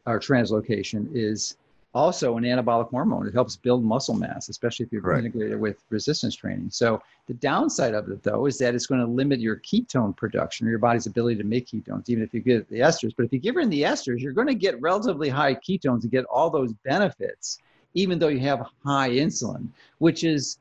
or 0.07 0.19
translocation, 0.19 1.07
is 1.13 1.57
also 1.93 2.37
an 2.37 2.43
anabolic 2.43 2.89
hormone. 2.89 3.27
It 3.27 3.33
helps 3.33 3.55
build 3.55 3.83
muscle 3.83 4.15
mass, 4.15 4.49
especially 4.49 4.85
if 4.85 4.91
you're 4.91 5.01
right. 5.01 5.19
integrated 5.19 5.59
with 5.59 5.83
resistance 5.89 6.35
training. 6.35 6.69
So 6.69 7.01
the 7.27 7.33
downside 7.33 7.93
of 7.93 8.09
it, 8.09 8.23
though, 8.23 8.45
is 8.45 8.57
that 8.59 8.73
it's 8.75 8.85
going 8.85 9.01
to 9.01 9.07
limit 9.07 9.39
your 9.39 9.57
ketone 9.57 10.15
production 10.15 10.67
or 10.67 10.69
your 10.69 10.79
body's 10.79 11.05
ability 11.05 11.37
to 11.37 11.43
make 11.43 11.67
ketones, 11.67 12.09
even 12.09 12.23
if 12.23 12.33
you 12.33 12.39
get 12.39 12.69
the 12.69 12.79
esters. 12.79 13.13
But 13.15 13.25
if 13.25 13.33
you 13.33 13.39
give 13.39 13.57
in 13.57 13.69
the 13.69 13.83
esters, 13.83 14.19
you're 14.19 14.33
going 14.33 14.47
to 14.47 14.55
get 14.55 14.79
relatively 14.81 15.29
high 15.29 15.55
ketones 15.55 16.03
and 16.03 16.11
get 16.11 16.25
all 16.25 16.49
those 16.49 16.73
benefits, 16.85 17.57
even 17.93 18.19
though 18.19 18.29
you 18.29 18.39
have 18.39 18.67
high 18.85 19.09
insulin, 19.09 19.67
which 19.97 20.23
is 20.23 20.57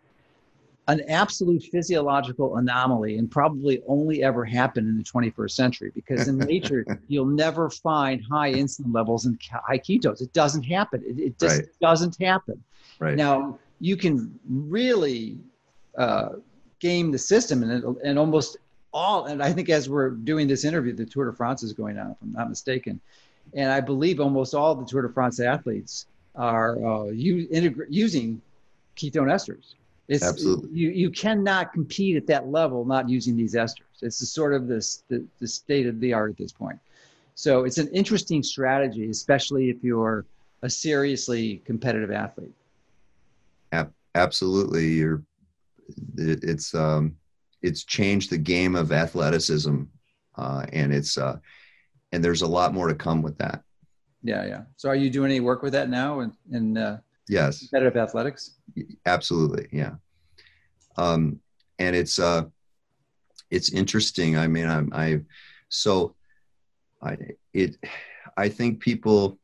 an 0.91 1.01
absolute 1.09 1.63
physiological 1.63 2.57
anomaly 2.57 3.17
and 3.17 3.31
probably 3.31 3.81
only 3.87 4.25
ever 4.25 4.45
happened 4.45 4.89
in 4.89 4.99
the 4.99 5.05
21st 5.05 5.51
century 5.53 5.93
because 5.95 6.27
in 6.27 6.37
nature 6.39 6.85
you'll 7.09 7.25
never 7.25 7.71
find 7.71 8.23
high 8.29 8.53
insulin 8.53 8.93
levels 8.93 9.25
and 9.25 9.39
high 9.69 9.79
ketones. 9.79 10.21
It 10.21 10.33
doesn't 10.33 10.65
happen. 10.65 11.03
It, 11.07 11.19
it 11.19 11.39
just 11.39 11.59
right. 11.59 11.69
doesn't 11.81 12.21
happen. 12.21 12.63
Right. 12.99 13.17
Now 13.17 13.59
you 13.79 13.97
can 13.97 14.39
really 14.49 15.39
uh, 15.97 16.31
game 16.81 17.13
the 17.13 17.19
system 17.19 17.63
and, 17.63 17.97
and 18.03 18.19
almost 18.19 18.57
all 18.93 19.27
and 19.27 19.41
i 19.41 19.53
think 19.53 19.69
as 19.69 19.89
we're 19.89 20.11
doing 20.11 20.49
this 20.49 20.65
interview 20.65 20.93
the 20.93 21.07
tour 21.07 21.31
de 21.31 21.37
france 21.37 21.63
is 21.63 21.73
going 21.73 21.97
on 21.97 22.11
if 22.11 22.17
i'm 22.23 22.33
not 22.33 22.49
mistaken. 22.49 23.01
And 23.55 23.71
i 23.71 23.81
believe 23.81 24.19
almost 24.19 24.53
all 24.53 24.75
the 24.75 24.85
tour 24.85 25.03
de 25.03 25.09
france 25.09 25.39
athletes 25.39 26.07
are 26.35 26.85
uh, 26.85 27.05
u- 27.05 27.47
integra- 27.49 27.87
using 27.89 28.41
ketone 28.97 29.31
esters 29.31 29.75
it's, 30.11 30.25
Absolutely. 30.25 30.71
You, 30.73 30.91
you 30.91 31.11
cannot 31.11 31.73
compete 31.73 32.17
at 32.17 32.27
that 32.27 32.49
level 32.49 32.85
not 32.85 33.09
using 33.09 33.37
these 33.37 33.55
esters. 33.55 34.03
It's 34.03 34.19
the 34.19 34.27
sort 34.27 34.55
of 34.55 34.67
this, 34.67 35.05
the, 35.09 35.25
the 35.39 35.47
state 35.47 35.87
of 35.87 36.01
the 36.01 36.13
art 36.13 36.33
at 36.33 36.37
this 36.37 36.51
point. 36.51 36.81
So 37.37 37.65
it's 37.65 37.79
an 37.79 37.87
interesting 37.89 38.43
strategy, 38.43 39.09
especially 39.09 39.71
if 39.71 39.85
you're 39.85 40.27
a 40.63 40.69
seriously 40.69 41.63
competitive 41.65 42.11
athlete. 42.11 42.53
Absolutely. 44.17 44.89
You're, 44.89 45.23
it, 46.19 46.41
it's, 46.43 46.75
um, 46.75 47.15
it's 47.63 47.85
changed 47.85 48.31
the 48.31 48.39
game 48.39 48.75
of 48.75 48.91
athleticism. 48.91 49.83
Uh, 50.37 50.67
and 50.73 50.93
it's, 50.93 51.17
uh, 51.19 51.37
and 52.11 52.25
there's 52.25 52.43
a 52.43 52.47
lot 52.49 52.75
more 52.75 52.89
to 52.89 52.97
come 52.97 53.23
with 53.23 53.39
that. 53.39 53.63
Yeah. 54.25 54.45
Yeah. 54.45 54.63
So 54.77 54.89
are 54.89 54.97
you 54.97 55.09
doing 55.09 55.31
any 55.31 55.39
work 55.39 55.63
with 55.63 55.73
that 55.75 55.89
now 55.89 56.21
And 56.21 56.33
and 56.51 56.77
uh, 56.77 56.97
yes. 57.29 57.61
Competitive 57.61 57.97
athletics? 57.97 58.57
Absolutely 59.07 59.69
yeah. 59.73 59.95
Um 60.97 61.41
and 61.79 61.97
it's 61.97 62.19
uh 62.19 62.45
it's 63.51 63.73
interesting. 63.73 64.37
I 64.37 64.47
mean 64.47 64.69
i'm 64.69 64.91
i 64.93 65.21
so 65.69 66.15
i 67.03 67.17
it 67.53 67.77
i 68.37 68.49
think 68.49 68.81
people 68.81 69.39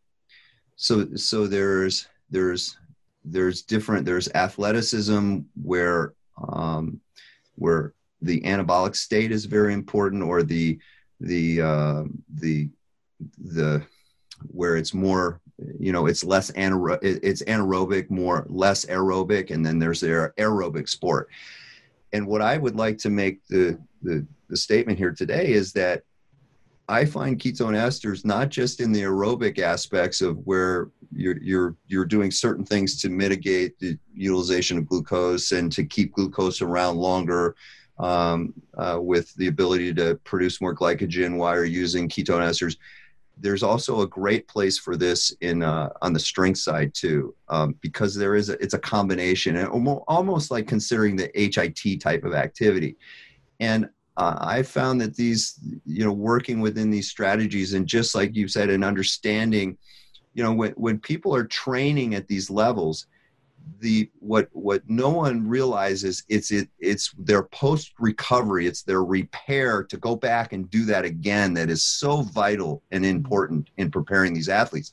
so 0.76 1.14
so 1.14 1.46
there's 1.46 2.08
there's 2.30 2.76
there's 3.24 3.62
different 3.62 4.04
there's 4.04 4.28
athleticism 4.34 5.38
where 5.62 6.14
um 6.48 7.00
where 7.54 7.94
the 8.22 8.40
anabolic 8.42 8.94
state 8.94 9.32
is 9.32 9.44
very 9.44 9.72
important 9.72 10.22
or 10.22 10.42
the 10.42 10.78
the 11.20 11.60
uh 11.60 12.04
the 12.34 12.68
the 13.38 13.82
where 14.48 14.76
it's 14.76 14.92
more 14.92 15.40
you 15.78 15.92
know 15.92 16.06
it's 16.06 16.24
less 16.24 16.50
anaerobic 16.52 16.98
it's 17.02 17.42
anaerobic 17.44 18.10
more 18.10 18.46
less 18.48 18.84
aerobic 18.86 19.50
and 19.50 19.64
then 19.64 19.78
there's 19.78 20.00
their 20.00 20.34
aerobic 20.38 20.88
sport. 20.88 21.28
And 22.12 22.26
what 22.26 22.42
i 22.42 22.56
would 22.56 22.76
like 22.76 22.98
to 22.98 23.10
make 23.10 23.46
the, 23.48 23.78
the 24.02 24.26
the 24.48 24.56
statement 24.56 24.98
here 24.98 25.12
today 25.12 25.48
is 25.48 25.72
that 25.72 26.02
i 26.88 27.04
find 27.04 27.38
ketone 27.38 27.74
esters 27.74 28.24
not 28.24 28.48
just 28.48 28.80
in 28.80 28.92
the 28.92 29.02
aerobic 29.02 29.58
aspects 29.58 30.20
of 30.20 30.38
where 30.46 30.88
you're 31.12 31.38
you're 31.42 31.76
you're 31.86 32.04
doing 32.04 32.30
certain 32.30 32.64
things 32.64 33.00
to 33.00 33.08
mitigate 33.08 33.78
the 33.78 33.98
utilization 34.14 34.78
of 34.78 34.86
glucose 34.86 35.52
and 35.52 35.72
to 35.72 35.84
keep 35.84 36.12
glucose 36.12 36.62
around 36.62 36.96
longer 36.96 37.56
um, 37.98 38.52
uh, 38.76 38.98
with 39.00 39.34
the 39.36 39.46
ability 39.46 39.92
to 39.94 40.16
produce 40.24 40.60
more 40.60 40.74
glycogen 40.74 41.36
while 41.38 41.54
you're 41.54 41.64
using 41.64 42.08
ketone 42.08 42.46
esters 42.46 42.76
there's 43.38 43.62
also 43.62 44.00
a 44.00 44.06
great 44.06 44.48
place 44.48 44.78
for 44.78 44.96
this 44.96 45.30
in 45.40 45.62
uh, 45.62 45.90
on 46.00 46.12
the 46.12 46.18
strength 46.18 46.58
side 46.58 46.94
too, 46.94 47.34
um, 47.48 47.74
because 47.80 48.14
there 48.14 48.34
is 48.34 48.48
a, 48.48 48.62
it's 48.62 48.74
a 48.74 48.78
combination, 48.78 49.56
and 49.56 49.68
almost 50.08 50.50
like 50.50 50.66
considering 50.66 51.16
the 51.16 51.28
HIIT 51.28 52.00
type 52.00 52.24
of 52.24 52.34
activity. 52.34 52.96
And 53.60 53.88
uh, 54.16 54.38
I 54.40 54.62
found 54.62 55.00
that 55.02 55.14
these, 55.14 55.60
you 55.84 56.04
know, 56.04 56.12
working 56.12 56.60
within 56.60 56.90
these 56.90 57.10
strategies, 57.10 57.74
and 57.74 57.86
just 57.86 58.14
like 58.14 58.34
you 58.34 58.48
said, 58.48 58.70
and 58.70 58.82
understanding, 58.82 59.76
you 60.32 60.42
know, 60.42 60.52
when 60.52 60.72
when 60.72 60.98
people 60.98 61.34
are 61.34 61.44
training 61.44 62.14
at 62.14 62.28
these 62.28 62.48
levels, 62.50 63.06
the 63.80 64.08
what 64.20 64.48
what 64.52 64.82
no 64.88 65.10
one 65.10 65.46
realizes 65.46 66.22
it's 66.28 66.50
it 66.50 66.68
it's 66.78 67.12
their 67.18 67.42
post 67.42 67.92
recovery 67.98 68.66
it's 68.66 68.82
their 68.82 69.04
repair 69.04 69.82
to 69.82 69.96
go 69.96 70.14
back 70.14 70.52
and 70.52 70.70
do 70.70 70.84
that 70.84 71.04
again 71.04 71.52
that 71.54 71.68
is 71.68 71.84
so 71.84 72.22
vital 72.22 72.82
and 72.90 73.04
mm-hmm. 73.04 73.16
important 73.16 73.70
in 73.76 73.90
preparing 73.90 74.32
these 74.32 74.48
athletes. 74.48 74.92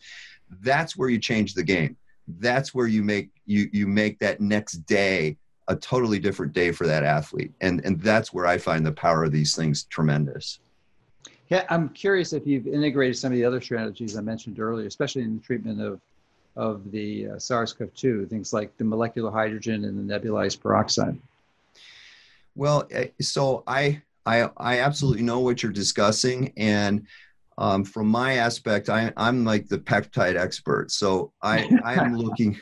That's 0.61 0.97
where 0.97 1.09
you 1.09 1.19
change 1.19 1.53
the 1.53 1.63
game. 1.63 1.95
That's 2.39 2.73
where 2.73 2.87
you 2.87 3.03
make 3.03 3.29
you 3.45 3.69
you 3.71 3.87
make 3.87 4.19
that 4.19 4.41
next 4.41 4.85
day 4.85 5.37
a 5.67 5.75
totally 5.75 6.19
different 6.19 6.53
day 6.53 6.71
for 6.71 6.87
that 6.87 7.03
athlete. 7.03 7.53
And 7.61 7.83
and 7.85 8.01
that's 8.01 8.33
where 8.33 8.47
i 8.47 8.57
find 8.57 8.85
the 8.85 8.91
power 8.91 9.23
of 9.23 9.31
these 9.31 9.55
things 9.55 9.83
tremendous. 9.83 10.59
Yeah 11.49 11.65
i'm 11.69 11.89
curious 11.89 12.33
if 12.33 12.47
you've 12.47 12.67
integrated 12.67 13.17
some 13.17 13.31
of 13.31 13.37
the 13.37 13.45
other 13.45 13.61
strategies 13.61 14.17
i 14.17 14.21
mentioned 14.21 14.59
earlier 14.59 14.87
especially 14.87 15.21
in 15.21 15.35
the 15.35 15.41
treatment 15.41 15.81
of 15.81 15.99
of 16.55 16.91
the 16.91 17.29
uh, 17.29 17.39
SARS-CoV-2, 17.39 18.29
things 18.29 18.53
like 18.53 18.75
the 18.77 18.83
molecular 18.83 19.31
hydrogen 19.31 19.85
and 19.85 20.09
the 20.09 20.13
nebulized 20.13 20.61
peroxide? 20.61 21.17
Well, 22.55 22.87
eh, 22.91 23.07
so 23.21 23.63
I 23.67 24.01
I, 24.25 24.49
I 24.55 24.79
absolutely 24.79 25.23
know 25.23 25.39
what 25.39 25.61
you're 25.61 25.71
discussing, 25.71 26.53
and 26.55 27.07
um, 27.57 27.83
from 27.83 28.07
my 28.07 28.35
aspect, 28.35 28.89
I, 28.89 29.11
I'm 29.17 29.43
like 29.43 29.67
the 29.67 29.79
peptide 29.79 30.37
expert. 30.37 30.91
So 30.91 31.31
I 31.41 31.69
I'm 31.83 32.15
looking. 32.17 32.59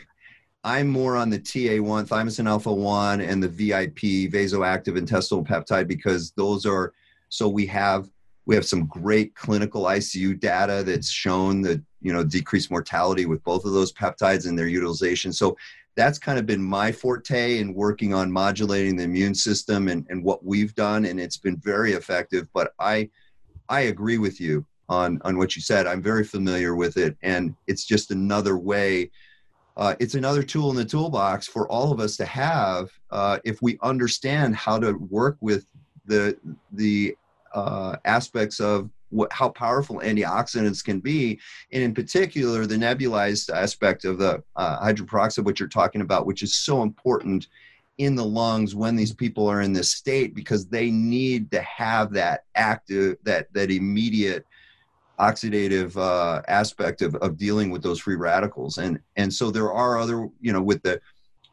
I'm 0.63 0.87
more 0.87 1.15
on 1.15 1.31
the 1.31 1.39
TA1, 1.39 2.07
thymosin 2.07 2.47
alpha 2.47 2.71
1, 2.71 3.19
and 3.19 3.41
the 3.41 3.47
VIP, 3.47 4.31
vasoactive 4.31 4.95
intestinal 4.95 5.43
peptide, 5.43 5.87
because 5.87 6.31
those 6.33 6.67
are 6.67 6.93
so 7.29 7.49
we 7.49 7.65
have 7.65 8.07
we 8.45 8.55
have 8.55 8.65
some 8.65 8.85
great 8.87 9.35
clinical 9.35 9.83
ICU 9.83 10.39
data 10.39 10.83
that's 10.83 11.09
shown 11.09 11.61
that 11.61 11.81
you 12.01 12.11
know 12.11 12.23
decreased 12.23 12.71
mortality 12.71 13.25
with 13.25 13.43
both 13.43 13.65
of 13.65 13.73
those 13.73 13.93
peptides 13.93 14.47
and 14.47 14.57
their 14.57 14.67
utilization. 14.67 15.31
So 15.31 15.57
that's 15.95 16.17
kind 16.17 16.39
of 16.39 16.45
been 16.45 16.63
my 16.63 16.91
forte 16.91 17.59
in 17.59 17.73
working 17.73 18.13
on 18.13 18.31
modulating 18.31 18.95
the 18.95 19.03
immune 19.03 19.35
system 19.35 19.87
and, 19.87 20.05
and 20.09 20.23
what 20.23 20.43
we've 20.43 20.73
done, 20.73 21.05
and 21.05 21.19
it's 21.19 21.37
been 21.37 21.57
very 21.57 21.93
effective. 21.93 22.47
But 22.53 22.73
I 22.79 23.09
I 23.69 23.81
agree 23.81 24.17
with 24.17 24.41
you 24.41 24.65
on 24.89 25.21
on 25.23 25.37
what 25.37 25.55
you 25.55 25.61
said. 25.61 25.87
I'm 25.87 26.01
very 26.01 26.23
familiar 26.23 26.75
with 26.75 26.97
it, 26.97 27.17
and 27.21 27.55
it's 27.67 27.85
just 27.85 28.11
another 28.11 28.57
way. 28.57 29.11
Uh, 29.77 29.95
it's 29.99 30.15
another 30.15 30.43
tool 30.43 30.69
in 30.69 30.75
the 30.75 30.83
toolbox 30.83 31.47
for 31.47 31.67
all 31.69 31.93
of 31.93 32.01
us 32.01 32.17
to 32.17 32.25
have 32.25 32.89
uh, 33.09 33.39
if 33.45 33.61
we 33.61 33.79
understand 33.81 34.53
how 34.55 34.77
to 34.77 34.93
work 34.93 35.37
with 35.39 35.65
the 36.05 36.37
the 36.73 37.15
uh, 37.53 37.95
aspects 38.05 38.59
of 38.59 38.89
what, 39.09 39.31
how 39.33 39.49
powerful 39.49 39.97
antioxidants 39.97 40.83
can 40.83 40.99
be, 40.99 41.39
and 41.71 41.83
in 41.83 41.93
particular 41.93 42.65
the 42.65 42.75
nebulized 42.75 43.53
aspect 43.53 44.05
of 44.05 44.17
the 44.17 44.41
uh, 44.55 44.77
hydrogen 44.77 45.07
peroxide, 45.07 45.45
which 45.45 45.59
you're 45.59 45.69
talking 45.69 46.01
about, 46.01 46.25
which 46.25 46.43
is 46.43 46.55
so 46.55 46.81
important 46.81 47.47
in 47.97 48.15
the 48.15 48.25
lungs 48.25 48.73
when 48.73 48.95
these 48.95 49.13
people 49.13 49.47
are 49.47 49.61
in 49.61 49.73
this 49.73 49.91
state 49.91 50.33
because 50.33 50.65
they 50.65 50.89
need 50.89 51.51
to 51.51 51.61
have 51.61 52.11
that 52.11 52.45
active 52.55 53.17
that 53.23 53.47
that 53.53 53.69
immediate 53.69 54.45
oxidative 55.19 55.95
uh, 55.97 56.41
aspect 56.47 57.03
of, 57.03 57.13
of 57.15 57.37
dealing 57.37 57.69
with 57.69 57.83
those 57.83 57.99
free 57.99 58.15
radicals. 58.15 58.79
And 58.79 58.99
and 59.17 59.31
so 59.31 59.51
there 59.51 59.71
are 59.71 59.99
other 59.99 60.29
you 60.39 60.51
know 60.51 60.61
with 60.61 60.81
the 60.83 60.99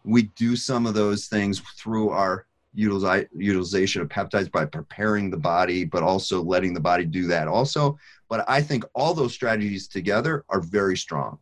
we 0.05 0.23
do 0.37 0.57
some 0.57 0.87
of 0.87 0.95
those 0.95 1.27
things 1.27 1.61
through 1.77 2.11
our 2.11 2.47
utilization 2.75 4.03
of 4.03 4.09
peptides 4.09 4.51
by 4.51 4.65
preparing 4.65 5.31
the 5.31 5.37
body 5.37 5.85
but 5.85 6.03
also 6.03 6.43
letting 6.43 6.75
the 6.75 6.81
body 6.81 7.05
do 7.05 7.27
that 7.27 7.49
also 7.49 7.99
but 8.29 8.45
i 8.49 8.61
think 8.61 8.85
all 8.95 9.15
those 9.15 9.33
strategies 9.33 9.89
together 9.89 10.45
are 10.49 10.61
very 10.61 10.97
strong 10.97 11.39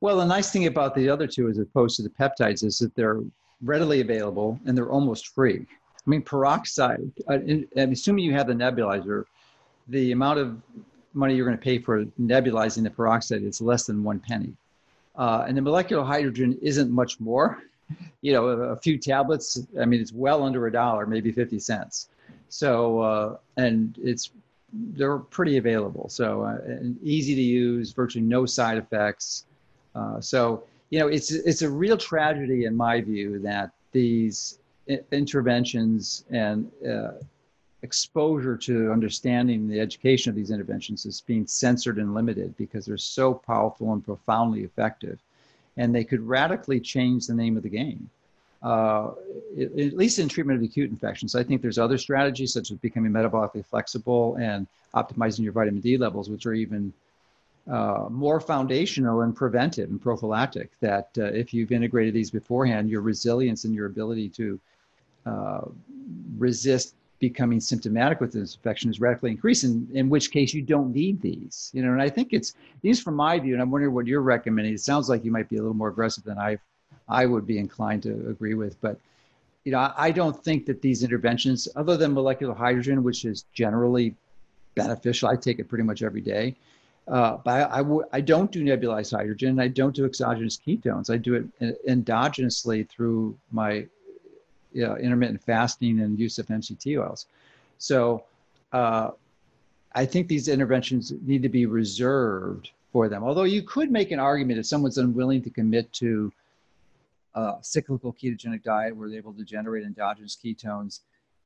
well 0.00 0.18
the 0.18 0.24
nice 0.24 0.50
thing 0.50 0.66
about 0.66 0.94
the 0.94 1.08
other 1.08 1.26
two 1.26 1.48
as 1.48 1.58
opposed 1.58 1.96
to 1.96 2.02
the 2.02 2.10
peptides 2.10 2.62
is 2.62 2.78
that 2.78 2.94
they're 2.94 3.20
readily 3.62 4.00
available 4.00 4.60
and 4.66 4.76
they're 4.76 4.90
almost 4.90 5.28
free 5.28 5.66
i 5.68 6.10
mean 6.10 6.22
peroxide 6.22 7.10
uh, 7.28 7.38
I'm 7.76 7.92
assuming 7.92 8.24
you 8.24 8.34
have 8.34 8.46
the 8.46 8.54
nebulizer 8.54 9.24
the 9.88 10.12
amount 10.12 10.38
of 10.38 10.56
money 11.14 11.34
you're 11.34 11.46
going 11.46 11.56
to 11.56 11.62
pay 11.62 11.78
for 11.78 12.04
nebulizing 12.20 12.82
the 12.82 12.90
peroxide 12.90 13.42
is 13.42 13.60
less 13.60 13.84
than 13.84 14.02
one 14.02 14.18
penny. 14.18 14.52
Uh, 15.16 15.44
and 15.46 15.56
the 15.56 15.62
molecular 15.62 16.04
hydrogen 16.04 16.58
isn't 16.60 16.90
much 16.90 17.20
more. 17.20 17.62
You 18.22 18.32
know, 18.32 18.46
a, 18.46 18.76
few 18.76 18.98
tablets. 18.98 19.60
I 19.80 19.84
mean, 19.84 20.00
it's 20.00 20.12
well 20.12 20.42
under 20.42 20.66
a 20.66 20.72
dollar, 20.72 21.06
maybe 21.06 21.32
fifty 21.32 21.58
cents. 21.58 22.08
So, 22.48 23.00
uh, 23.00 23.36
and 23.56 23.98
it's 24.02 24.30
they're 24.72 25.18
pretty 25.18 25.56
available. 25.56 26.08
So, 26.08 26.42
uh, 26.42 26.58
easy 27.02 27.34
to 27.34 27.42
use, 27.42 27.92
virtually 27.92 28.24
no 28.24 28.46
side 28.46 28.78
effects. 28.78 29.46
Uh, 29.94 30.20
so, 30.20 30.64
you 30.90 30.98
know, 30.98 31.08
it's 31.08 31.30
it's 31.30 31.62
a 31.62 31.70
real 31.70 31.96
tragedy 31.96 32.64
in 32.64 32.74
my 32.76 33.00
view 33.00 33.38
that 33.40 33.70
these 33.92 34.58
interventions 35.12 36.24
and 36.30 36.70
uh, 36.86 37.12
exposure 37.82 38.56
to 38.56 38.90
understanding 38.90 39.68
the 39.68 39.78
education 39.78 40.30
of 40.30 40.36
these 40.36 40.50
interventions 40.50 41.04
is 41.04 41.20
being 41.20 41.46
censored 41.46 41.98
and 41.98 42.14
limited 42.14 42.56
because 42.56 42.86
they're 42.86 42.96
so 42.96 43.34
powerful 43.34 43.92
and 43.92 44.04
profoundly 44.04 44.64
effective. 44.64 45.18
And 45.76 45.94
they 45.94 46.04
could 46.04 46.20
radically 46.20 46.80
change 46.80 47.26
the 47.26 47.34
name 47.34 47.56
of 47.56 47.62
the 47.62 47.68
game, 47.68 48.08
uh, 48.62 49.10
at 49.60 49.96
least 49.96 50.18
in 50.18 50.28
treatment 50.28 50.58
of 50.58 50.64
acute 50.64 50.90
infections. 50.90 51.34
I 51.34 51.42
think 51.42 51.62
there's 51.62 51.78
other 51.78 51.98
strategies 51.98 52.52
such 52.52 52.70
as 52.70 52.78
becoming 52.78 53.12
metabolically 53.12 53.64
flexible 53.66 54.36
and 54.36 54.66
optimizing 54.94 55.40
your 55.40 55.52
vitamin 55.52 55.80
D 55.80 55.96
levels, 55.96 56.30
which 56.30 56.46
are 56.46 56.54
even 56.54 56.92
uh, 57.70 58.06
more 58.10 58.40
foundational 58.40 59.22
and 59.22 59.34
preventive 59.34 59.90
and 59.90 60.00
prophylactic. 60.00 60.70
That 60.80 61.08
uh, 61.18 61.24
if 61.24 61.52
you've 61.52 61.72
integrated 61.72 62.14
these 62.14 62.30
beforehand, 62.30 62.90
your 62.90 63.00
resilience 63.00 63.64
and 63.64 63.74
your 63.74 63.86
ability 63.86 64.28
to 64.30 64.60
uh, 65.26 65.62
resist 66.38 66.94
becoming 67.28 67.60
symptomatic 67.60 68.20
with 68.20 68.32
this 68.32 68.54
infection 68.54 68.90
is 68.90 69.00
radically 69.00 69.30
increasing, 69.30 69.88
in 69.94 70.10
which 70.10 70.30
case 70.30 70.52
you 70.52 70.62
don't 70.62 70.92
need 70.92 71.22
these. 71.22 71.70
You 71.72 71.82
know, 71.82 71.92
and 71.92 72.02
I 72.02 72.10
think 72.10 72.28
it's 72.32 72.52
these 72.82 73.00
from 73.00 73.14
my 73.14 73.38
view, 73.38 73.54
and 73.54 73.62
I'm 73.62 73.70
wondering 73.70 73.94
what 73.94 74.06
you're 74.06 74.20
recommending. 74.20 74.74
It 74.74 74.80
sounds 74.80 75.08
like 75.08 75.24
you 75.24 75.30
might 75.30 75.48
be 75.48 75.56
a 75.56 75.62
little 75.64 75.80
more 75.82 75.88
aggressive 75.88 76.24
than 76.24 76.38
I 76.38 76.58
I 77.08 77.26
would 77.26 77.46
be 77.46 77.58
inclined 77.58 78.02
to 78.04 78.12
agree 78.28 78.54
with, 78.54 78.80
but 78.80 78.98
you 79.64 79.72
know, 79.72 79.92
I 79.96 80.10
don't 80.10 80.36
think 80.44 80.66
that 80.66 80.82
these 80.82 81.02
interventions, 81.02 81.66
other 81.74 81.96
than 81.96 82.12
molecular 82.12 82.54
hydrogen, 82.54 83.02
which 83.02 83.24
is 83.24 83.46
generally 83.54 84.14
beneficial, 84.74 85.30
I 85.30 85.36
take 85.36 85.58
it 85.58 85.68
pretty 85.70 85.84
much 85.84 86.02
every 86.02 86.20
day. 86.20 86.56
Uh, 87.08 87.38
but 87.44 87.50
I 87.50 87.78
I, 87.78 87.78
w- 87.78 88.04
I 88.12 88.20
don't 88.20 88.50
do 88.52 88.62
nebulized 88.62 89.16
hydrogen. 89.16 89.58
I 89.58 89.68
don't 89.68 89.94
do 89.96 90.04
exogenous 90.04 90.58
ketones. 90.58 91.08
I 91.08 91.16
do 91.16 91.32
it 91.34 91.46
endogenously 91.88 92.88
through 92.90 93.38
my 93.50 93.86
know, 94.82 94.96
intermittent 94.96 95.42
fasting 95.42 96.00
and 96.00 96.18
use 96.18 96.38
of 96.38 96.46
MCT 96.46 97.00
oils. 97.00 97.26
So 97.78 98.24
uh, 98.72 99.10
I 99.94 100.04
think 100.04 100.28
these 100.28 100.48
interventions 100.48 101.12
need 101.22 101.42
to 101.42 101.48
be 101.48 101.66
reserved 101.66 102.70
for 102.92 103.08
them. 103.08 103.22
Although 103.22 103.44
you 103.44 103.62
could 103.62 103.90
make 103.90 104.10
an 104.10 104.20
argument 104.20 104.58
if 104.58 104.66
someone's 104.66 104.98
unwilling 104.98 105.42
to 105.42 105.50
commit 105.50 105.92
to 105.94 106.32
a 107.34 107.54
cyclical 107.62 108.12
ketogenic 108.12 108.62
diet 108.62 108.96
where 108.96 109.08
they're 109.08 109.18
able 109.18 109.32
to 109.34 109.44
generate 109.44 109.84
endogenous 109.84 110.36
ketones 110.36 111.00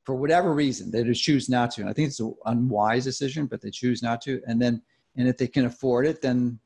for 0.05 0.15
whatever 0.15 0.55
reason, 0.55 0.91
they 0.91 1.05
just 1.05 1.23
choose 1.23 1.51
not 1.51 1.71
to. 1.73 1.83
And 1.83 1.91
I 1.91 1.93
think 1.93 2.09
it's 2.09 2.21
an 2.21 2.35
unwise 2.47 3.05
decision, 3.05 3.47
but 3.47 3.61
they 3.61 3.71
choose 3.71 4.03
not 4.03 4.23
to. 4.23 4.41
And 4.47 4.61
then, 4.61 4.81
and 5.17 5.29
if 5.29 5.37
they 5.37 5.47
can 5.47 5.67
afford 5.67 6.07
it, 6.07 6.23
then 6.23 6.59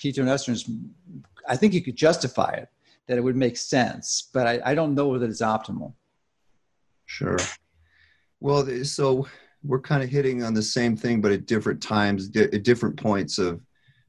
ketone 0.00 0.24
esters, 0.24 0.68
I 1.48 1.56
think 1.56 1.72
you 1.72 1.82
could 1.82 1.96
justify 1.96 2.50
it, 2.50 2.68
that 3.06 3.18
it 3.18 3.20
would 3.20 3.36
make 3.36 3.56
sense, 3.56 4.28
but 4.32 4.46
I, 4.46 4.60
I 4.64 4.74
don't 4.74 4.94
know 4.94 5.18
that 5.18 5.28
it's 5.28 5.42
optimal. 5.42 5.92
Sure. 7.10 7.38
Well, 8.38 8.84
so 8.84 9.26
we're 9.64 9.80
kind 9.80 10.04
of 10.04 10.08
hitting 10.08 10.44
on 10.44 10.54
the 10.54 10.62
same 10.62 10.96
thing, 10.96 11.20
but 11.20 11.32
at 11.32 11.44
different 11.44 11.82
times, 11.82 12.30
at 12.36 12.62
different 12.62 12.96
points 12.96 13.36
of 13.38 13.60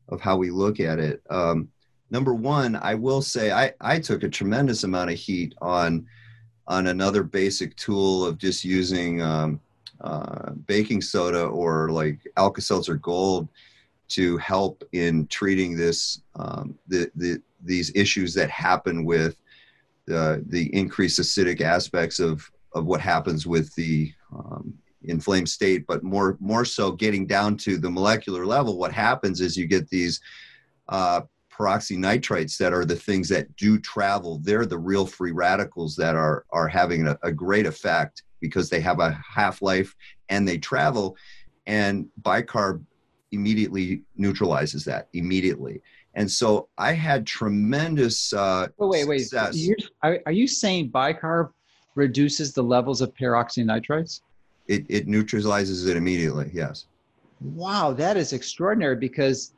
of 0.10 0.22
how 0.22 0.38
we 0.38 0.52
look 0.52 0.80
at 0.80 1.00
it. 1.00 1.24
Um, 1.32 1.70
number 2.12 2.36
one, 2.36 2.76
I 2.76 2.94
will 2.94 3.24
say 3.24 3.52
I 3.52 3.74
I 3.82 3.98
took 4.00 4.22
a 4.22 4.30
tremendous 4.30 4.84
amount 4.84 5.10
of 5.10 5.18
heat 5.18 5.56
on 5.64 6.06
on 6.68 6.88
another 6.88 7.24
basic 7.24 7.76
tool 7.76 8.24
of 8.24 8.38
just 8.38 8.64
using 8.64 9.20
um, 9.20 9.60
uh, 10.02 10.52
baking 10.68 11.02
soda 11.02 11.46
or 11.46 11.90
like 11.90 12.20
Alka-Seltzer 12.38 12.96
Gold 12.98 13.48
to 14.10 14.38
help 14.38 14.84
in 14.92 15.26
treating 15.26 15.76
this 15.76 16.22
um, 16.36 16.78
the, 16.88 17.12
the 17.16 17.42
these 17.64 17.92
issues 17.96 18.36
that 18.36 18.52
happen 18.52 19.06
with 19.06 19.42
the 20.06 20.44
the 20.50 20.74
increased 20.76 21.20
acidic 21.20 21.62
aspects 21.62 22.20
of 22.20 22.51
of 22.74 22.86
what 22.86 23.02
happens 23.02 23.46
with 23.46 23.74
the 23.76 24.12
um, 24.34 24.74
inflamed 25.04 25.50
state, 25.50 25.86
but 25.88 26.04
more 26.04 26.38
more 26.40 26.66
so 26.66 26.92
getting 26.92 27.26
down 27.26 27.58
to 27.58 27.78
the 27.78 27.90
molecular 27.90 28.46
level. 28.46 28.78
What 28.78 28.92
happens 28.92 29.42
is 29.42 29.58
you 29.58 29.68
get 29.68 29.90
these 29.90 30.20
uh, 30.90 31.22
peroxynitrites 31.52 32.58
that 32.58 32.74
are 32.74 32.86
the 32.86 32.96
things 32.96 33.30
that 33.30 33.56
do 33.56 33.80
travel. 33.80 34.40
They're 34.44 34.66
the 34.66 34.78
real 34.78 35.06
free 35.06 35.32
radicals 35.32 35.96
that 35.98 36.16
are 36.16 36.46
are 36.52 36.68
having 36.68 37.08
a, 37.08 37.18
a 37.24 37.32
great 37.32 37.66
effect 37.66 38.24
because 38.40 38.70
they 38.70 38.80
have 38.82 39.00
a 39.00 39.20
half 39.28 39.62
life 39.62 39.96
and 40.30 40.48
they 40.48 40.58
travel. 40.58 41.16
And 41.68 42.08
bicarb 42.22 42.84
immediately 43.32 44.04
neutralizes 44.16 44.84
that 44.86 45.08
immediately. 45.14 45.82
And 46.16 46.30
so 46.30 46.68
I 46.78 46.94
had 46.94 47.26
tremendous. 47.26 48.34
Uh, 48.34 48.68
oh, 48.80 48.88
wait, 48.88 49.08
wait. 49.08 49.22
Are, 50.04 50.20
are 50.26 50.32
you 50.32 50.48
saying 50.48 50.92
bicarb 50.92 51.52
reduces 51.96 52.54
the 52.54 52.64
levels 52.64 53.02
of 53.02 53.14
peroxynitrites? 53.16 54.22
It, 54.68 54.86
it 54.90 55.08
neutralizes 55.08 55.86
it 55.88 55.98
immediately, 55.98 56.50
yes. 56.54 56.86
Wow, 57.42 57.92
that 57.94 58.18
is 58.18 58.34
extraordinary 58.34 58.96
because 58.96 59.54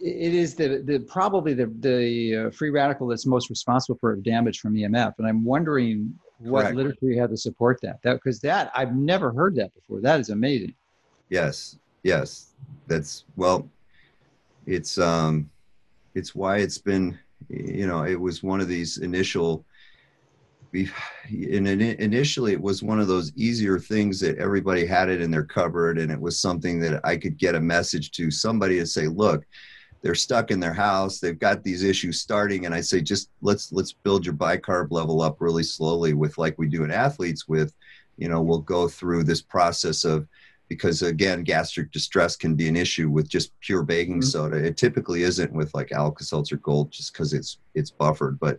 it 0.00 0.34
is 0.34 0.54
the, 0.54 0.82
the 0.84 1.00
probably 1.00 1.54
the, 1.54 1.72
the 1.80 2.36
uh, 2.36 2.50
free 2.50 2.70
radical 2.70 3.06
that's 3.06 3.26
most 3.26 3.48
responsible 3.50 3.98
for 4.00 4.16
damage 4.16 4.58
from 4.60 4.74
EMF. 4.74 5.14
And 5.18 5.26
I'm 5.26 5.44
wondering 5.44 6.12
what 6.38 6.62
Correct. 6.62 6.76
literature 6.76 7.06
you 7.06 7.20
have 7.20 7.30
to 7.30 7.36
support 7.36 7.78
that. 7.82 7.98
That 8.02 8.14
because 8.14 8.40
that 8.40 8.70
I've 8.74 8.94
never 8.94 9.32
heard 9.32 9.54
that 9.56 9.72
before. 9.74 10.00
That 10.00 10.18
is 10.18 10.30
amazing. 10.30 10.74
Yes, 11.28 11.78
yes, 12.02 12.52
that's 12.88 13.24
well. 13.36 13.68
It's 14.66 14.98
um, 14.98 15.50
it's 16.14 16.34
why 16.34 16.58
it's 16.58 16.78
been, 16.78 17.18
you 17.48 17.86
know, 17.86 18.04
it 18.04 18.20
was 18.20 18.42
one 18.42 18.60
of 18.60 18.68
these 18.68 18.98
initial 18.98 19.64
and 20.74 21.68
initially 21.68 22.52
it 22.52 22.60
was 22.60 22.82
one 22.82 22.98
of 22.98 23.06
those 23.06 23.32
easier 23.36 23.78
things 23.78 24.18
that 24.20 24.38
everybody 24.38 24.86
had 24.86 25.10
it 25.10 25.20
in 25.20 25.30
their 25.30 25.44
cupboard 25.44 25.98
and 25.98 26.10
it 26.10 26.20
was 26.20 26.40
something 26.40 26.80
that 26.80 27.00
i 27.04 27.16
could 27.16 27.36
get 27.36 27.54
a 27.54 27.60
message 27.60 28.10
to 28.10 28.30
somebody 28.30 28.78
to 28.78 28.86
say 28.86 29.06
look 29.06 29.44
they're 30.00 30.14
stuck 30.14 30.50
in 30.50 30.60
their 30.60 30.72
house 30.72 31.20
they've 31.20 31.38
got 31.38 31.62
these 31.62 31.82
issues 31.82 32.20
starting 32.20 32.64
and 32.64 32.74
i 32.74 32.80
say 32.80 33.02
just 33.02 33.28
let's 33.42 33.70
let's 33.70 33.92
build 33.92 34.24
your 34.24 34.34
bicarb 34.34 34.90
level 34.90 35.20
up 35.20 35.40
really 35.40 35.62
slowly 35.62 36.14
with 36.14 36.38
like 36.38 36.58
we 36.58 36.68
do 36.68 36.84
in 36.84 36.90
athletes 36.90 37.46
with 37.46 37.74
you 38.16 38.28
know 38.28 38.40
we'll 38.40 38.58
go 38.58 38.88
through 38.88 39.22
this 39.22 39.42
process 39.42 40.04
of 40.04 40.26
because 40.68 41.02
again 41.02 41.42
gastric 41.42 41.92
distress 41.92 42.34
can 42.34 42.54
be 42.54 42.66
an 42.66 42.76
issue 42.76 43.10
with 43.10 43.28
just 43.28 43.52
pure 43.60 43.82
baking 43.82 44.20
mm-hmm. 44.20 44.28
soda 44.28 44.56
it 44.56 44.78
typically 44.78 45.22
isn't 45.22 45.52
with 45.52 45.72
like 45.74 45.92
alka-seltzer 45.92 46.56
gold 46.56 46.90
just 46.90 47.12
because 47.12 47.34
it's 47.34 47.58
it's 47.74 47.90
buffered 47.90 48.40
but 48.40 48.58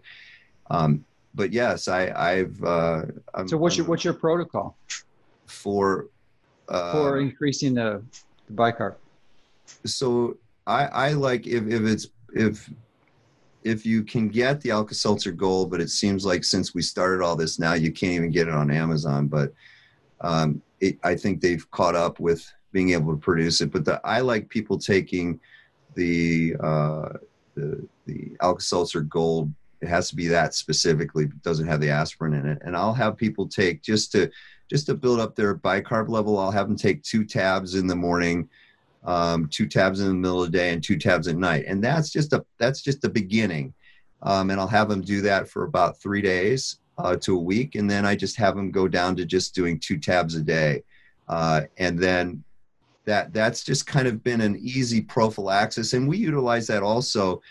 um, 0.69 1.03
but 1.35 1.51
yes, 1.51 1.87
I, 1.87 2.11
I've. 2.15 2.63
Uh, 2.63 3.03
so 3.47 3.57
what's 3.57 3.77
your 3.77 3.85
what's 3.87 4.03
your 4.03 4.13
protocol 4.13 4.77
for 5.45 6.07
uh, 6.69 6.91
for 6.91 7.19
increasing 7.19 7.73
the, 7.73 8.03
the 8.47 8.53
bicarb? 8.53 8.95
So 9.85 10.37
I, 10.67 10.85
I 10.85 11.13
like 11.13 11.47
if, 11.47 11.67
if 11.67 11.81
it's 11.83 12.07
if 12.33 12.69
if 13.63 13.85
you 13.85 14.03
can 14.03 14.29
get 14.29 14.61
the 14.61 14.71
Alka 14.71 14.93
Seltzer 14.93 15.31
Gold, 15.31 15.71
but 15.71 15.81
it 15.81 15.89
seems 15.89 16.25
like 16.25 16.43
since 16.43 16.73
we 16.73 16.81
started 16.81 17.23
all 17.23 17.35
this 17.35 17.59
now, 17.59 17.73
you 17.73 17.91
can't 17.91 18.13
even 18.13 18.31
get 18.31 18.47
it 18.47 18.53
on 18.53 18.69
Amazon. 18.69 19.27
But 19.27 19.53
um, 20.21 20.61
it, 20.81 20.99
I 21.03 21.15
think 21.15 21.41
they've 21.41 21.69
caught 21.71 21.95
up 21.95 22.19
with 22.19 22.45
being 22.71 22.91
able 22.91 23.13
to 23.13 23.19
produce 23.19 23.61
it. 23.61 23.71
But 23.71 23.85
the, 23.85 24.01
I 24.03 24.19
like 24.19 24.49
people 24.49 24.77
taking 24.77 25.39
the 25.95 26.55
uh, 26.59 27.09
the 27.55 27.87
the 28.05 28.35
Alka 28.41 28.61
Seltzer 28.61 29.01
Gold 29.01 29.51
it 29.83 29.89
has 29.89 30.09
to 30.09 30.15
be 30.15 30.27
that 30.29 30.55
specifically. 30.55 31.27
Doesn't 31.43 31.67
have 31.67 31.81
the 31.81 31.89
aspirin 31.89 32.33
in 32.33 32.47
it, 32.47 32.59
and 32.63 32.75
I'll 32.75 32.93
have 32.93 33.17
people 33.17 33.47
take 33.47 33.81
just 33.81 34.13
to 34.13 34.31
just 34.69 34.85
to 34.85 34.93
build 34.93 35.19
up 35.19 35.35
their 35.35 35.55
bicarb 35.55 36.07
level. 36.07 36.39
I'll 36.39 36.51
have 36.51 36.69
them 36.69 36.77
take 36.77 37.03
two 37.03 37.25
tabs 37.25 37.75
in 37.75 37.85
the 37.85 37.95
morning, 37.95 38.47
um, 39.03 39.47
two 39.49 39.67
tabs 39.67 39.99
in 39.99 40.07
the 40.07 40.13
middle 40.13 40.41
of 40.41 40.51
the 40.51 40.57
day, 40.57 40.71
and 40.71 40.81
two 40.81 40.97
tabs 40.97 41.27
at 41.27 41.35
night, 41.35 41.65
and 41.67 41.83
that's 41.83 42.09
just 42.11 42.31
a 42.31 42.45
that's 42.57 42.81
just 42.81 43.01
the 43.01 43.09
beginning. 43.09 43.73
Um, 44.21 44.51
and 44.51 44.59
I'll 44.59 44.67
have 44.67 44.87
them 44.87 45.01
do 45.01 45.21
that 45.23 45.49
for 45.49 45.65
about 45.65 45.99
three 45.99 46.21
days 46.21 46.79
uh, 46.97 47.17
to 47.17 47.35
a 47.35 47.41
week, 47.41 47.75
and 47.75 47.89
then 47.89 48.05
I 48.05 48.15
just 48.15 48.37
have 48.37 48.55
them 48.55 48.71
go 48.71 48.87
down 48.87 49.17
to 49.17 49.25
just 49.25 49.53
doing 49.53 49.79
two 49.79 49.97
tabs 49.97 50.35
a 50.35 50.41
day, 50.41 50.83
uh, 51.27 51.63
and 51.77 51.99
then 51.99 52.41
that 53.03 53.33
that's 53.33 53.65
just 53.65 53.85
kind 53.85 54.07
of 54.07 54.23
been 54.23 54.39
an 54.39 54.55
easy 54.61 55.01
prophylaxis, 55.01 55.91
and 55.91 56.07
we 56.07 56.17
utilize 56.17 56.67
that 56.67 56.83
also 56.83 57.41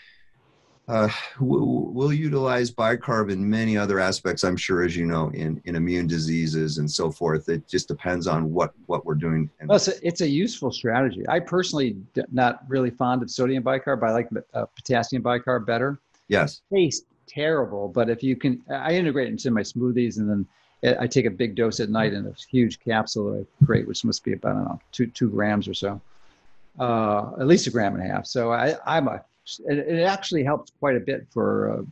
uh, 0.87 1.07
we'll 1.39 2.11
utilize 2.11 2.69
bicarb 2.69 3.31
in 3.31 3.49
many 3.49 3.77
other 3.77 3.99
aspects, 3.99 4.43
I'm 4.43 4.57
sure, 4.57 4.83
as 4.83 4.97
you 4.97 5.05
know, 5.05 5.29
in, 5.29 5.61
in 5.65 5.75
immune 5.75 6.07
diseases 6.07 6.77
and 6.77 6.91
so 6.91 7.09
forth. 7.09 7.47
It 7.47 7.67
just 7.67 7.87
depends 7.87 8.27
on 8.27 8.51
what, 8.53 8.73
what 8.87 9.05
we're 9.05 9.15
doing. 9.15 9.49
Well, 9.65 9.77
it's, 9.77 9.87
a, 9.87 10.05
it's 10.05 10.21
a 10.21 10.27
useful 10.27 10.71
strategy. 10.71 11.23
I 11.29 11.39
personally 11.39 11.95
not 12.31 12.63
really 12.67 12.89
fond 12.89 13.21
of 13.21 13.31
sodium 13.31 13.63
bicarb. 13.63 14.03
I 14.03 14.11
like 14.11 14.29
uh, 14.53 14.65
potassium 14.75 15.23
bicarb 15.23 15.65
better. 15.65 15.99
Yes. 16.27 16.61
Tastes 16.71 17.05
terrible, 17.27 17.87
but 17.87 18.09
if 18.09 18.21
you 18.21 18.35
can, 18.35 18.61
I 18.69 18.93
integrate 18.93 19.27
it 19.27 19.31
into 19.31 19.51
my 19.51 19.61
smoothies 19.61 20.17
and 20.17 20.29
then 20.29 20.45
I 20.99 21.07
take 21.07 21.25
a 21.25 21.31
big 21.31 21.55
dose 21.55 21.79
at 21.79 21.89
night 21.89 22.11
in 22.11 22.27
a 22.27 22.33
huge 22.51 22.81
capsule 22.81 23.31
that 23.31 23.47
I 23.61 23.65
create, 23.65 23.87
which 23.87 24.03
must 24.03 24.21
be 24.25 24.33
about, 24.33 24.51
I 24.51 24.53
don't 24.55 24.65
know, 24.65 24.79
two, 24.91 25.07
two 25.07 25.29
grams 25.29 25.69
or 25.69 25.73
so. 25.73 26.01
Uh, 26.77 27.31
at 27.39 27.47
least 27.47 27.67
a 27.67 27.69
gram 27.69 27.95
and 27.95 28.03
a 28.03 28.07
half. 28.07 28.25
So 28.25 28.51
I, 28.51 28.75
I'm 28.85 29.07
a 29.07 29.23
it, 29.65 29.77
it 29.79 30.03
actually 30.03 30.43
helps 30.43 30.71
quite 30.79 30.95
a 30.95 30.99
bit 30.99 31.27
for 31.31 31.71
uh, 31.71 31.83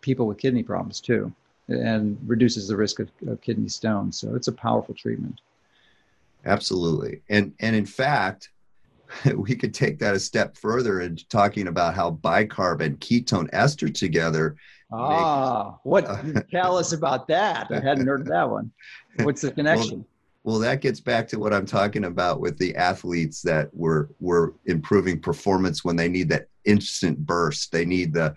people 0.00 0.26
with 0.26 0.38
kidney 0.38 0.62
problems 0.62 1.00
too, 1.00 1.32
and 1.68 2.18
reduces 2.26 2.68
the 2.68 2.76
risk 2.76 3.00
of, 3.00 3.10
of 3.26 3.40
kidney 3.40 3.68
stones. 3.68 4.18
So 4.18 4.34
it's 4.34 4.48
a 4.48 4.52
powerful 4.52 4.94
treatment. 4.94 5.40
Absolutely, 6.44 7.22
and 7.28 7.52
and 7.60 7.74
in 7.74 7.86
fact, 7.86 8.50
we 9.36 9.54
could 9.54 9.74
take 9.74 9.98
that 9.98 10.14
a 10.14 10.20
step 10.20 10.56
further 10.56 11.00
and 11.00 11.28
talking 11.30 11.68
about 11.68 11.94
how 11.94 12.10
bicarb 12.10 12.80
and 12.80 13.00
ketone 13.00 13.48
ester 13.52 13.88
together. 13.88 14.56
Ah, 14.92 15.70
make, 15.70 15.78
what? 15.84 16.04
Uh, 16.36 16.42
tell 16.50 16.76
us 16.76 16.92
about 16.92 17.26
that. 17.28 17.68
I 17.70 17.80
hadn't 17.80 18.06
heard 18.06 18.26
that 18.26 18.48
one. 18.48 18.70
What's 19.16 19.42
the 19.42 19.50
connection? 19.52 19.98
Well, 19.98 20.06
well, 20.44 20.58
that 20.58 20.82
gets 20.82 21.00
back 21.00 21.26
to 21.28 21.38
what 21.38 21.54
I'm 21.54 21.64
talking 21.64 22.04
about 22.04 22.38
with 22.38 22.58
the 22.58 22.76
athletes 22.76 23.40
that 23.42 23.74
were 23.74 24.10
were 24.20 24.54
improving 24.66 25.18
performance 25.18 25.84
when 25.84 25.96
they 25.96 26.08
need 26.08 26.28
that 26.28 26.48
instant 26.64 27.18
burst. 27.18 27.72
They 27.72 27.84
need 27.84 28.12
the 28.12 28.34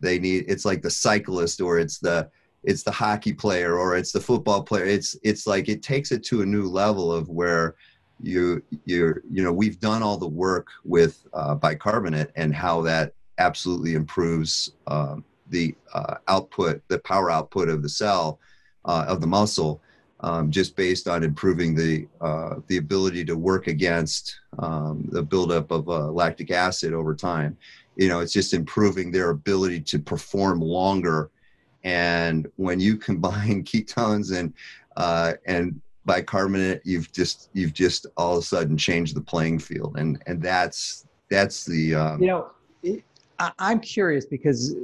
they 0.00 0.18
need 0.18 0.44
it's 0.48 0.64
like 0.64 0.82
the 0.82 0.90
cyclist 0.90 1.60
or 1.60 1.78
it's 1.78 1.98
the 1.98 2.30
it's 2.64 2.82
the 2.82 2.90
hockey 2.90 3.32
player 3.32 3.78
or 3.78 3.96
it's 3.96 4.12
the 4.12 4.20
football 4.20 4.62
player. 4.62 4.84
It's 4.84 5.16
it's 5.22 5.46
like 5.46 5.68
it 5.68 5.82
takes 5.82 6.12
it 6.12 6.24
to 6.24 6.42
a 6.42 6.46
new 6.46 6.68
level 6.68 7.12
of 7.12 7.28
where 7.28 7.76
you 8.20 8.62
you're 8.84 9.22
you 9.30 9.42
know 9.42 9.52
we've 9.52 9.80
done 9.80 10.02
all 10.02 10.16
the 10.16 10.26
work 10.26 10.68
with 10.84 11.26
uh, 11.32 11.54
bicarbonate 11.54 12.30
and 12.36 12.54
how 12.54 12.80
that 12.82 13.12
absolutely 13.38 13.94
improves 13.94 14.72
um, 14.86 15.24
the 15.50 15.74
uh, 15.92 16.16
output, 16.28 16.82
the 16.88 16.98
power 17.00 17.30
output 17.30 17.68
of 17.68 17.82
the 17.82 17.88
cell 17.88 18.40
uh, 18.84 19.04
of 19.06 19.20
the 19.20 19.26
muscle 19.26 19.80
um, 20.20 20.50
just 20.50 20.76
based 20.76 21.08
on 21.08 21.22
improving 21.22 21.74
the 21.74 22.06
uh, 22.20 22.56
the 22.68 22.78
ability 22.78 23.24
to 23.26 23.36
work 23.36 23.66
against 23.66 24.40
um, 24.58 25.06
the 25.10 25.22
buildup 25.22 25.70
of 25.70 25.88
uh, 25.88 26.10
lactic 26.10 26.50
acid 26.50 26.94
over 26.94 27.14
time. 27.14 27.56
You 27.96 28.08
know, 28.08 28.20
it's 28.20 28.32
just 28.32 28.54
improving 28.54 29.10
their 29.10 29.30
ability 29.30 29.80
to 29.80 29.98
perform 29.98 30.60
longer. 30.60 31.30
And 31.84 32.50
when 32.56 32.80
you 32.80 32.96
combine 33.08 33.62
ketones 33.62 34.36
and 34.36 34.52
uh, 34.96 35.34
and 35.46 35.80
bicarbonate, 36.06 36.80
you've 36.84 37.12
just 37.12 37.50
you've 37.52 37.74
just 37.74 38.06
all 38.16 38.38
of 38.38 38.42
a 38.42 38.46
sudden 38.46 38.76
changed 38.76 39.14
the 39.14 39.20
playing 39.20 39.58
field, 39.58 39.96
and 39.98 40.22
and 40.26 40.42
that's 40.42 41.06
that's 41.30 41.64
the 41.64 41.94
um, 41.94 42.20
you 42.22 42.28
know. 42.28 42.50
It, 42.82 43.04
I, 43.38 43.52
I'm 43.58 43.80
curious 43.80 44.24
because 44.24 44.74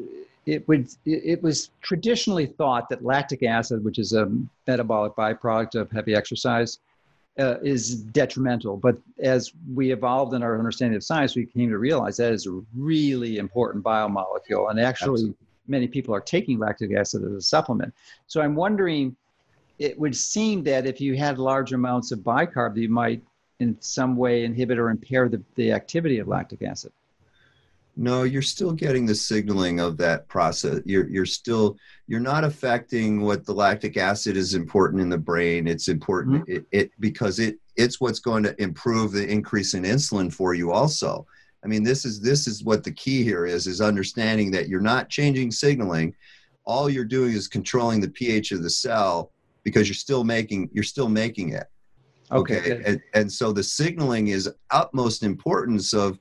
it 0.46 0.66
would 0.66 0.88
it 1.04 1.42
was 1.42 1.70
traditionally 1.82 2.46
thought 2.46 2.88
that 2.88 3.04
lactic 3.04 3.42
acid, 3.42 3.84
which 3.84 3.98
is 3.98 4.12
a 4.12 4.30
metabolic 4.66 5.14
byproduct 5.14 5.74
of 5.76 5.90
heavy 5.90 6.14
exercise, 6.14 6.78
uh, 7.38 7.56
is 7.62 7.94
detrimental. 7.94 8.76
But 8.76 8.96
as 9.20 9.52
we 9.74 9.92
evolved 9.92 10.34
in 10.34 10.42
our 10.42 10.58
understanding 10.58 10.96
of 10.96 11.04
science, 11.04 11.36
we 11.36 11.46
came 11.46 11.70
to 11.70 11.78
realize 11.78 12.16
that 12.16 12.32
is 12.32 12.46
a 12.46 12.60
really 12.76 13.38
important 13.38 13.84
biomolecule, 13.84 14.70
and 14.70 14.80
actually, 14.80 15.12
Absolutely. 15.12 15.36
many 15.68 15.86
people 15.86 16.14
are 16.14 16.20
taking 16.20 16.58
lactic 16.58 16.92
acid 16.92 17.24
as 17.24 17.32
a 17.32 17.40
supplement. 17.40 17.94
So 18.26 18.40
I'm 18.40 18.56
wondering, 18.56 19.16
it 19.78 19.98
would 19.98 20.16
seem 20.16 20.64
that 20.64 20.86
if 20.86 21.00
you 21.00 21.16
had 21.16 21.38
large 21.38 21.72
amounts 21.72 22.10
of 22.10 22.20
bicarb, 22.20 22.76
you 22.76 22.88
might 22.88 23.22
in 23.60 23.76
some 23.80 24.16
way 24.16 24.44
inhibit 24.44 24.76
or 24.76 24.90
impair 24.90 25.28
the, 25.28 25.40
the 25.54 25.70
activity 25.72 26.18
of 26.18 26.26
lactic 26.26 26.62
acid. 26.62 26.92
No, 27.94 28.22
you're 28.22 28.40
still 28.40 28.72
getting 28.72 29.04
the 29.04 29.14
signaling 29.14 29.78
of 29.78 29.98
that 29.98 30.26
process. 30.28 30.80
You're 30.86 31.08
you're 31.08 31.26
still 31.26 31.76
you're 32.06 32.20
not 32.20 32.42
affecting 32.42 33.20
what 33.20 33.44
the 33.44 33.52
lactic 33.52 33.96
acid 33.98 34.36
is 34.36 34.54
important 34.54 35.02
in 35.02 35.10
the 35.10 35.18
brain. 35.18 35.66
It's 35.66 35.88
important 35.88 36.42
mm-hmm. 36.42 36.52
it, 36.52 36.66
it 36.72 36.90
because 37.00 37.38
it 37.38 37.58
it's 37.76 38.00
what's 38.00 38.18
going 38.18 38.44
to 38.44 38.60
improve 38.62 39.12
the 39.12 39.26
increase 39.26 39.74
in 39.74 39.82
insulin 39.82 40.32
for 40.32 40.54
you 40.54 40.72
also. 40.72 41.26
I 41.64 41.68
mean, 41.68 41.82
this 41.82 42.04
is 42.04 42.20
this 42.20 42.46
is 42.46 42.64
what 42.64 42.82
the 42.82 42.92
key 42.92 43.22
here 43.22 43.44
is 43.44 43.66
is 43.66 43.80
understanding 43.80 44.50
that 44.52 44.68
you're 44.68 44.80
not 44.80 45.10
changing 45.10 45.50
signaling. 45.50 46.14
All 46.64 46.88
you're 46.88 47.04
doing 47.04 47.32
is 47.32 47.46
controlling 47.46 48.00
the 48.00 48.10
pH 48.10 48.52
of 48.52 48.62
the 48.62 48.70
cell 48.70 49.32
because 49.64 49.86
you're 49.86 49.94
still 49.94 50.24
making 50.24 50.70
you're 50.72 50.82
still 50.82 51.08
making 51.08 51.50
it. 51.50 51.66
Okay. 52.30 52.58
okay. 52.58 52.82
And, 52.86 53.00
and 53.14 53.30
so 53.30 53.52
the 53.52 53.62
signaling 53.62 54.28
is 54.28 54.50
utmost 54.70 55.22
importance 55.22 55.92
of 55.92 56.18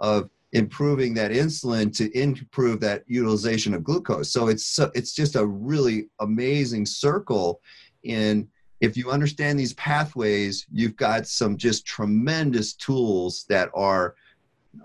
of 0.00 0.28
improving 0.54 1.12
that 1.14 1.32
insulin 1.32 1.94
to 1.96 2.16
improve 2.16 2.80
that 2.80 3.02
utilization 3.08 3.74
of 3.74 3.82
glucose. 3.82 4.32
So 4.32 4.48
it's 4.48 4.78
it's 4.94 5.12
just 5.12 5.36
a 5.36 5.44
really 5.44 6.06
amazing 6.20 6.86
circle. 6.86 7.60
In 8.04 8.48
if 8.80 8.96
you 8.96 9.10
understand 9.10 9.58
these 9.58 9.74
pathways, 9.74 10.66
you've 10.72 10.96
got 10.96 11.26
some 11.26 11.56
just 11.56 11.84
tremendous 11.84 12.74
tools 12.74 13.44
that 13.48 13.68
are 13.74 14.14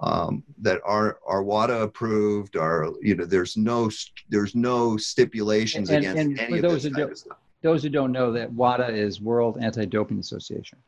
um, 0.01 0.43
that 0.59 0.81
are 0.83 1.19
are 1.25 1.43
WADA 1.43 1.81
approved. 1.81 2.55
Are 2.55 2.87
you 3.01 3.15
know 3.15 3.25
there's 3.25 3.55
no 3.55 3.91
there's 4.29 4.55
no 4.55 4.97
stipulations 4.97 5.89
and, 5.91 5.99
against 5.99 6.19
and 6.19 6.39
any 6.39 6.55
of 6.57 6.61
those 6.63 6.83
this 6.83 7.27
Those 7.61 7.83
who 7.83 7.89
don't 7.89 8.11
know 8.11 8.31
that 8.31 8.51
WADA 8.51 8.87
is 8.87 9.21
World 9.21 9.57
Anti-Doping 9.61 10.17
Association, 10.17 10.79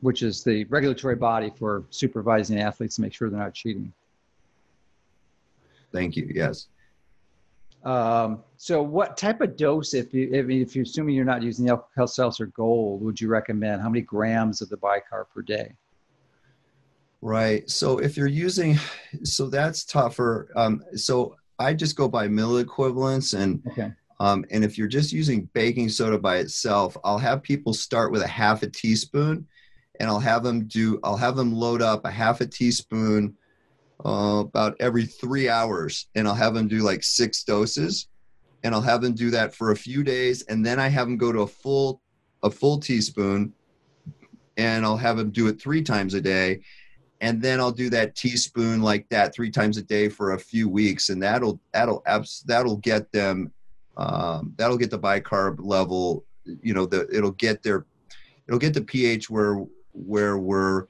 which 0.00 0.22
is 0.22 0.44
the 0.44 0.64
regulatory 0.64 1.16
body 1.16 1.50
for 1.56 1.84
supervising 1.88 2.60
athletes 2.60 2.96
to 2.96 3.02
make 3.02 3.14
sure 3.14 3.30
they're 3.30 3.40
not 3.40 3.54
cheating. 3.54 3.92
Thank 5.92 6.16
you. 6.16 6.30
Yes. 6.32 6.68
Um, 7.84 8.42
so 8.56 8.82
what 8.82 9.16
type 9.16 9.40
of 9.40 9.56
dose, 9.56 9.94
if 9.94 10.12
you, 10.12 10.38
I 10.38 10.42
mean, 10.42 10.60
if 10.60 10.76
you're 10.76 10.82
assuming 10.82 11.14
you're 11.14 11.24
not 11.24 11.42
using 11.42 11.64
the 11.64 11.72
Alka-Seltzer 11.72 12.46
Gold, 12.46 13.02
would 13.02 13.20
you 13.20 13.28
recommend? 13.28 13.80
How 13.80 13.88
many 13.88 14.02
grams 14.02 14.60
of 14.60 14.68
the 14.68 14.76
bicarb 14.76 15.26
per 15.34 15.42
day? 15.42 15.74
Right. 17.22 17.68
So 17.68 17.98
if 17.98 18.16
you're 18.16 18.26
using, 18.26 18.78
so 19.24 19.48
that's 19.48 19.84
tougher. 19.84 20.50
Um, 20.56 20.82
so 20.94 21.36
I 21.58 21.74
just 21.74 21.96
go 21.96 22.08
by 22.08 22.28
milliequivalents 22.28 23.38
and, 23.38 23.62
okay. 23.68 23.92
um, 24.20 24.44
and 24.50 24.64
if 24.64 24.76
you're 24.76 24.88
just 24.88 25.12
using 25.12 25.48
baking 25.52 25.88
soda 25.88 26.18
by 26.18 26.36
itself, 26.36 26.96
I'll 27.04 27.18
have 27.18 27.42
people 27.42 27.72
start 27.72 28.12
with 28.12 28.22
a 28.22 28.28
half 28.28 28.62
a 28.62 28.68
teaspoon 28.68 29.46
and 29.98 30.08
I'll 30.08 30.20
have 30.20 30.42
them 30.42 30.66
do, 30.66 30.98
I'll 31.02 31.16
have 31.16 31.36
them 31.36 31.52
load 31.52 31.82
up 31.82 32.04
a 32.04 32.10
half 32.10 32.40
a 32.40 32.46
teaspoon 32.46 33.36
uh, 34.04 34.40
about 34.40 34.76
every 34.80 35.06
three 35.06 35.48
hours, 35.48 36.06
and 36.14 36.26
I'll 36.26 36.34
have 36.34 36.54
them 36.54 36.68
do 36.68 36.78
like 36.78 37.02
six 37.02 37.44
doses, 37.44 38.08
and 38.62 38.74
I'll 38.74 38.80
have 38.80 39.02
them 39.02 39.14
do 39.14 39.30
that 39.30 39.54
for 39.54 39.72
a 39.72 39.76
few 39.76 40.02
days, 40.02 40.42
and 40.42 40.64
then 40.64 40.78
I 40.78 40.88
have 40.88 41.06
them 41.06 41.16
go 41.16 41.32
to 41.32 41.40
a 41.40 41.46
full 41.46 42.00
a 42.42 42.50
full 42.50 42.78
teaspoon, 42.78 43.52
and 44.56 44.84
I'll 44.84 44.96
have 44.96 45.16
them 45.16 45.30
do 45.30 45.48
it 45.48 45.60
three 45.60 45.82
times 45.82 46.14
a 46.14 46.20
day, 46.20 46.60
and 47.20 47.42
then 47.42 47.60
I'll 47.60 47.72
do 47.72 47.90
that 47.90 48.16
teaspoon 48.16 48.80
like 48.80 49.08
that 49.10 49.34
three 49.34 49.50
times 49.50 49.76
a 49.76 49.82
day 49.82 50.08
for 50.08 50.32
a 50.32 50.38
few 50.38 50.68
weeks, 50.68 51.10
and 51.10 51.22
that'll 51.22 51.60
that'll 51.72 52.02
abs- 52.06 52.42
that'll 52.46 52.78
get 52.78 53.10
them 53.12 53.52
um, 53.96 54.54
that'll 54.56 54.78
get 54.78 54.90
the 54.90 54.98
bicarb 54.98 55.58
level. 55.60 56.24
You 56.44 56.74
know, 56.74 56.86
the 56.86 57.06
it'll 57.14 57.32
get 57.32 57.62
their 57.62 57.86
it'll 58.48 58.58
get 58.58 58.74
the 58.74 58.82
pH 58.82 59.28
where 59.28 59.64
where 59.92 60.38
we're 60.38 60.86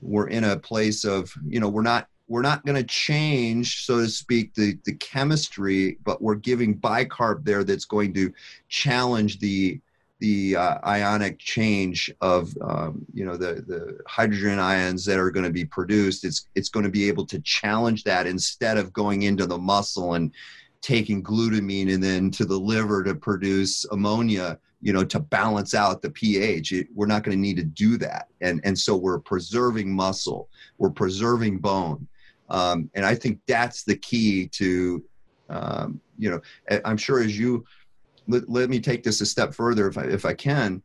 we're 0.00 0.28
in 0.28 0.44
a 0.44 0.56
place 0.56 1.04
of 1.04 1.32
you 1.46 1.60
know 1.60 1.68
we're 1.68 1.82
not 1.82 2.08
we're 2.28 2.42
not 2.42 2.64
going 2.64 2.76
to 2.76 2.84
change, 2.84 3.84
so 3.84 4.00
to 4.00 4.08
speak, 4.08 4.54
the, 4.54 4.78
the 4.84 4.92
chemistry, 4.94 5.98
but 6.04 6.22
we're 6.22 6.34
giving 6.34 6.78
bicarb 6.78 7.44
there 7.44 7.64
that's 7.64 7.86
going 7.86 8.14
to 8.14 8.32
challenge 8.68 9.40
the 9.40 9.80
the 10.20 10.56
uh, 10.56 10.78
ionic 10.84 11.38
change 11.38 12.12
of 12.20 12.52
um, 12.60 13.06
you 13.14 13.24
know 13.24 13.36
the 13.36 13.62
the 13.66 13.98
hydrogen 14.08 14.58
ions 14.58 15.04
that 15.04 15.18
are 15.18 15.30
going 15.30 15.46
to 15.46 15.52
be 15.52 15.64
produced. 15.64 16.24
It's 16.24 16.48
it's 16.56 16.68
going 16.68 16.84
to 16.84 16.90
be 16.90 17.06
able 17.06 17.24
to 17.26 17.40
challenge 17.40 18.02
that 18.04 18.26
instead 18.26 18.78
of 18.78 18.92
going 18.92 19.22
into 19.22 19.46
the 19.46 19.58
muscle 19.58 20.14
and 20.14 20.32
taking 20.80 21.22
glutamine 21.22 21.94
and 21.94 22.02
then 22.02 22.30
to 22.32 22.44
the 22.44 22.58
liver 22.58 23.02
to 23.04 23.14
produce 23.14 23.84
ammonia 23.86 24.58
you 24.80 24.92
know 24.92 25.04
to 25.04 25.20
balance 25.20 25.72
out 25.72 26.02
the 26.02 26.10
ph. 26.10 26.72
It, 26.72 26.88
we're 26.94 27.06
not 27.06 27.22
going 27.22 27.36
to 27.36 27.40
need 27.40 27.56
to 27.56 27.64
do 27.64 27.96
that. 27.98 28.26
And 28.40 28.60
and 28.64 28.76
so 28.76 28.96
we're 28.96 29.20
preserving 29.20 29.94
muscle. 29.94 30.48
We're 30.78 30.90
preserving 30.90 31.58
bone 31.58 32.08
um, 32.50 32.90
and 32.94 33.04
i 33.04 33.14
think 33.14 33.40
that's 33.46 33.84
the 33.84 33.96
key 33.96 34.46
to 34.48 35.02
um, 35.48 36.00
you 36.18 36.30
know 36.30 36.40
i'm 36.84 36.96
sure 36.96 37.20
as 37.20 37.38
you 37.38 37.64
let, 38.26 38.48
let 38.48 38.70
me 38.70 38.80
take 38.80 39.02
this 39.02 39.20
a 39.20 39.26
step 39.26 39.54
further 39.54 39.88
if 39.88 39.98
i 39.98 40.04
if 40.04 40.24
i 40.24 40.34
can. 40.34 40.82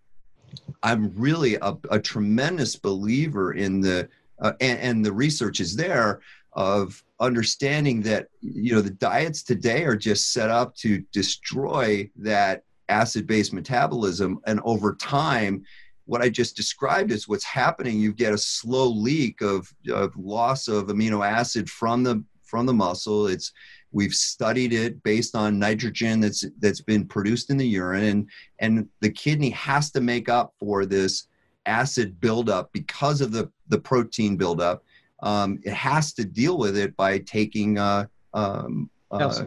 I'm 0.83 1.11
really 1.15 1.55
a, 1.55 1.75
a 1.89 1.99
tremendous 1.99 2.75
believer 2.75 3.53
in 3.53 3.81
the 3.81 4.07
uh, 4.39 4.53
and, 4.61 4.79
and 4.79 5.05
the 5.05 5.11
research 5.11 5.59
is 5.59 5.75
there 5.75 6.21
of 6.53 7.03
understanding 7.19 8.01
that 8.03 8.27
you 8.41 8.73
know 8.73 8.81
the 8.81 8.91
diets 8.91 9.43
today 9.43 9.83
are 9.85 9.95
just 9.95 10.33
set 10.33 10.49
up 10.49 10.75
to 10.75 10.99
destroy 11.11 12.09
that 12.17 12.63
acid 12.89 13.25
based 13.25 13.53
metabolism. 13.53 14.39
And 14.45 14.59
over 14.63 14.95
time 14.95 15.63
what 16.05 16.21
i 16.21 16.29
just 16.29 16.55
described 16.55 17.11
is 17.11 17.27
what's 17.27 17.43
happening. 17.43 17.99
You 17.99 18.13
get 18.13 18.33
a 18.33 18.37
slow 18.37 18.87
leak 18.87 19.41
of, 19.41 19.73
of 19.91 20.15
loss 20.17 20.67
of 20.67 20.87
amino 20.87 21.25
acid 21.25 21.69
from 21.69 22.03
the 22.03 22.23
from 22.43 22.65
the 22.65 22.73
muscle. 22.73 23.27
It's 23.27 23.51
we've 23.91 24.13
studied 24.13 24.73
it 24.73 25.01
based 25.03 25.35
on 25.35 25.59
nitrogen 25.59 26.19
that's 26.19 26.43
that's 26.59 26.81
been 26.81 27.05
produced 27.05 27.49
in 27.49 27.57
the 27.57 27.67
urine 27.67 28.03
and 28.03 28.29
and 28.59 28.89
the 29.01 29.09
kidney 29.09 29.51
has 29.51 29.91
to 29.91 30.01
make 30.01 30.29
up 30.29 30.53
for 30.59 30.85
this 30.85 31.27
acid 31.65 32.19
buildup 32.19 32.71
because 32.73 33.21
of 33.21 33.31
the 33.31 33.49
the 33.69 33.79
protein 33.79 34.35
buildup. 34.35 34.83
Um, 35.21 35.59
it 35.63 35.73
has 35.73 36.13
to 36.15 36.25
deal 36.25 36.57
with 36.57 36.75
it 36.77 36.97
by 36.97 37.19
taking 37.19 37.77
uh, 37.77 38.07
um, 38.33 38.89
uh, 39.09 39.45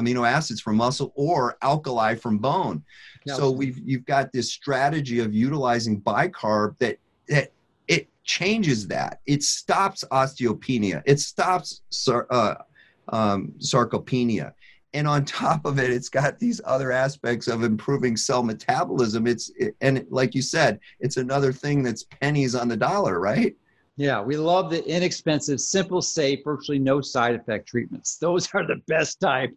amino 0.00 0.28
acids 0.28 0.60
from 0.60 0.76
muscle 0.76 1.12
or 1.14 1.56
alkali 1.62 2.14
from 2.14 2.38
bone. 2.38 2.82
So 3.26 3.50
we've 3.50 3.78
you've 3.78 4.06
got 4.06 4.32
this 4.32 4.50
strategy 4.50 5.20
of 5.20 5.34
utilizing 5.34 6.00
bicarb 6.00 6.78
that 6.78 6.98
that 7.28 7.52
it 7.86 8.08
changes 8.24 8.86
that. 8.88 9.20
It 9.26 9.42
stops 9.42 10.04
osteopenia. 10.10 11.02
It 11.04 11.20
stops 11.20 11.82
uh, 12.08 12.54
um, 13.08 13.52
sarcopenia. 13.58 14.52
And 14.92 15.06
on 15.06 15.24
top 15.24 15.64
of 15.66 15.78
it, 15.78 15.90
it's 15.90 16.08
got 16.08 16.38
these 16.38 16.60
other 16.64 16.90
aspects 16.90 17.46
of 17.46 17.62
improving 17.62 18.16
cell 18.16 18.42
metabolism. 18.42 19.26
It's 19.26 19.50
it, 19.56 19.76
and 19.80 20.04
like 20.10 20.34
you 20.34 20.42
said, 20.42 20.80
it's 20.98 21.16
another 21.16 21.52
thing 21.52 21.82
that's 21.82 22.02
pennies 22.02 22.54
on 22.56 22.68
the 22.68 22.76
dollar, 22.76 23.20
right? 23.20 23.54
Yeah, 24.00 24.22
we 24.22 24.38
love 24.38 24.70
the 24.70 24.82
inexpensive, 24.88 25.60
simple, 25.60 26.00
safe, 26.00 26.42
virtually 26.42 26.78
no 26.78 27.02
side 27.02 27.34
effect 27.34 27.68
treatments. 27.68 28.16
Those 28.16 28.48
are 28.54 28.66
the 28.66 28.80
best 28.86 29.20
type. 29.20 29.54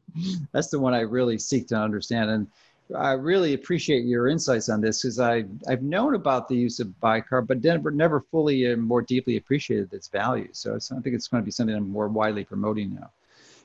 That's 0.52 0.68
the 0.68 0.82
one 0.82 0.94
I 0.94 1.00
really 1.00 1.38
seek 1.38 1.66
to 1.70 1.78
understand. 1.78 2.30
And 2.30 2.48
I 2.94 3.14
really 3.14 3.54
appreciate 3.54 4.04
your 4.04 4.28
insights 4.28 4.68
on 4.68 4.82
this 4.82 5.02
because 5.02 5.18
I 5.18 5.46
I've 5.70 5.82
known 5.82 6.16
about 6.16 6.50
the 6.50 6.58
use 6.58 6.82
of 6.82 6.88
bicarb, 7.02 7.48
but 7.48 7.64
never 7.64 7.90
never 7.90 8.20
fully 8.20 8.66
and 8.66 8.84
more 8.84 9.02
deeply 9.02 9.38
appreciated 9.38 9.94
its 9.94 10.10
value. 10.10 10.50
So 10.52 10.76
I 10.76 11.00
think 11.00 11.16
it's 11.16 11.30
going 11.30 11.42
to 11.42 11.46
be 11.46 11.52
something 11.52 11.74
I'm 11.74 11.90
more 11.90 12.10
widely 12.10 12.44
promoting 12.44 12.94
now. 12.94 13.12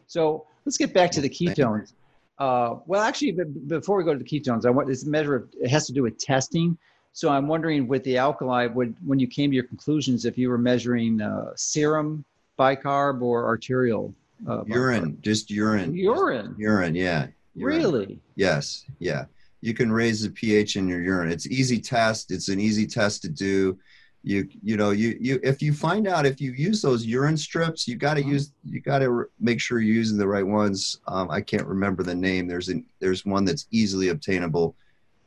So 0.06 0.46
let's 0.64 0.78
get 0.78 0.94
back 0.94 1.10
to 1.10 1.20
the 1.20 1.28
ketones. 1.28 1.92
Uh, 2.38 2.76
well, 2.86 3.02
actually, 3.02 3.32
before 3.32 3.96
we 3.96 4.04
go 4.04 4.12
to 4.12 4.22
the 4.22 4.24
ketones, 4.24 4.64
I 4.64 4.70
want 4.70 4.86
this 4.86 5.04
measure 5.04 5.34
of 5.34 5.48
it 5.60 5.70
has 5.70 5.88
to 5.88 5.92
do 5.92 6.04
with 6.04 6.18
testing. 6.18 6.78
So 7.18 7.30
I'm 7.30 7.48
wondering 7.48 7.88
with 7.88 8.04
the 8.04 8.16
alkali, 8.16 8.66
would, 8.66 8.94
when 9.04 9.18
you 9.18 9.26
came 9.26 9.50
to 9.50 9.54
your 9.56 9.64
conclusions, 9.64 10.24
if 10.24 10.38
you 10.38 10.48
were 10.48 10.56
measuring 10.56 11.20
uh, 11.20 11.50
serum 11.56 12.24
bicarb 12.56 13.22
or 13.22 13.44
arterial 13.44 14.14
uh, 14.48 14.62
urine, 14.66 15.18
just 15.20 15.50
urine, 15.50 15.96
urine, 15.96 16.54
urine, 16.56 16.94
yeah. 16.94 17.26
Urine. 17.56 17.76
Really? 17.76 18.20
Yes, 18.36 18.84
yeah. 19.00 19.24
You 19.62 19.74
can 19.74 19.90
raise 19.90 20.22
the 20.22 20.30
pH 20.30 20.76
in 20.76 20.86
your 20.86 21.00
urine. 21.00 21.32
It's 21.32 21.48
easy 21.48 21.80
test. 21.80 22.30
It's 22.30 22.50
an 22.50 22.60
easy 22.60 22.86
test 22.86 23.22
to 23.22 23.28
do. 23.28 23.76
You 24.22 24.48
you 24.62 24.76
know 24.76 24.92
you 24.92 25.18
you 25.20 25.40
if 25.42 25.60
you 25.60 25.72
find 25.72 26.06
out 26.06 26.24
if 26.24 26.40
you 26.40 26.52
use 26.52 26.80
those 26.80 27.04
urine 27.04 27.36
strips, 27.36 27.88
you 27.88 27.96
got 27.96 28.14
to 28.14 28.20
uh-huh. 28.20 28.30
use 28.30 28.52
you 28.64 28.80
got 28.80 29.00
to 29.00 29.28
make 29.40 29.60
sure 29.60 29.80
you're 29.80 29.92
using 29.92 30.18
the 30.18 30.28
right 30.28 30.46
ones. 30.46 31.00
Um, 31.08 31.32
I 31.32 31.40
can't 31.40 31.66
remember 31.66 32.04
the 32.04 32.14
name. 32.14 32.46
There's 32.46 32.68
an 32.68 32.86
there's 33.00 33.26
one 33.26 33.44
that's 33.44 33.66
easily 33.72 34.10
obtainable. 34.10 34.76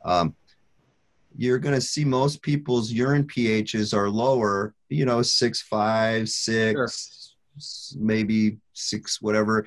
Um, 0.06 0.34
you're 1.36 1.58
going 1.58 1.74
to 1.74 1.80
see 1.80 2.04
most 2.04 2.42
people's 2.42 2.90
urine 2.90 3.24
pHs 3.24 3.96
are 3.96 4.08
lower, 4.08 4.74
you 4.88 5.04
know, 5.04 5.22
six, 5.22 5.62
five, 5.62 6.28
six, 6.28 7.34
sure. 7.58 8.02
maybe 8.02 8.58
six, 8.72 9.20
whatever. 9.20 9.66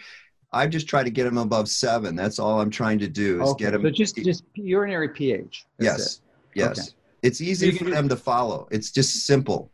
I 0.51 0.67
just 0.67 0.87
try 0.87 1.03
to 1.03 1.09
get 1.09 1.25
them 1.25 1.37
above 1.37 1.67
seven. 1.67 2.15
That's 2.15 2.39
all 2.39 2.61
I'm 2.61 2.69
trying 2.69 2.99
to 2.99 3.07
do 3.07 3.43
is 3.43 3.49
okay. 3.51 3.65
get 3.65 3.71
them. 3.71 3.81
So 3.81 3.89
just, 3.89 4.15
just 4.17 4.43
urinary 4.53 5.09
pH. 5.09 5.65
yes. 5.79 6.15
It. 6.15 6.21
Yes. 6.55 6.79
Okay. 6.79 6.89
It's 7.23 7.41
easy 7.41 7.71
so 7.71 7.83
for 7.83 7.89
them 7.89 8.07
to 8.07 8.15
follow. 8.15 8.67
It's 8.71 8.91
just 8.91 9.25
simple. 9.25 9.69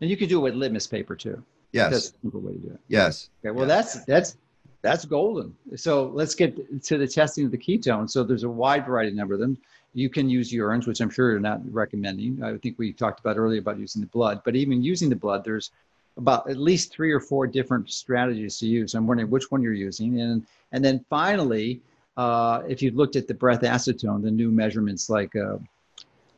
And 0.00 0.10
you 0.10 0.16
can 0.16 0.28
do 0.28 0.38
it 0.38 0.42
with 0.42 0.54
litmus 0.54 0.86
paper 0.86 1.16
too. 1.16 1.42
Yes. 1.72 1.90
That's 1.90 2.08
a 2.08 2.12
simple 2.22 2.40
way 2.40 2.52
to 2.52 2.58
do 2.58 2.68
it. 2.68 2.80
Yes. 2.88 3.30
Okay. 3.44 3.52
Well, 3.52 3.66
yes. 3.66 3.94
that's, 3.94 4.04
that's, 4.06 4.36
that's 4.82 5.04
golden. 5.04 5.56
So 5.74 6.10
let's 6.12 6.34
get 6.34 6.82
to 6.84 6.98
the 6.98 7.06
testing 7.06 7.46
of 7.46 7.50
the 7.50 7.58
ketones. 7.58 8.10
So 8.10 8.22
there's 8.22 8.44
a 8.44 8.48
wide 8.48 8.86
variety 8.86 9.10
of 9.10 9.16
number 9.16 9.34
of 9.34 9.40
them. 9.40 9.56
You 9.96 10.10
can 10.10 10.28
use 10.28 10.52
urines, 10.52 10.86
which 10.86 11.00
I'm 11.00 11.08
sure 11.08 11.30
you're 11.30 11.40
not 11.40 11.62
recommending. 11.72 12.44
I 12.44 12.58
think 12.58 12.78
we 12.78 12.92
talked 12.92 13.18
about 13.18 13.38
earlier 13.38 13.60
about 13.60 13.78
using 13.78 14.02
the 14.02 14.08
blood, 14.08 14.42
but 14.44 14.54
even 14.54 14.82
using 14.82 15.08
the 15.08 15.16
blood, 15.16 15.42
there's 15.42 15.70
about 16.18 16.50
at 16.50 16.58
least 16.58 16.92
three 16.92 17.10
or 17.10 17.18
four 17.18 17.46
different 17.46 17.90
strategies 17.90 18.58
to 18.58 18.66
use. 18.66 18.92
I'm 18.94 19.06
wondering 19.06 19.30
which 19.30 19.50
one 19.50 19.62
you're 19.62 19.72
using. 19.72 20.20
And, 20.20 20.46
and 20.72 20.84
then 20.84 21.02
finally, 21.08 21.80
uh, 22.18 22.60
if 22.68 22.82
you 22.82 22.90
looked 22.90 23.16
at 23.16 23.26
the 23.26 23.32
breath 23.32 23.62
acetone, 23.62 24.22
the 24.22 24.30
new 24.30 24.50
measurements 24.50 25.08
like, 25.08 25.34
uh, 25.34 25.56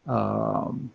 um, 0.09 0.88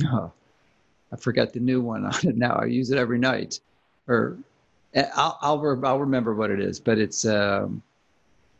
I 0.00 1.16
forgot 1.18 1.52
the 1.52 1.58
new 1.58 1.80
one 1.80 2.04
on 2.06 2.14
it 2.22 2.36
now. 2.36 2.54
I 2.54 2.66
use 2.66 2.92
it 2.92 2.98
every 2.98 3.18
night. 3.18 3.58
Or 4.06 4.38
eh, 4.94 5.08
I'll, 5.16 5.38
I'll, 5.42 5.80
I'll 5.84 5.98
remember 5.98 6.36
what 6.36 6.52
it 6.52 6.60
is, 6.60 6.78
but 6.78 6.98
it's, 6.98 7.24
um, 7.26 7.82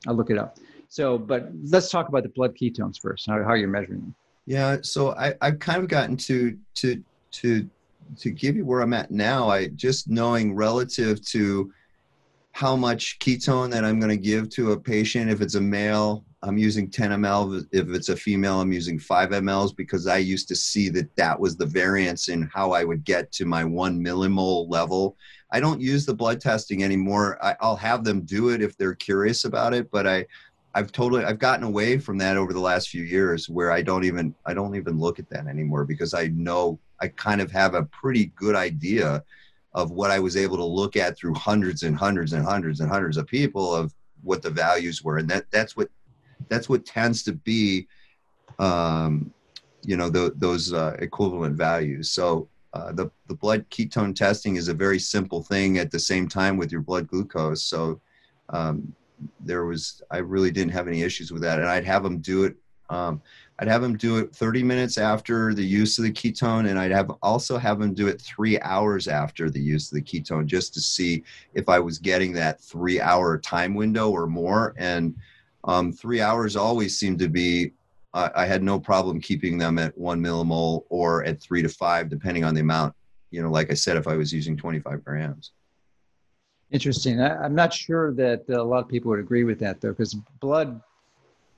I'll 0.09 0.15
look 0.15 0.31
it 0.31 0.39
up. 0.39 0.59
So, 0.91 1.17
but 1.17 1.51
let's 1.63 1.89
talk 1.89 2.09
about 2.09 2.25
the 2.25 2.31
blood 2.31 2.57
ketones 2.57 3.01
first. 3.01 3.25
How, 3.29 3.43
how 3.45 3.55
you're 3.55 3.69
measuring 3.69 4.01
them? 4.01 4.15
Yeah. 4.45 4.79
So 4.83 5.13
I, 5.13 5.35
I've 5.41 5.61
kind 5.61 5.83
of 5.83 5.89
gotten 5.89 6.17
to 6.17 6.59
to 6.75 7.03
to 7.31 7.71
to 8.19 8.31
give 8.31 8.57
you 8.57 8.65
where 8.65 8.81
I'm 8.81 8.93
at 8.93 9.13
now. 9.13 9.49
I 9.49 9.69
just 9.69 10.11
knowing 10.11 10.53
relative 10.53 11.25
to 11.27 11.73
how 12.51 12.75
much 12.75 13.21
ketone 13.21 13.71
that 13.71 13.85
I'm 13.85 14.01
going 14.01 14.11
to 14.11 14.17
give 14.17 14.51
to 14.51 14.73
a 14.73 14.81
patient. 14.81 15.31
If 15.31 15.41
it's 15.41 15.55
a 15.55 15.61
male, 15.61 16.25
I'm 16.43 16.59
using 16.59 16.91
10 16.91 17.11
ml. 17.11 17.65
If 17.71 17.91
it's 17.91 18.09
a 18.09 18.17
female, 18.17 18.61
I'm 18.61 18.73
using 18.73 18.99
5 18.99 19.31
mLs 19.31 19.77
because 19.77 20.09
I 20.09 20.17
used 20.17 20.49
to 20.49 20.57
see 20.57 20.89
that 20.89 21.15
that 21.15 21.39
was 21.39 21.57
the 21.57 21.67
variance 21.67 22.29
in 22.29 22.51
how 22.53 22.73
I 22.73 22.83
would 22.83 23.05
get 23.05 23.31
to 23.33 23.45
my 23.45 23.65
one 23.65 24.03
millimole 24.03 24.69
level. 24.69 25.17
I 25.53 25.61
don't 25.61 25.81
use 25.81 26.05
the 26.05 26.15
blood 26.15 26.41
testing 26.41 26.83
anymore. 26.83 27.39
I, 27.45 27.55
will 27.63 27.77
have 27.77 28.03
them 28.03 28.23
do 28.23 28.49
it 28.51 28.63
if 28.63 28.77
they're 28.77 28.95
curious 28.95 29.45
about 29.45 29.73
it, 29.73 29.91
but 29.93 30.07
I, 30.09 30.27
I've 30.75 30.93
totally 30.93 31.25
I've 31.25 31.39
gotten 31.39 31.65
away 31.65 31.99
from 31.99 32.19
that 32.19 32.37
over 32.37 32.53
the 32.53 32.61
last 32.61 32.89
few 32.89 33.03
years 33.03 33.49
where 33.49 33.73
I 33.73 33.83
don't 33.83 34.05
even 34.05 34.35
I 34.47 34.55
don't 34.55 34.77
even 34.77 34.99
look 34.99 35.19
at 35.19 35.29
that 35.31 35.47
anymore 35.47 35.85
because 35.85 36.15
I 36.15 36.29
know 36.29 36.79
I 37.01 37.09
kind 37.09 37.41
of 37.41 37.51
have 37.51 37.75
a 37.75 37.85
pretty 37.85 38.27
good 38.37 38.55
idea 38.55 39.25
of 39.75 39.91
what 39.91 40.11
I 40.11 40.19
was 40.19 40.37
able 40.37 40.57
to 40.57 40.65
look 40.65 40.97
at 40.97 41.17
through 41.17 41.35
hundreds 41.35 41.83
and 41.83 41.97
hundreds 41.97 42.33
and 42.33 42.45
hundreds 42.45 42.81
and 42.81 42.91
hundreds 42.91 43.17
of 43.17 43.27
people 43.27 43.75
of 43.75 43.95
what 44.23 44.43
the 44.43 44.51
values 44.51 45.03
were. 45.03 45.19
And 45.19 45.29
that 45.31 45.51
that's 45.51 45.77
what 45.77 45.89
that's 46.49 46.69
what 46.69 46.87
tends 46.87 47.23
to 47.25 47.33
be 47.33 47.89
um, 48.59 49.33
you 49.83 49.97
know 49.97 50.09
the, 50.09 50.33
those 50.37 50.73
uh, 50.73 50.97
equivalent 51.01 51.57
values. 51.57 52.11
So 52.13 52.49
uh, 52.75 52.93
the 52.93 53.11
the 53.27 53.35
blood 53.35 53.69
ketone 53.71 54.15
testing 54.15 54.57
is 54.57 54.69
a 54.69 54.75
very 54.75 54.99
simple 54.99 55.43
thing 55.43 55.79
at 55.79 55.91
the 55.91 55.99
same 55.99 56.29
time 56.29 56.57
with 56.57 56.71
your 56.71 56.83
blood 56.83 57.09
glucose. 57.09 57.63
So 57.63 58.01
um, 58.51 58.95
there 59.41 59.65
was 59.65 60.03
I 60.11 60.19
really 60.19 60.51
didn't 60.51 60.73
have 60.73 60.89
any 60.89 61.03
issues 61.03 61.33
with 61.33 61.43
that, 61.43 61.59
and 61.59 61.69
I'd 61.69 61.85
have 61.85 62.03
them 62.03 62.19
do 62.19 62.45
it. 62.45 62.57
Um, 62.89 63.23
I'd 63.59 63.69
have 63.69 63.83
them 63.83 63.97
do 63.97 64.17
it 64.17 64.35
30 64.35 64.63
minutes 64.63 64.97
after 64.97 65.53
the 65.53 65.65
use 65.65 65.99
of 65.99 66.05
the 66.05 66.13
ketone, 66.13 66.71
and 66.71 66.79
I'd 66.79 66.91
have 66.91 67.11
also 67.23 67.59
have 67.59 67.79
them 67.79 67.93
do 67.93 68.09
it 68.09 68.21
three 68.21 68.59
hours 68.61 69.07
after 69.07 69.51
the 69.51 69.61
use 69.61 69.93
of 69.93 69.97
the 69.97 70.03
ketone, 70.03 70.47
just 70.47 70.73
to 70.75 70.81
see 70.81 71.23
if 71.53 71.69
I 71.69 71.79
was 71.79 71.99
getting 71.99 72.33
that 72.33 72.61
three-hour 72.61 73.39
time 73.39 73.75
window 73.75 74.11
or 74.11 74.27
more. 74.27 74.75
And 74.79 75.15
um, 75.65 75.93
three 75.93 76.23
hours 76.23 76.57
always 76.57 76.99
seemed 76.99 77.19
to 77.19 77.29
be. 77.29 77.73
I 78.13 78.45
had 78.45 78.65
no 78.65 78.81
problem 78.81 79.21
keeping 79.21 79.57
them 79.57 79.79
at 79.79 79.97
one 79.97 80.21
millimole 80.21 80.83
or 80.89 81.25
at 81.25 81.41
three 81.41 81.63
to 81.63 81.69
five, 81.69 82.09
depending 82.09 82.43
on 82.43 82.57
the 82.57 82.61
amount. 82.61 82.93
You 83.31 83.41
know, 83.41 83.51
like 83.51 83.71
I 83.71 83.75
said, 83.75 83.97
if 83.97 84.09
I 84.09 84.17
was 84.17 84.33
using 84.33 84.57
25 84.57 85.05
grams. 85.05 85.53
Interesting. 86.73 87.21
I, 87.21 87.45
am 87.45 87.55
not 87.55 87.73
sure 87.73 88.13
that 88.13 88.49
a 88.49 88.63
lot 88.63 88.85
of 88.85 88.89
people 88.89 89.11
would 89.11 89.19
agree 89.19 89.45
with 89.45 89.59
that, 89.59 89.81
though, 89.81 89.91
because 89.91 90.15
blood 90.15 90.81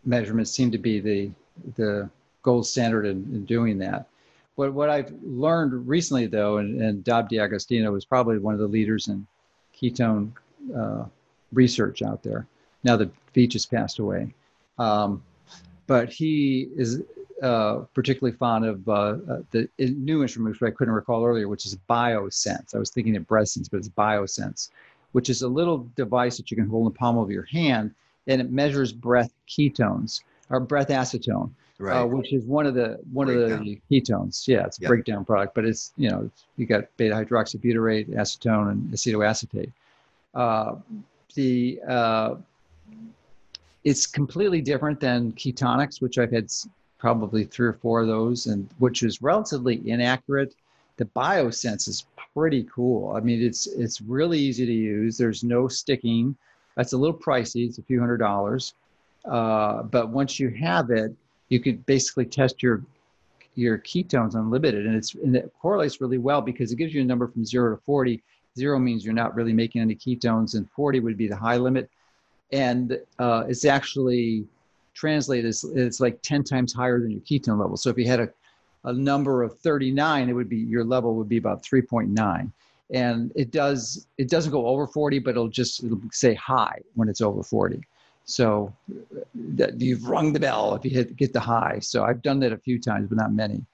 measurements 0.04 0.50
seem 0.50 0.70
to 0.70 0.78
be 0.78 1.00
the 1.00 1.30
the 1.76 2.08
gold 2.42 2.66
standard 2.66 3.06
in, 3.06 3.18
in 3.32 3.44
doing 3.44 3.78
that. 3.78 4.06
But 4.56 4.72
what 4.72 4.90
I've 4.90 5.12
learned 5.22 5.86
recently, 5.86 6.26
though, 6.26 6.58
and, 6.58 6.80
and 6.80 7.04
Dom 7.04 7.28
D'Agostino 7.28 7.92
was 7.92 8.04
probably 8.04 8.38
one 8.38 8.54
of 8.54 8.60
the 8.60 8.66
leaders 8.66 9.08
in 9.08 9.26
ketone 9.74 10.32
uh, 10.76 11.04
research 11.52 12.02
out 12.02 12.22
there, 12.22 12.46
now 12.84 12.96
the 12.96 13.10
Veech 13.34 13.52
has 13.52 13.66
passed 13.66 13.98
away. 13.98 14.34
Um, 14.78 15.22
but 15.86 16.10
he 16.10 16.68
is 16.76 17.02
uh, 17.42 17.80
particularly 17.92 18.36
fond 18.36 18.64
of 18.64 18.88
uh, 18.88 18.92
uh 18.92 19.42
the 19.50 19.68
new 19.78 20.22
instrument, 20.22 20.60
which 20.60 20.72
I 20.72 20.74
couldn't 20.74 20.94
recall 20.94 21.24
earlier, 21.24 21.48
which 21.48 21.66
is 21.66 21.76
BioSense. 21.88 22.74
I 22.74 22.78
was 22.78 22.90
thinking 22.90 23.16
of 23.16 23.24
BreathSense, 23.24 23.68
but 23.70 23.78
it's 23.78 23.88
BioSense, 23.88 24.70
which 25.12 25.30
is 25.30 25.42
a 25.42 25.48
little 25.48 25.88
device 25.96 26.36
that 26.36 26.50
you 26.50 26.56
can 26.56 26.66
hold 26.66 26.86
in 26.86 26.92
the 26.92 26.98
palm 26.98 27.18
of 27.18 27.30
your 27.30 27.44
hand, 27.44 27.94
and 28.26 28.40
it 28.40 28.50
measures 28.50 28.92
breath 28.92 29.32
ketones 29.48 30.22
or 30.50 30.60
breath 30.60 30.88
acetone, 30.88 31.50
uh, 31.80 31.84
right. 31.84 32.00
uh, 32.00 32.06
which 32.06 32.32
is 32.32 32.44
one 32.44 32.66
of 32.66 32.74
the 32.74 32.98
one 33.12 33.26
breakdown. 33.26 33.58
of 33.58 33.64
the 33.64 33.80
ketones. 33.90 34.46
Yeah, 34.46 34.66
it's 34.66 34.78
a 34.78 34.82
yep. 34.82 34.88
breakdown 34.88 35.24
product, 35.24 35.54
but 35.54 35.64
it's 35.64 35.92
you 35.96 36.10
know 36.10 36.30
you 36.56 36.66
got 36.66 36.84
beta 36.96 37.14
hydroxybutyrate, 37.14 38.10
acetone, 38.10 38.70
and 38.72 38.90
acetoacetate. 38.90 39.72
Uh, 40.34 40.76
the 41.34 41.80
uh, 41.88 42.34
it's 43.84 44.06
completely 44.06 44.60
different 44.60 45.00
than 45.00 45.32
Ketonix, 45.32 46.00
which 46.00 46.18
I've 46.18 46.30
had 46.30 46.50
probably 46.98 47.44
three 47.44 47.66
or 47.66 47.72
four 47.72 48.00
of 48.02 48.06
those, 48.06 48.46
and 48.46 48.68
which 48.78 49.02
is 49.02 49.20
relatively 49.22 49.82
inaccurate. 49.88 50.54
The 50.96 51.04
BioSense 51.06 51.88
is 51.88 52.06
pretty 52.34 52.64
cool. 52.64 53.14
I 53.16 53.20
mean, 53.20 53.42
it's 53.42 53.66
it's 53.66 54.00
really 54.00 54.38
easy 54.38 54.66
to 54.66 54.72
use. 54.72 55.16
There's 55.16 55.42
no 55.42 55.68
sticking. 55.68 56.36
That's 56.76 56.92
a 56.92 56.96
little 56.96 57.16
pricey. 57.16 57.66
It's 57.68 57.78
a 57.78 57.82
few 57.82 58.00
hundred 58.00 58.18
dollars, 58.18 58.74
uh, 59.24 59.82
but 59.82 60.10
once 60.10 60.38
you 60.38 60.50
have 60.50 60.90
it, 60.90 61.14
you 61.48 61.60
could 61.60 61.84
basically 61.86 62.26
test 62.26 62.62
your 62.62 62.82
your 63.54 63.78
ketones 63.78 64.34
unlimited, 64.34 64.86
and 64.86 64.96
it's 64.96 65.14
and 65.14 65.36
it 65.36 65.52
correlates 65.60 66.00
really 66.00 66.18
well 66.18 66.40
because 66.40 66.72
it 66.72 66.76
gives 66.76 66.94
you 66.94 67.02
a 67.02 67.04
number 67.04 67.26
from 67.26 67.44
zero 67.44 67.74
to 67.74 67.82
forty. 67.82 68.22
Zero 68.56 68.78
means 68.78 69.04
you're 69.04 69.14
not 69.14 69.34
really 69.34 69.52
making 69.52 69.80
any 69.80 69.94
ketones, 69.94 70.54
and 70.54 70.70
forty 70.70 71.00
would 71.00 71.16
be 71.16 71.28
the 71.28 71.36
high 71.36 71.56
limit 71.56 71.88
and 72.52 72.98
uh, 73.18 73.44
it's 73.48 73.64
actually 73.64 74.44
translated 74.94 75.46
as 75.46 75.64
it's 75.64 76.00
like 76.00 76.20
10 76.22 76.44
times 76.44 76.72
higher 76.72 77.00
than 77.00 77.10
your 77.10 77.20
ketone 77.20 77.58
level. 77.58 77.76
So 77.76 77.90
if 77.90 77.96
you 77.96 78.06
had 78.06 78.20
a, 78.20 78.28
a 78.84 78.92
number 78.92 79.42
of 79.42 79.58
39, 79.60 80.28
it 80.28 80.32
would 80.32 80.48
be 80.48 80.56
your 80.56 80.84
level 80.84 81.14
would 81.14 81.28
be 81.28 81.36
about 81.36 81.62
3.9. 81.62 82.50
And 82.90 83.32
it 83.34 83.50
does 83.50 84.06
it 84.18 84.28
doesn't 84.28 84.52
go 84.52 84.66
over 84.66 84.86
40, 84.86 85.18
but 85.20 85.30
it'll 85.30 85.48
just 85.48 85.82
it'll 85.82 86.00
say 86.10 86.34
high 86.34 86.80
when 86.94 87.08
it's 87.08 87.20
over 87.20 87.42
40. 87.42 87.80
So 88.24 88.72
that 89.34 89.80
you've 89.80 90.06
rung 90.06 90.32
the 90.32 90.40
bell 90.40 90.74
if 90.74 90.84
you 90.84 90.90
hit 90.90 91.16
get 91.16 91.32
the 91.32 91.40
high. 91.40 91.78
So 91.80 92.04
I've 92.04 92.22
done 92.22 92.38
that 92.40 92.52
a 92.52 92.58
few 92.58 92.78
times, 92.78 93.08
but 93.08 93.18
not 93.18 93.32
many. 93.32 93.64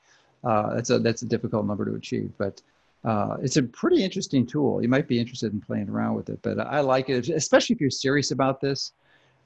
Uh, 0.45 0.75
that's 0.75 0.91
a 0.91 0.99
that's 0.99 1.23
a 1.23 1.27
difficult 1.27 1.67
number 1.67 1.85
to 1.85 1.95
achieve, 1.95 2.31
but 2.39 2.63
uh, 3.05 3.37
it's 3.43 3.57
a 3.57 3.63
pretty 3.63 4.05
interesting 4.05 4.47
tool. 4.47 4.83
You 4.83 4.89
might 4.89 5.09
be 5.09 5.19
interested 5.19 5.53
in 5.53 5.61
playing 5.61 5.89
around 5.89 6.15
with 6.15 6.29
it, 6.31 6.41
but 6.43 6.59
I 6.61 6.81
like 6.81 7.09
it, 7.09 7.29
especially 7.29 7.75
if 7.75 7.81
you're 7.81 7.91
serious 7.91 8.31
about 8.31 8.61
this. 8.61 8.93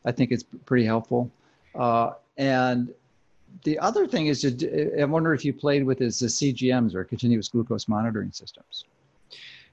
I 0.05 0.13
think 0.13 0.33
it's 0.33 0.45
pretty 0.67 0.85
helpful. 0.85 1.31
Uh, 1.75 2.13
and 2.37 2.93
the 3.65 3.79
other 3.79 4.07
thing 4.07 4.27
is, 4.27 4.43
to, 4.43 5.01
I 5.01 5.05
wonder 5.05 5.35
if 5.35 5.45
you 5.45 5.53
played 5.53 5.85
with 5.85 6.01
is 6.01 6.19
the 6.19 6.27
CGMs 6.27 6.95
or 6.95 7.05
continuous 7.05 7.49
glucose 7.49 7.89
monitoring 7.89 8.33
systems. 8.33 8.85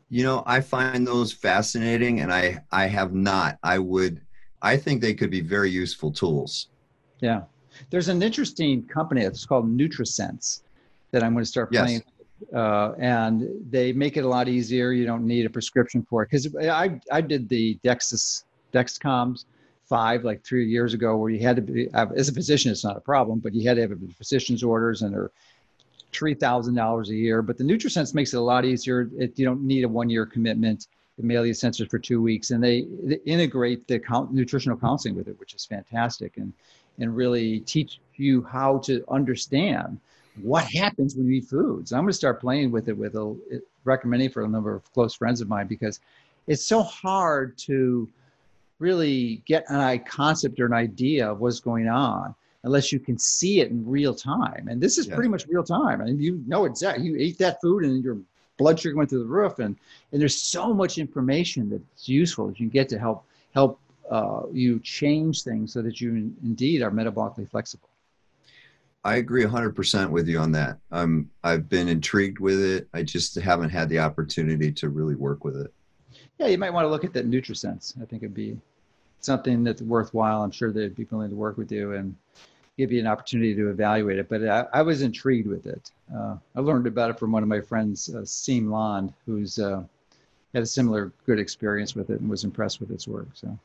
You 0.09 0.23
know, 0.23 0.43
I 0.45 0.61
find 0.61 1.05
those 1.05 1.31
fascinating, 1.31 2.21
and 2.21 2.33
I 2.33 2.63
I 2.71 2.87
have 2.87 3.13
not. 3.13 3.57
I 3.61 3.77
would, 3.77 4.21
I 4.61 4.75
think 4.75 5.01
they 5.01 5.13
could 5.13 5.29
be 5.29 5.41
very 5.41 5.69
useful 5.69 6.11
tools. 6.11 6.67
Yeah, 7.19 7.43
there's 7.91 8.07
an 8.07 8.23
interesting 8.23 8.83
company 8.87 9.21
that's 9.21 9.45
called 9.45 9.69
NutriSense 9.69 10.61
that 11.11 11.23
I'm 11.23 11.33
going 11.33 11.43
to 11.43 11.49
start 11.49 11.71
playing. 11.71 12.03
Yes 12.05 12.13
uh, 12.53 12.93
and 12.99 13.47
they 13.69 13.91
make 13.91 14.17
it 14.17 14.23
a 14.23 14.27
lot 14.27 14.47
easier. 14.47 14.91
You 14.91 15.05
don't 15.05 15.25
need 15.25 15.45
a 15.45 15.49
prescription 15.49 16.05
for 16.09 16.23
it 16.23 16.29
because 16.31 16.55
I 16.55 16.99
I 17.11 17.21
did 17.21 17.49
the 17.49 17.77
Dexis 17.83 18.43
Dexcoms 18.73 19.45
five 19.89 20.23
like 20.23 20.43
three 20.43 20.67
years 20.67 20.93
ago 20.93 21.17
where 21.17 21.31
you 21.31 21.39
had 21.39 21.55
to 21.55 21.61
be 21.61 21.89
uh, 21.93 22.05
as 22.15 22.29
a 22.29 22.33
physician 22.33 22.71
it's 22.71 22.83
not 22.83 22.95
a 22.95 23.01
problem 23.01 23.39
but 23.39 23.53
you 23.53 23.67
had 23.67 23.75
to 23.75 23.81
have 23.81 23.91
a 23.91 23.97
physician's 24.17 24.63
orders 24.63 25.01
and 25.01 25.13
they're 25.13 25.31
three 26.11 26.33
thousand 26.33 26.75
dollars 26.75 27.09
a 27.09 27.15
year. 27.15 27.41
But 27.41 27.57
the 27.57 27.63
NutriSense 27.63 28.13
makes 28.13 28.33
it 28.33 28.37
a 28.37 28.41
lot 28.41 28.65
easier. 28.65 29.09
It, 29.17 29.37
you 29.37 29.45
don't 29.45 29.61
need 29.61 29.83
a 29.83 29.89
one 29.89 30.09
year 30.09 30.25
commitment. 30.25 30.87
They 31.17 31.25
mail 31.25 31.45
you 31.45 31.53
sensors 31.53 31.89
for 31.89 31.99
two 31.99 32.21
weeks, 32.21 32.51
and 32.51 32.63
they, 32.63 32.87
they 33.03 33.19
integrate 33.25 33.87
the 33.87 33.99
count, 33.99 34.33
nutritional 34.33 34.77
counseling 34.77 35.15
with 35.15 35.27
it, 35.27 35.39
which 35.39 35.53
is 35.53 35.65
fantastic, 35.65 36.37
and 36.37 36.53
and 36.99 37.15
really 37.15 37.61
teach 37.61 37.99
you 38.15 38.43
how 38.43 38.79
to 38.79 39.03
understand 39.09 39.99
what 40.41 40.65
happens 40.65 41.15
when 41.15 41.27
you 41.27 41.33
eat 41.33 41.45
foods. 41.45 41.91
I'm 41.91 42.01
going 42.01 42.09
to 42.09 42.13
start 42.13 42.41
playing 42.41 42.71
with 42.71 42.89
it 42.89 42.97
with 42.97 43.15
a 43.15 43.61
recommending 43.83 44.29
for 44.29 44.43
a 44.43 44.47
number 44.47 44.75
of 44.75 44.91
close 44.93 45.13
friends 45.13 45.41
of 45.41 45.47
mine 45.47 45.67
because 45.67 45.99
it's 46.47 46.65
so 46.65 46.81
hard 46.83 47.57
to 47.59 48.07
really 48.79 49.41
get 49.45 49.65
an 49.69 49.77
eye 49.77 49.97
concept 49.97 50.59
or 50.59 50.65
an 50.65 50.73
idea 50.73 51.29
of 51.29 51.39
what's 51.39 51.59
going 51.59 51.87
on 51.87 52.33
unless 52.63 52.91
you 52.91 52.99
can 52.99 53.17
see 53.17 53.61
it 53.61 53.69
in 53.69 53.87
real 53.87 54.13
time. 54.13 54.67
And 54.69 54.81
this 54.81 54.97
is 54.97 55.07
yeah. 55.07 55.15
pretty 55.15 55.29
much 55.29 55.47
real 55.47 55.63
time. 55.63 56.01
I 56.01 56.05
and 56.05 56.17
mean, 56.17 56.21
you 56.21 56.43
know 56.47 56.65
exactly 56.65 57.05
you 57.05 57.15
ate 57.17 57.37
that 57.37 57.61
food 57.61 57.83
and 57.83 58.03
your 58.03 58.17
blood 58.57 58.79
sugar 58.79 58.95
went 58.95 59.09
through 59.09 59.19
the 59.19 59.25
roof 59.25 59.59
and 59.59 59.77
and 60.11 60.21
there's 60.21 60.35
so 60.35 60.73
much 60.73 60.97
information 60.97 61.69
that's 61.69 62.09
useful 62.09 62.47
that 62.47 62.59
you 62.59 62.65
can 62.65 62.73
get 62.73 62.89
to 62.89 62.99
help 62.99 63.25
help 63.53 63.79
uh, 64.09 64.41
you 64.51 64.79
change 64.79 65.43
things 65.43 65.71
so 65.71 65.81
that 65.81 66.01
you 66.01 66.33
indeed 66.43 66.81
are 66.81 66.91
metabolically 66.91 67.47
flexible. 67.47 67.89
I 69.05 69.15
agree 69.15 69.45
100% 69.45 70.09
with 70.09 70.27
you 70.27 70.39
on 70.39 70.51
that. 70.53 70.77
Um, 70.91 71.29
I've 71.43 71.69
been 71.69 71.87
intrigued 71.87 72.39
with 72.39 72.59
it. 72.59 72.89
I 72.93 73.03
just 73.03 73.35
haven't 73.35 73.69
had 73.69 73.87
the 73.87 73.99
opportunity 73.99 74.73
to 74.73 74.89
really 74.89 75.15
work 75.15 75.45
with 75.45 75.55
it. 75.55 75.73
Yeah, 76.37 76.47
you 76.47 76.57
might 76.57 76.71
want 76.71 76.85
to 76.85 76.89
look 76.89 77.05
at 77.05 77.13
that 77.13 77.29
NutriSense. 77.29 78.01
I 78.01 78.05
think 78.05 78.23
it'd 78.23 78.33
be 78.33 78.57
something 79.21 79.63
that's 79.63 79.81
worthwhile. 79.81 80.43
I'm 80.43 80.51
sure 80.51 80.71
they'd 80.71 80.95
be 80.95 81.07
willing 81.09 81.29
to 81.29 81.35
work 81.35 81.57
with 81.57 81.71
you 81.71 81.93
and 81.93 82.15
give 82.77 82.91
you 82.91 82.99
an 82.99 83.07
opportunity 83.07 83.53
to 83.55 83.69
evaluate 83.69 84.19
it. 84.19 84.29
But 84.29 84.47
I, 84.47 84.65
I 84.73 84.81
was 84.81 85.01
intrigued 85.01 85.47
with 85.47 85.65
it. 85.65 85.91
Uh, 86.15 86.37
I 86.55 86.59
learned 86.61 86.87
about 86.87 87.09
it 87.09 87.19
from 87.19 87.31
one 87.31 87.43
of 87.43 87.49
my 87.49 87.61
friends, 87.61 88.09
uh, 88.09 88.25
Land, 88.71 89.13
who's 89.25 89.59
uh, 89.59 89.83
had 90.53 90.63
a 90.63 90.65
similar 90.65 91.11
good 91.25 91.39
experience 91.39 91.95
with 91.95 92.09
it 92.09 92.19
and 92.19 92.29
was 92.29 92.43
impressed 92.43 92.79
with 92.79 92.91
its 92.91 93.07
work. 93.07 93.27
So. 93.33 93.57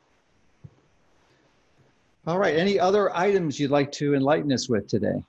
All 2.27 2.39
right. 2.39 2.55
Any 2.55 2.79
other 2.79 3.15
items 3.15 3.59
you'd 3.59 3.71
like 3.71 3.91
to 3.93 4.15
enlighten 4.15 4.51
us 4.51 4.67
with 4.67 4.87
today? 4.87 5.23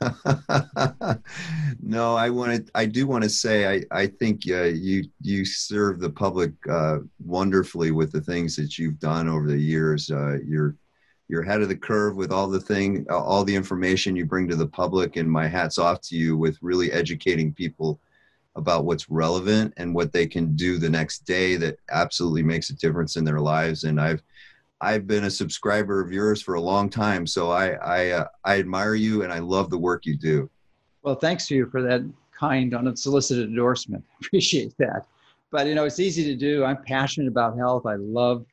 no, 1.82 2.14
I 2.16 2.30
want 2.30 2.66
to. 2.66 2.70
I 2.74 2.86
do 2.86 3.06
want 3.06 3.24
to 3.24 3.30
say 3.30 3.66
I, 3.66 3.82
I 3.90 4.06
think 4.06 4.42
uh, 4.48 4.64
you 4.64 5.04
you 5.20 5.44
serve 5.44 6.00
the 6.00 6.10
public 6.10 6.52
uh, 6.70 6.98
wonderfully 7.24 7.90
with 7.90 8.12
the 8.12 8.20
things 8.20 8.56
that 8.56 8.78
you've 8.78 8.98
done 8.98 9.28
over 9.28 9.46
the 9.46 9.58
years. 9.58 10.10
Uh, 10.10 10.38
you're 10.46 10.76
you're 11.28 11.42
ahead 11.42 11.62
of 11.62 11.68
the 11.68 11.76
curve 11.76 12.16
with 12.16 12.32
all 12.32 12.48
the 12.48 12.60
thing, 12.60 13.06
all 13.10 13.44
the 13.44 13.54
information 13.54 14.16
you 14.16 14.24
bring 14.24 14.48
to 14.48 14.56
the 14.56 14.66
public, 14.66 15.16
and 15.16 15.30
my 15.30 15.48
hats 15.48 15.78
off 15.78 16.00
to 16.02 16.16
you 16.16 16.36
with 16.36 16.58
really 16.62 16.92
educating 16.92 17.52
people 17.52 18.00
about 18.54 18.84
what's 18.84 19.10
relevant 19.10 19.74
and 19.76 19.94
what 19.94 20.12
they 20.12 20.26
can 20.26 20.56
do 20.56 20.78
the 20.78 20.88
next 20.88 21.20
day 21.26 21.56
that 21.56 21.78
absolutely 21.90 22.42
makes 22.42 22.70
a 22.70 22.76
difference 22.76 23.16
in 23.16 23.24
their 23.24 23.40
lives. 23.40 23.84
And 23.84 24.00
I've 24.00 24.22
I've 24.80 25.06
been 25.06 25.24
a 25.24 25.30
subscriber 25.30 26.00
of 26.00 26.12
yours 26.12 26.42
for 26.42 26.54
a 26.54 26.60
long 26.60 26.90
time, 26.90 27.26
so 27.26 27.50
I 27.50 27.70
I, 27.70 28.10
uh, 28.10 28.26
I 28.44 28.58
admire 28.58 28.94
you 28.94 29.22
and 29.22 29.32
I 29.32 29.38
love 29.38 29.70
the 29.70 29.78
work 29.78 30.06
you 30.06 30.16
do. 30.16 30.50
Well, 31.02 31.14
thanks 31.14 31.46
to 31.48 31.54
you 31.54 31.66
for 31.66 31.82
that 31.82 32.02
kind, 32.36 32.74
unsolicited 32.74 33.48
endorsement. 33.48 34.04
Appreciate 34.20 34.76
that. 34.78 35.06
But 35.50 35.66
you 35.66 35.74
know, 35.74 35.84
it's 35.84 36.00
easy 36.00 36.24
to 36.24 36.34
do. 36.34 36.64
I'm 36.64 36.82
passionate 36.82 37.28
about 37.28 37.56
health. 37.56 37.86
I 37.86 37.94
love 37.94 38.44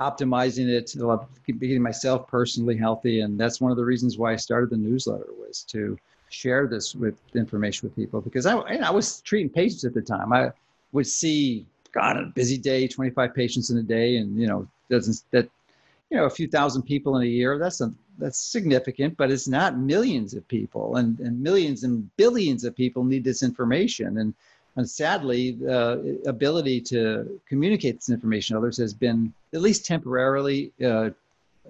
optimizing 0.00 0.68
it. 0.68 0.94
I 0.98 1.00
love 1.02 1.26
getting 1.46 1.82
myself 1.82 2.26
personally 2.28 2.76
healthy, 2.76 3.20
and 3.20 3.38
that's 3.38 3.60
one 3.60 3.70
of 3.70 3.76
the 3.76 3.84
reasons 3.84 4.16
why 4.16 4.32
I 4.32 4.36
started 4.36 4.70
the 4.70 4.76
newsletter 4.76 5.28
was 5.38 5.62
to 5.64 5.98
share 6.30 6.66
this 6.66 6.94
with 6.94 7.14
information 7.34 7.86
with 7.86 7.94
people 7.94 8.22
because 8.22 8.46
I 8.46 8.54
I 8.56 8.90
was 8.90 9.20
treating 9.20 9.50
patients 9.50 9.84
at 9.84 9.92
the 9.92 10.00
time. 10.00 10.32
I 10.32 10.50
would 10.92 11.06
see 11.06 11.66
God 11.92 12.16
a 12.16 12.24
busy 12.26 12.56
day, 12.56 12.88
25 12.88 13.34
patients 13.34 13.70
in 13.70 13.78
a 13.78 13.82
day, 13.82 14.16
and 14.16 14.40
you 14.40 14.46
know 14.46 14.66
doesn't 14.92 15.22
that 15.32 15.48
you 16.10 16.16
know 16.16 16.24
a 16.24 16.30
few 16.30 16.46
thousand 16.46 16.82
people 16.82 17.16
in 17.16 17.22
a 17.22 17.26
year 17.40 17.58
that's 17.58 17.80
a 17.80 17.92
that's 18.18 18.38
significant 18.38 19.16
but 19.16 19.30
it's 19.30 19.48
not 19.48 19.78
millions 19.78 20.34
of 20.34 20.46
people. 20.48 20.96
And, 20.96 21.18
and 21.20 21.40
millions 21.40 21.84
and 21.84 22.14
billions 22.16 22.64
of 22.64 22.76
people 22.76 23.04
need 23.04 23.24
this 23.24 23.42
information. 23.42 24.18
And 24.18 24.34
and 24.76 24.88
sadly 24.88 25.52
the 25.52 26.22
ability 26.26 26.80
to 26.80 27.40
communicate 27.46 27.96
this 27.96 28.08
information 28.08 28.54
to 28.54 28.58
others 28.58 28.78
has 28.78 28.94
been 28.94 29.32
at 29.52 29.60
least 29.60 29.84
temporarily 29.84 30.72
uh, 30.82 31.10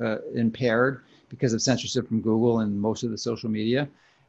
uh, 0.01 0.19
impaired 0.35 1.03
because 1.29 1.53
of 1.53 1.63
censorship 1.63 2.07
from 2.07 2.21
google 2.21 2.61
and 2.61 2.81
most 2.81 3.03
of 3.03 3.11
the 3.11 3.19
social 3.19 3.51
media. 3.51 3.89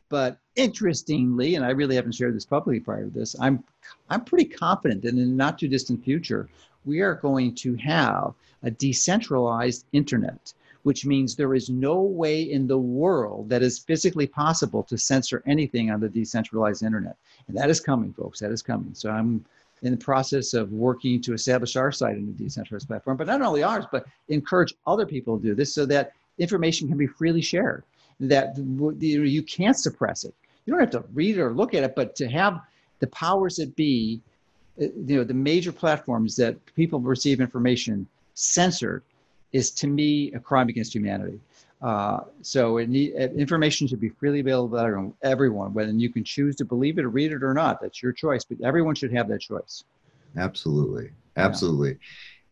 But 0.10 0.38
interestingly 0.56 1.56
and 1.56 1.66
i 1.66 1.72
really 1.72 1.96
haven't 1.96 2.14
shared 2.14 2.36
this 2.36 2.46
publicly 2.46 2.80
prior 2.80 3.06
to 3.06 3.10
this 3.10 3.36
i'm 3.39 3.64
i'm 4.12 4.24
pretty 4.24 4.46
confident 4.46 5.02
that 5.02 5.10
in 5.10 5.16
the 5.16 5.26
not 5.26 5.58
too 5.58 5.68
distant 5.68 6.04
future 6.04 6.48
we 6.86 7.01
are 7.01 7.15
going 7.15 7.55
to 7.55 7.75
have 7.75 8.34
a 8.63 8.71
decentralized 8.71 9.86
internet, 9.93 10.53
which 10.84 11.05
means 11.05 11.36
there 11.36 11.55
is 11.55 11.69
no 11.69 12.01
way 12.01 12.41
in 12.41 12.67
the 12.67 12.77
world 12.77 13.49
that 13.49 13.61
is 13.61 13.79
physically 13.79 14.27
possible 14.27 14.84
to 14.84 14.97
censor 14.97 15.41
anything 15.45 15.91
on 15.91 15.99
the 15.99 16.09
decentralized 16.09 16.84
internet. 16.84 17.15
And 17.47 17.57
that 17.57 17.69
is 17.69 17.79
coming, 17.79 18.13
folks. 18.13 18.39
That 18.39 18.51
is 18.51 18.61
coming. 18.61 18.93
So 18.93 19.09
I'm 19.09 19.45
in 19.81 19.91
the 19.91 19.97
process 19.97 20.53
of 20.53 20.71
working 20.71 21.21
to 21.21 21.34
establish 21.34 21.75
our 21.75 21.91
site 21.91 22.15
in 22.15 22.29
a 22.29 22.43
decentralized 22.43 22.88
platform, 22.88 23.17
but 23.17 23.27
not 23.27 23.41
only 23.41 23.63
ours, 23.63 23.86
but 23.91 24.05
encourage 24.29 24.73
other 24.88 25.05
people 25.05 25.38
to 25.38 25.43
do 25.43 25.55
this 25.55 25.73
so 25.73 25.86
that 25.86 26.13
information 26.38 26.88
can 26.88 26.97
be 26.97 27.07
freely 27.07 27.41
shared, 27.41 27.84
that 28.19 28.55
you 28.57 29.43
can't 29.43 29.77
suppress 29.77 30.23
it. 30.23 30.34
You 30.65 30.71
don't 30.71 30.79
have 30.79 30.91
to 30.91 31.03
read 31.13 31.38
it 31.38 31.41
or 31.41 31.51
look 31.51 31.73
at 31.73 31.84
it, 31.84 31.95
but 31.95 32.15
to 32.15 32.29
have 32.29 32.61
the 32.99 33.07
powers 33.07 33.57
that 33.57 33.75
be, 33.75 34.21
you 34.78 35.17
know, 35.17 35.24
the 35.24 35.34
major 35.34 35.71
platforms 35.71 36.36
that 36.38 36.55
people 36.76 36.99
receive 36.99 37.39
information 37.39 38.07
censored 38.34 39.03
is 39.51 39.71
to 39.71 39.88
me 39.88 40.32
a 40.34 40.39
crime 40.39 40.69
against 40.69 40.93
humanity. 40.93 41.39
Uh, 41.82 42.21
so 42.41 42.78
need, 42.78 43.13
uh, 43.15 43.28
information 43.34 43.88
should 43.88 43.99
be 43.99 44.09
freely 44.09 44.39
available 44.39 44.78
to 44.78 45.13
everyone, 45.21 45.74
whether 45.74 45.91
you 45.91 46.09
can 46.09 46.24
choose 46.24 46.55
to 46.55 46.65
believe 46.65 46.97
it 46.97 47.03
or 47.03 47.09
read 47.09 47.32
it 47.32 47.43
or 47.43 47.53
not. 47.53 47.82
That's 47.82 48.01
your 48.01 48.13
choice, 48.13 48.45
but 48.45 48.57
everyone 48.61 48.95
should 48.95 49.11
have 49.11 49.28
that 49.28 49.41
choice. 49.41 49.84
Absolutely, 50.38 51.11
absolutely. 51.36 51.97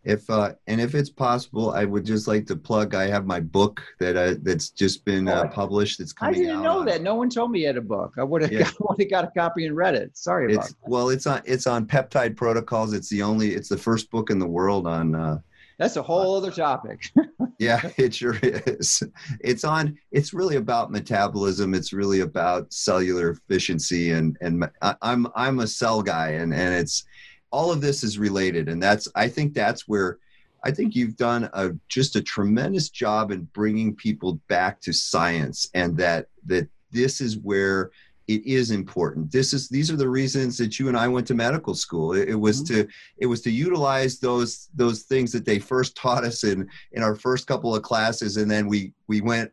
If 0.04 0.30
uh, 0.30 0.54
and 0.66 0.82
if 0.82 0.96
it's 0.96 1.10
possible, 1.10 1.72
I 1.72 1.86
would 1.86 2.06
just 2.06 2.28
like 2.28 2.48
to 2.48 2.56
plug. 2.56 2.96
I 2.96 3.08
have 3.08 3.26
my 3.26 3.40
book 3.40 3.84
that 4.00 4.16
uh, 4.16 4.36
that's 4.42 4.70
just 4.70 5.06
been 5.06 5.28
uh, 5.28 5.48
published. 5.50 6.00
It's 6.00 6.12
coming. 6.12 6.42
I 6.42 6.44
didn't 6.44 6.64
know 6.64 6.84
that. 6.84 7.04
No 7.04 7.16
one 7.16 7.30
told 7.30 7.52
me 7.52 7.62
you 7.62 7.68
had 7.68 7.78
a 7.78 7.82
book. 7.82 8.16
I 8.18 8.24
would 8.24 8.42
have 8.42 8.52
yeah. 8.52 8.70
got, 8.98 9.10
got 9.10 9.24
a 9.26 9.32
copy 9.38 9.68
and 9.68 9.76
read 9.76 9.94
it. 9.94 10.18
Sorry 10.18 10.54
about 10.54 10.66
it's, 10.66 10.74
that. 10.74 10.90
Well, 10.90 11.10
it's 11.10 11.28
on 11.28 11.42
it's 11.46 11.68
on 11.68 11.86
peptide 11.86 12.36
protocols. 12.36 12.94
It's 12.94 13.10
the 13.10 13.22
only. 13.22 13.54
It's 13.54 13.70
the 13.70 13.78
first 13.78 14.10
book 14.10 14.32
in 14.32 14.40
the 14.40 14.48
world 14.48 14.88
on 14.88 15.14
uh, 15.14 15.38
that's 15.82 15.96
a 15.96 16.04
whole 16.04 16.36
other 16.36 16.52
topic. 16.52 17.10
yeah, 17.58 17.82
it 17.98 18.14
sure 18.14 18.38
is. 18.44 19.02
It's 19.40 19.64
on. 19.64 19.98
It's 20.12 20.32
really 20.32 20.58
about 20.58 20.92
metabolism. 20.92 21.74
It's 21.74 21.92
really 21.92 22.20
about 22.20 22.72
cellular 22.72 23.32
efficiency, 23.32 24.12
and 24.12 24.38
and 24.42 24.70
I, 24.84 24.96
I'm 25.02 25.26
I'm 25.36 25.60
a 25.60 25.66
cell 25.66 26.04
guy, 26.04 26.34
and 26.34 26.54
and 26.54 26.76
it's 26.76 27.04
all 27.52 27.72
of 27.72 27.82
this 27.82 28.04
is 28.04 28.18
related, 28.18 28.70
and 28.70 28.82
that's 28.82 29.08
I 29.16 29.28
think 29.28 29.54
that's 29.54 29.88
where. 29.88 30.18
I 30.64 30.70
think 30.70 30.96
you've 30.96 31.18
done 31.18 31.50
a 31.54 31.72
just 31.88 32.16
a 32.16 32.22
tremendous 32.22 32.90
job 32.92 33.32
in 33.32 33.46
bringing 33.46 33.96
people 33.96 34.40
back 34.48 34.80
to 34.82 34.94
science 34.94 35.68
and 35.74 35.98
that 35.98 36.28
that 36.46 36.70
this 36.92 37.20
is 37.20 37.40
where 37.40 37.90
it 38.28 38.46
is 38.46 38.72
important 38.72 39.32
this 39.32 39.54
is 39.54 39.68
these 39.68 39.92
are 39.92 39.96
the 39.96 40.08
reasons 40.08 40.58
that 40.58 40.80
you 40.80 40.88
and 40.88 40.98
i 40.98 41.08
went 41.08 41.26
to 41.28 41.34
medical 41.34 41.74
school 41.74 42.14
it, 42.14 42.30
it 42.30 42.36
was 42.36 42.62
mm-hmm. 42.64 42.82
to 42.82 42.88
it 43.18 43.26
was 43.26 43.42
to 43.42 43.52
utilize 43.52 44.20
those 44.20 44.70
those 44.76 45.04
things 45.04 45.32
that 45.32 45.46
they 45.46 45.60
first 45.60 45.96
taught 45.96 46.24
us 46.24 46.44
in 46.44 46.68
in 46.92 47.04
our 47.04 47.16
first 47.16 47.48
couple 47.48 47.76
of 47.76 47.82
classes 47.82 48.38
and 48.38 48.50
then 48.50 48.68
we 48.68 48.94
we 49.08 49.22
went 49.22 49.52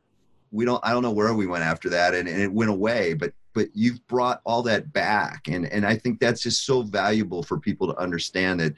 we 0.51 0.65
don't 0.65 0.85
i 0.85 0.93
don't 0.93 1.03
know 1.03 1.13
where 1.13 1.35
we 1.35 1.47
went 1.47 1.65
after 1.65 1.89
that 1.89 2.15
and, 2.15 2.29
and 2.29 2.41
it 2.41 2.53
went 2.53 2.71
away 2.71 3.15
but 3.15 3.33
but 3.59 3.69
you've 3.75 4.07
brought 4.07 4.41
all 4.45 4.63
that 4.63 4.93
back. 4.93 5.49
And 5.49 5.67
and 5.67 5.85
i 5.85 5.97
think 5.97 6.21
that's 6.21 6.43
just 6.43 6.65
so 6.65 6.83
valuable 6.83 7.43
for 7.43 7.59
people 7.59 7.87
to 7.89 7.99
understand 7.99 8.61
that 8.61 8.75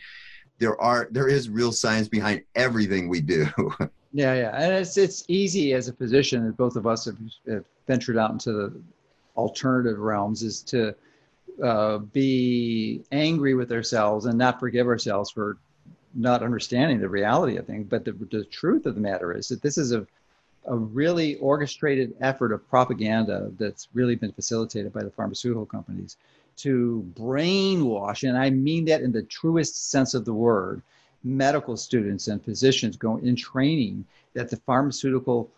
there 0.59 0.81
are 0.81 1.09
there 1.11 1.29
is 1.29 1.51
real 1.51 1.73
science 1.73 2.09
behind 2.09 2.43
everything 2.55 3.09
we 3.09 3.21
do. 3.21 3.47
Yeah 4.13 4.35
yeah. 4.35 4.51
And 4.61 4.73
it's 4.73 4.97
it's 4.97 5.23
easy 5.29 5.73
as 5.73 5.87
a 5.87 5.93
physician 5.93 6.51
both 6.65 6.75
of 6.75 6.85
us 6.85 7.05
have, 7.05 7.19
have 7.47 7.65
ventured 7.87 8.19
out 8.19 8.33
into 8.33 8.53
the 8.53 8.81
alternative 9.37 10.01
realms 10.01 10.43
is 10.43 10.63
to 10.63 10.97
uh, 11.63 11.99
be 11.99 13.05
angry 13.13 13.55
with 13.55 13.71
ourselves 13.71 14.27
and 14.27 14.37
not 14.37 14.59
forgive 14.59 14.89
ourselves 14.89 15.31
for 15.31 15.59
not 16.15 16.43
understanding 16.43 16.99
the 16.99 17.09
reality 17.09 17.57
of 17.57 17.67
things. 17.67 17.87
But 17.89 18.05
the, 18.05 18.13
the 18.13 18.45
truth 18.45 18.85
of 18.87 18.97
the 18.97 19.01
matter 19.01 19.33
is 19.33 19.47
that 19.49 19.63
this 19.63 19.79
is 19.79 19.93
a, 19.93 20.05
a 20.67 20.77
really 20.77 21.37
orchestrated 21.37 22.15
effort 22.21 22.53
of 22.53 22.69
propaganda 22.69 23.51
that's 23.59 23.89
really 23.95 24.15
been 24.15 24.33
facilitated 24.33 24.93
by 24.93 25.03
the 25.03 25.11
pharmaceutical 25.11 25.67
companies 25.67 26.17
to 26.57 27.11
brainwash, 27.15 28.29
and 28.29 28.37
I 28.37 28.51
mean 28.51 28.85
that 28.87 29.01
in 29.01 29.13
the 29.13 29.23
truest 29.23 29.91
sense 29.91 30.13
of 30.13 30.25
the 30.25 30.35
word, 30.35 30.83
medical 31.25 31.77
students 31.77 32.29
and 32.29 32.45
physicians 32.45 32.97
go 32.97 33.17
in 33.19 33.37
training 33.37 34.05
that 34.35 34.51
the 34.51 34.57
pharmaceutical 34.57 35.51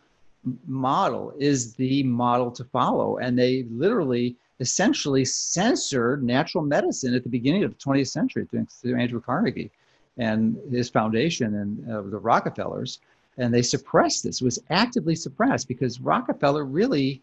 model 0.66 1.32
is 1.38 1.74
the 1.74 2.02
model 2.02 2.50
to 2.50 2.64
follow. 2.64 3.18
And 3.18 3.38
they 3.38 3.64
literally 3.70 4.36
essentially 4.60 5.24
censored 5.24 6.22
natural 6.22 6.64
medicine 6.64 7.14
at 7.14 7.22
the 7.22 7.28
beginning 7.28 7.64
of 7.64 7.72
the 7.72 7.84
20th 7.84 8.08
century 8.08 8.46
through 8.50 8.96
Andrew 8.96 9.20
Carnegie 9.20 9.70
and 10.18 10.56
his 10.70 10.88
foundation 10.88 11.54
and 11.54 11.90
uh, 11.90 12.02
the 12.02 12.18
Rockefellers. 12.18 13.00
And 13.38 13.52
they 13.52 13.62
suppressed 13.62 14.24
this, 14.24 14.42
was 14.42 14.58
actively 14.70 15.14
suppressed 15.14 15.68
because 15.68 16.00
Rockefeller 16.00 16.64
really, 16.64 17.22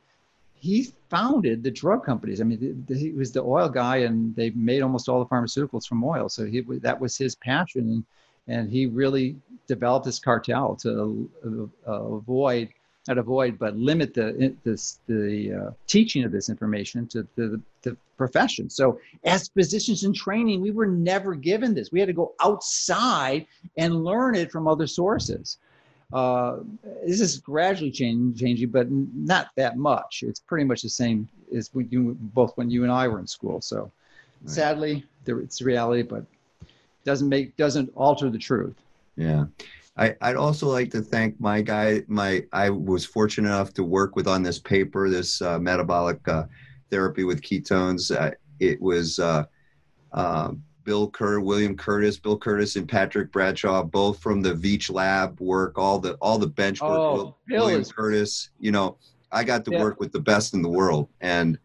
he 0.56 0.92
founded 1.10 1.64
the 1.64 1.72
drug 1.72 2.04
companies. 2.04 2.42
I 2.42 2.44
mean, 2.46 2.86
he 2.88 3.12
was 3.12 3.32
the 3.32 3.44
oil 3.44 3.70
guy 3.70 3.98
and 3.98 4.36
they 4.36 4.50
made 4.52 4.82
almost 4.82 5.08
all 5.08 5.20
the 5.20 5.30
pharmaceuticals 5.30 5.86
from 5.86 6.04
oil. 6.04 6.28
So 6.28 6.46
he, 6.46 6.62
that 6.62 7.00
was 7.00 7.16
his 7.16 7.36
passion. 7.36 8.06
And, 8.48 8.70
he 8.72 8.88
really 8.88 9.36
developed 9.68 10.06
this 10.06 10.18
cartel 10.18 10.76
to 10.78 11.30
uh, 11.88 11.92
avoid 11.92 12.70
not 13.10 13.18
avoid, 13.18 13.58
but 13.58 13.76
limit 13.76 14.14
the 14.14 14.54
the, 14.64 14.98
the 15.08 15.54
uh, 15.54 15.72
teaching 15.88 16.24
of 16.24 16.32
this 16.32 16.48
information 16.48 17.08
to 17.08 17.28
the, 17.36 17.60
the 17.82 17.98
profession. 18.18 18.70
So, 18.70 19.00
as 19.24 19.48
physicians 19.48 20.04
in 20.04 20.14
training, 20.14 20.62
we 20.62 20.72
were 20.72 20.86
never 20.86 21.34
given 21.34 21.74
this. 21.74 21.92
We 21.92 22.00
had 22.00 22.08
to 22.08 22.14
go 22.14 22.34
outside 22.42 23.48
and 23.78 24.04
learn 24.04 24.36
it 24.36 24.52
from 24.52 24.68
other 24.68 24.86
sources. 24.86 25.58
Uh, 26.12 26.58
this 27.06 27.22
is 27.22 27.38
gradually 27.38 27.92
changing, 27.92 28.36
changing, 28.36 28.70
but 28.70 28.88
not 28.90 29.50
that 29.56 29.78
much. 29.78 30.24
It's 30.26 30.40
pretty 30.40 30.66
much 30.66 30.82
the 30.82 30.90
same 30.90 31.30
as 31.56 31.70
we 31.74 31.84
do 31.84 32.16
both 32.20 32.58
when 32.58 32.70
you 32.70 32.84
and 32.84 32.92
I 32.92 33.08
were 33.08 33.20
in 33.20 33.28
school. 33.28 33.62
So, 33.62 33.92
right. 34.42 34.50
sadly, 34.50 35.06
there, 35.26 35.40
it's 35.40 35.62
reality, 35.62 36.02
but 36.02 36.26
doesn't 37.06 37.30
make 37.30 37.56
doesn't 37.58 37.92
alter 37.96 38.30
the 38.30 38.40
truth. 38.40 38.76
Yeah. 39.16 39.46
I, 39.98 40.16
I'd 40.22 40.38
also 40.38 40.68
like 40.68 40.92
to 40.92 41.02
thank 41.02 41.40
my 41.42 41.62
guy. 41.62 42.04
My 42.08 42.46
I 42.54 42.70
was 42.70 43.06
fortunate 43.06 43.50
enough 43.50 43.74
to 43.76 43.84
work 43.84 44.16
with 44.16 44.28
on 44.28 44.44
this 44.44 44.58
paper, 44.58 45.10
this 45.10 45.42
uh, 45.42 45.60
metabolic 45.60 46.26
uh, 46.28 46.46
therapy 46.90 47.26
with 47.26 47.42
ketones. 47.42 48.16
Uh, 48.16 48.32
it 48.60 48.82
was 48.82 49.20
uh, 49.20 49.44
um, 50.14 50.64
Bill 50.90 51.08
Kerr, 51.08 51.40
William 51.40 51.78
Curtis, 51.78 52.18
Bill 52.18 52.36
Curtis, 52.36 52.76
and 52.76 52.90
Patrick 52.90 53.32
Bradshaw, 53.32 53.84
both 53.84 54.18
from 54.18 54.42
the 54.42 54.56
Veech 54.56 54.92
Lab 54.92 55.40
work. 55.40 55.78
All 55.78 56.00
the 56.00 56.14
all 56.16 56.40
the 56.40 56.48
bench 56.48 56.82
work. 56.82 56.90
Oh, 56.90 57.36
William 57.48 57.82
is- 57.82 57.92
Curtis. 57.92 58.50
You 58.60 58.72
know, 58.72 58.98
I 59.32 59.44
got 59.44 59.64
to 59.66 59.72
yeah. 59.72 59.84
work 59.84 60.00
with 60.00 60.12
the 60.12 60.20
best 60.20 60.56
in 60.56 60.64
the 60.64 60.68
world, 60.68 61.08
and 61.22 61.60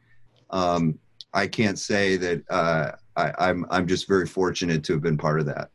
um, 0.51 0.99
I 1.33 1.47
can't 1.47 1.79
say 1.79 2.18
that 2.18 2.43
uh, 2.51 2.91
I, 3.16 3.33
I'm 3.39 3.64
I'm 3.70 3.87
just 3.87 4.07
very 4.07 4.27
fortunate 4.27 4.85
to 4.85 4.93
have 4.93 5.01
been 5.01 5.16
part 5.16 5.41
of 5.41 5.47
that. 5.47 5.70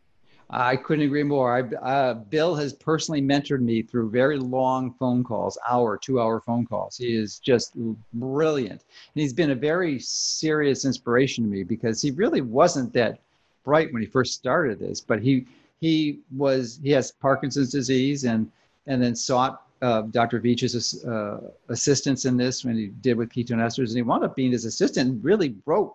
I 0.52 0.76
couldn't 0.76 1.06
agree 1.06 1.24
more. 1.24 1.58
I, 1.58 1.62
uh, 1.84 2.14
Bill 2.14 2.54
has 2.54 2.74
personally 2.74 3.22
mentored 3.22 3.62
me 3.62 3.82
through 3.82 4.12
very 4.12 4.38
long 4.38 4.94
phone 5.00 5.24
calls, 5.24 5.58
hour, 5.68 5.98
two 5.98 6.20
hour 6.20 6.40
phone 6.40 6.68
calls. 6.68 6.98
He 6.98 7.16
is 7.16 7.40
just 7.40 7.76
brilliant. 8.14 8.84
And 8.84 9.22
he's 9.22 9.34
been 9.34 9.52
a 9.52 9.56
very 9.56 10.00
serious 10.00 10.86
inspiration 10.86 11.44
to 11.44 11.50
me 11.50 11.64
because 11.64 12.00
he 12.00 12.12
really 12.12 12.42
wasn't 12.42 12.94
that 12.94 13.22
bright 13.70 13.94
when 13.94 14.02
he 14.02 14.08
first 14.08 14.34
started 14.34 14.80
this, 14.80 15.00
but 15.00 15.22
he, 15.22 15.46
he 15.80 16.20
was, 16.36 16.80
he 16.82 16.90
has 16.90 17.12
Parkinson's 17.12 17.72
disease 17.72 18.24
and, 18.24 18.52
and 18.88 19.00
then 19.00 19.16
sought 19.16 19.62
uh, 19.84 20.02
Dr. 20.02 20.40
Veech's 20.42 21.06
uh, 21.06 21.52
assistance 21.70 22.26
in 22.26 22.36
this 22.36 22.66
when 22.66 22.76
he 22.76 22.88
did 22.88 23.16
with 23.16 23.30
ketone 23.30 23.64
esters. 23.68 23.90
And 23.90 23.98
he 23.98 24.02
wound 24.02 24.24
up 24.24 24.36
being 24.36 24.52
his 24.52 24.66
assistant 24.66 25.08
and 25.08 25.24
really 25.24 25.56
wrote 25.68 25.94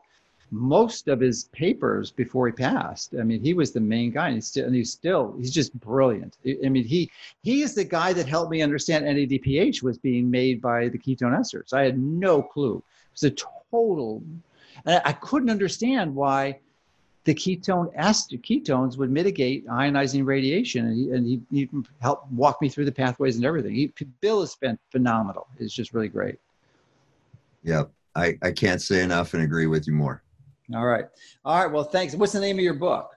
most 0.53 1.09
of 1.09 1.19
his 1.19 1.45
papers 1.47 2.13
before 2.13 2.47
he 2.47 2.53
passed. 2.53 3.17
I 3.19 3.25
mean, 3.25 3.43
he 3.43 3.55
was 3.55 3.73
the 3.73 3.81
main 3.81 4.13
guy, 4.13 4.29
and 4.29 4.37
he's 4.37 4.47
still, 4.47 4.67
and 4.67 4.75
he's 4.75 4.93
still, 4.93 5.35
he's 5.37 5.53
just 5.53 5.79
brilliant. 5.81 6.37
I 6.65 6.69
mean, 6.69 6.85
he 6.85 7.11
he 7.43 7.63
is 7.63 7.75
the 7.75 7.85
guy 7.85 8.13
that 8.13 8.29
helped 8.29 8.53
me 8.53 8.63
understand 8.63 9.05
NADPH 9.05 9.83
was 9.83 9.99
being 9.99 10.31
made 10.31 10.63
by 10.63 10.89
the 10.89 10.99
ketone 10.99 11.37
esters. 11.37 11.73
I 11.73 11.83
had 11.83 11.99
no 11.99 12.41
clue. 12.41 12.77
It 12.77 13.15
was 13.15 13.25
a 13.25 13.35
total, 13.73 14.23
I 14.87 15.13
couldn't 15.13 15.51
understand 15.51 16.15
why 16.15 16.61
the 17.25 17.35
ketone 17.35 17.91
ester 17.95 18.37
ketones 18.37 18.99
would 18.99 19.11
mitigate 19.11 19.67
ionizing 19.67 20.27
radiation, 20.27 20.87
and 20.87 20.97
he, 20.97 21.11
and 21.11 21.27
he, 21.27 21.41
he 21.51 21.69
helped 22.01 22.31
walk 22.31 22.61
me 22.61 22.69
through 22.69 22.85
the 22.85 22.93
pathways 22.93 23.37
and 23.37 23.45
everything. 23.45 23.75
He, 23.75 23.93
Bill 24.21 24.41
has 24.41 24.55
been 24.57 24.79
phenomenal. 24.91 25.47
It's 25.59 25.73
just 25.73 25.95
really 25.95 26.09
great. 26.09 26.37
Yep. 27.63 27.91
I, 28.15 28.39
I 28.43 28.53
can't 28.53 28.81
say 28.81 29.03
enough 29.03 29.35
and 29.35 29.43
agree 29.43 29.67
with 29.67 29.87
you 29.87 29.93
more. 29.93 30.23
All 30.75 30.85
right. 30.85 31.07
All 31.45 31.63
right. 31.63 31.73
Well, 31.73 31.85
thanks. 31.85 32.15
What's 32.15 32.33
the 32.33 32.41
name 32.41 32.59
of 32.59 32.63
your 32.63 32.75
book? 32.75 33.11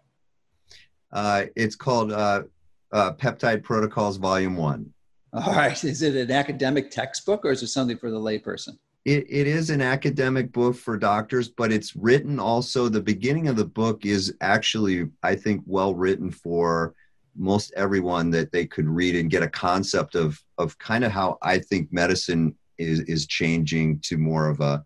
Uh, 1.12 1.46
it's 1.56 1.76
called 1.76 2.12
uh, 2.12 2.44
uh, 2.92 3.14
Peptide 3.14 3.64
Protocols 3.64 4.18
Volume 4.18 4.56
One. 4.56 4.92
All 5.34 5.54
right. 5.54 5.82
Is 5.84 6.02
it 6.02 6.16
an 6.16 6.32
academic 6.32 6.90
textbook 6.92 7.46
or 7.46 7.52
is 7.52 7.62
it 7.62 7.68
something 7.68 7.98
for 7.98 8.10
the 8.10 8.20
layperson? 8.20 8.78
it, 9.08 9.26
it 9.30 9.48
is 9.48 9.70
an 9.70 9.82
academic 9.82 10.52
book 10.52 10.76
for 10.76 10.98
doctors, 10.98 11.48
but 11.48 11.72
it's 11.72 11.96
written 11.96 12.42
also. 12.42 12.90
The 12.90 13.02
beginning 13.02 13.48
of 13.48 13.56
the 13.56 13.64
book 13.64 14.06
is 14.06 14.36
actually, 14.42 15.08
I 15.24 15.34
think, 15.34 15.64
well 15.66 15.96
written 15.96 16.30
for 16.30 16.94
most 17.34 17.72
everyone 17.78 18.32
that 18.32 18.52
they 18.52 18.66
could 18.66 18.86
read 18.86 19.16
and 19.16 19.30
get 19.30 19.44
a 19.44 19.50
concept 19.50 20.16
of 20.16 20.44
of 20.58 20.78
kind 20.80 21.06
of 21.06 21.14
how 21.14 21.38
I 21.42 21.60
think 21.60 21.94
medicine 21.94 22.54
is 22.78 23.00
is 23.02 23.28
changing 23.28 24.02
to 24.02 24.18
more 24.18 24.50
of 24.50 24.60
a 24.60 24.84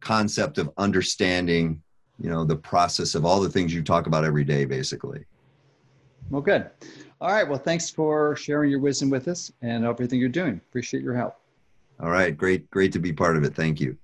concept 0.00 0.58
of 0.58 0.70
understanding, 0.76 1.82
you 2.20 2.28
know, 2.28 2.44
the 2.44 2.56
process 2.56 3.14
of 3.14 3.24
all 3.24 3.40
the 3.40 3.48
things 3.48 3.72
you 3.72 3.82
talk 3.82 4.06
about 4.06 4.26
every 4.26 4.44
day, 4.44 4.66
basically. 4.66 5.24
Well, 6.28 6.42
good. 6.42 6.68
All 7.18 7.30
right. 7.30 7.48
Well, 7.48 7.58
thanks 7.58 7.88
for 7.88 8.36
sharing 8.36 8.70
your 8.70 8.80
wisdom 8.80 9.08
with 9.08 9.26
us 9.26 9.50
and 9.62 9.86
everything 9.86 10.20
you're 10.20 10.28
doing. 10.28 10.60
Appreciate 10.68 11.02
your 11.02 11.14
help. 11.14 11.38
All 12.00 12.10
right. 12.10 12.36
Great. 12.36 12.70
Great 12.70 12.92
to 12.92 12.98
be 12.98 13.12
part 13.12 13.36
of 13.36 13.44
it. 13.44 13.54
Thank 13.54 13.80
you. 13.80 13.96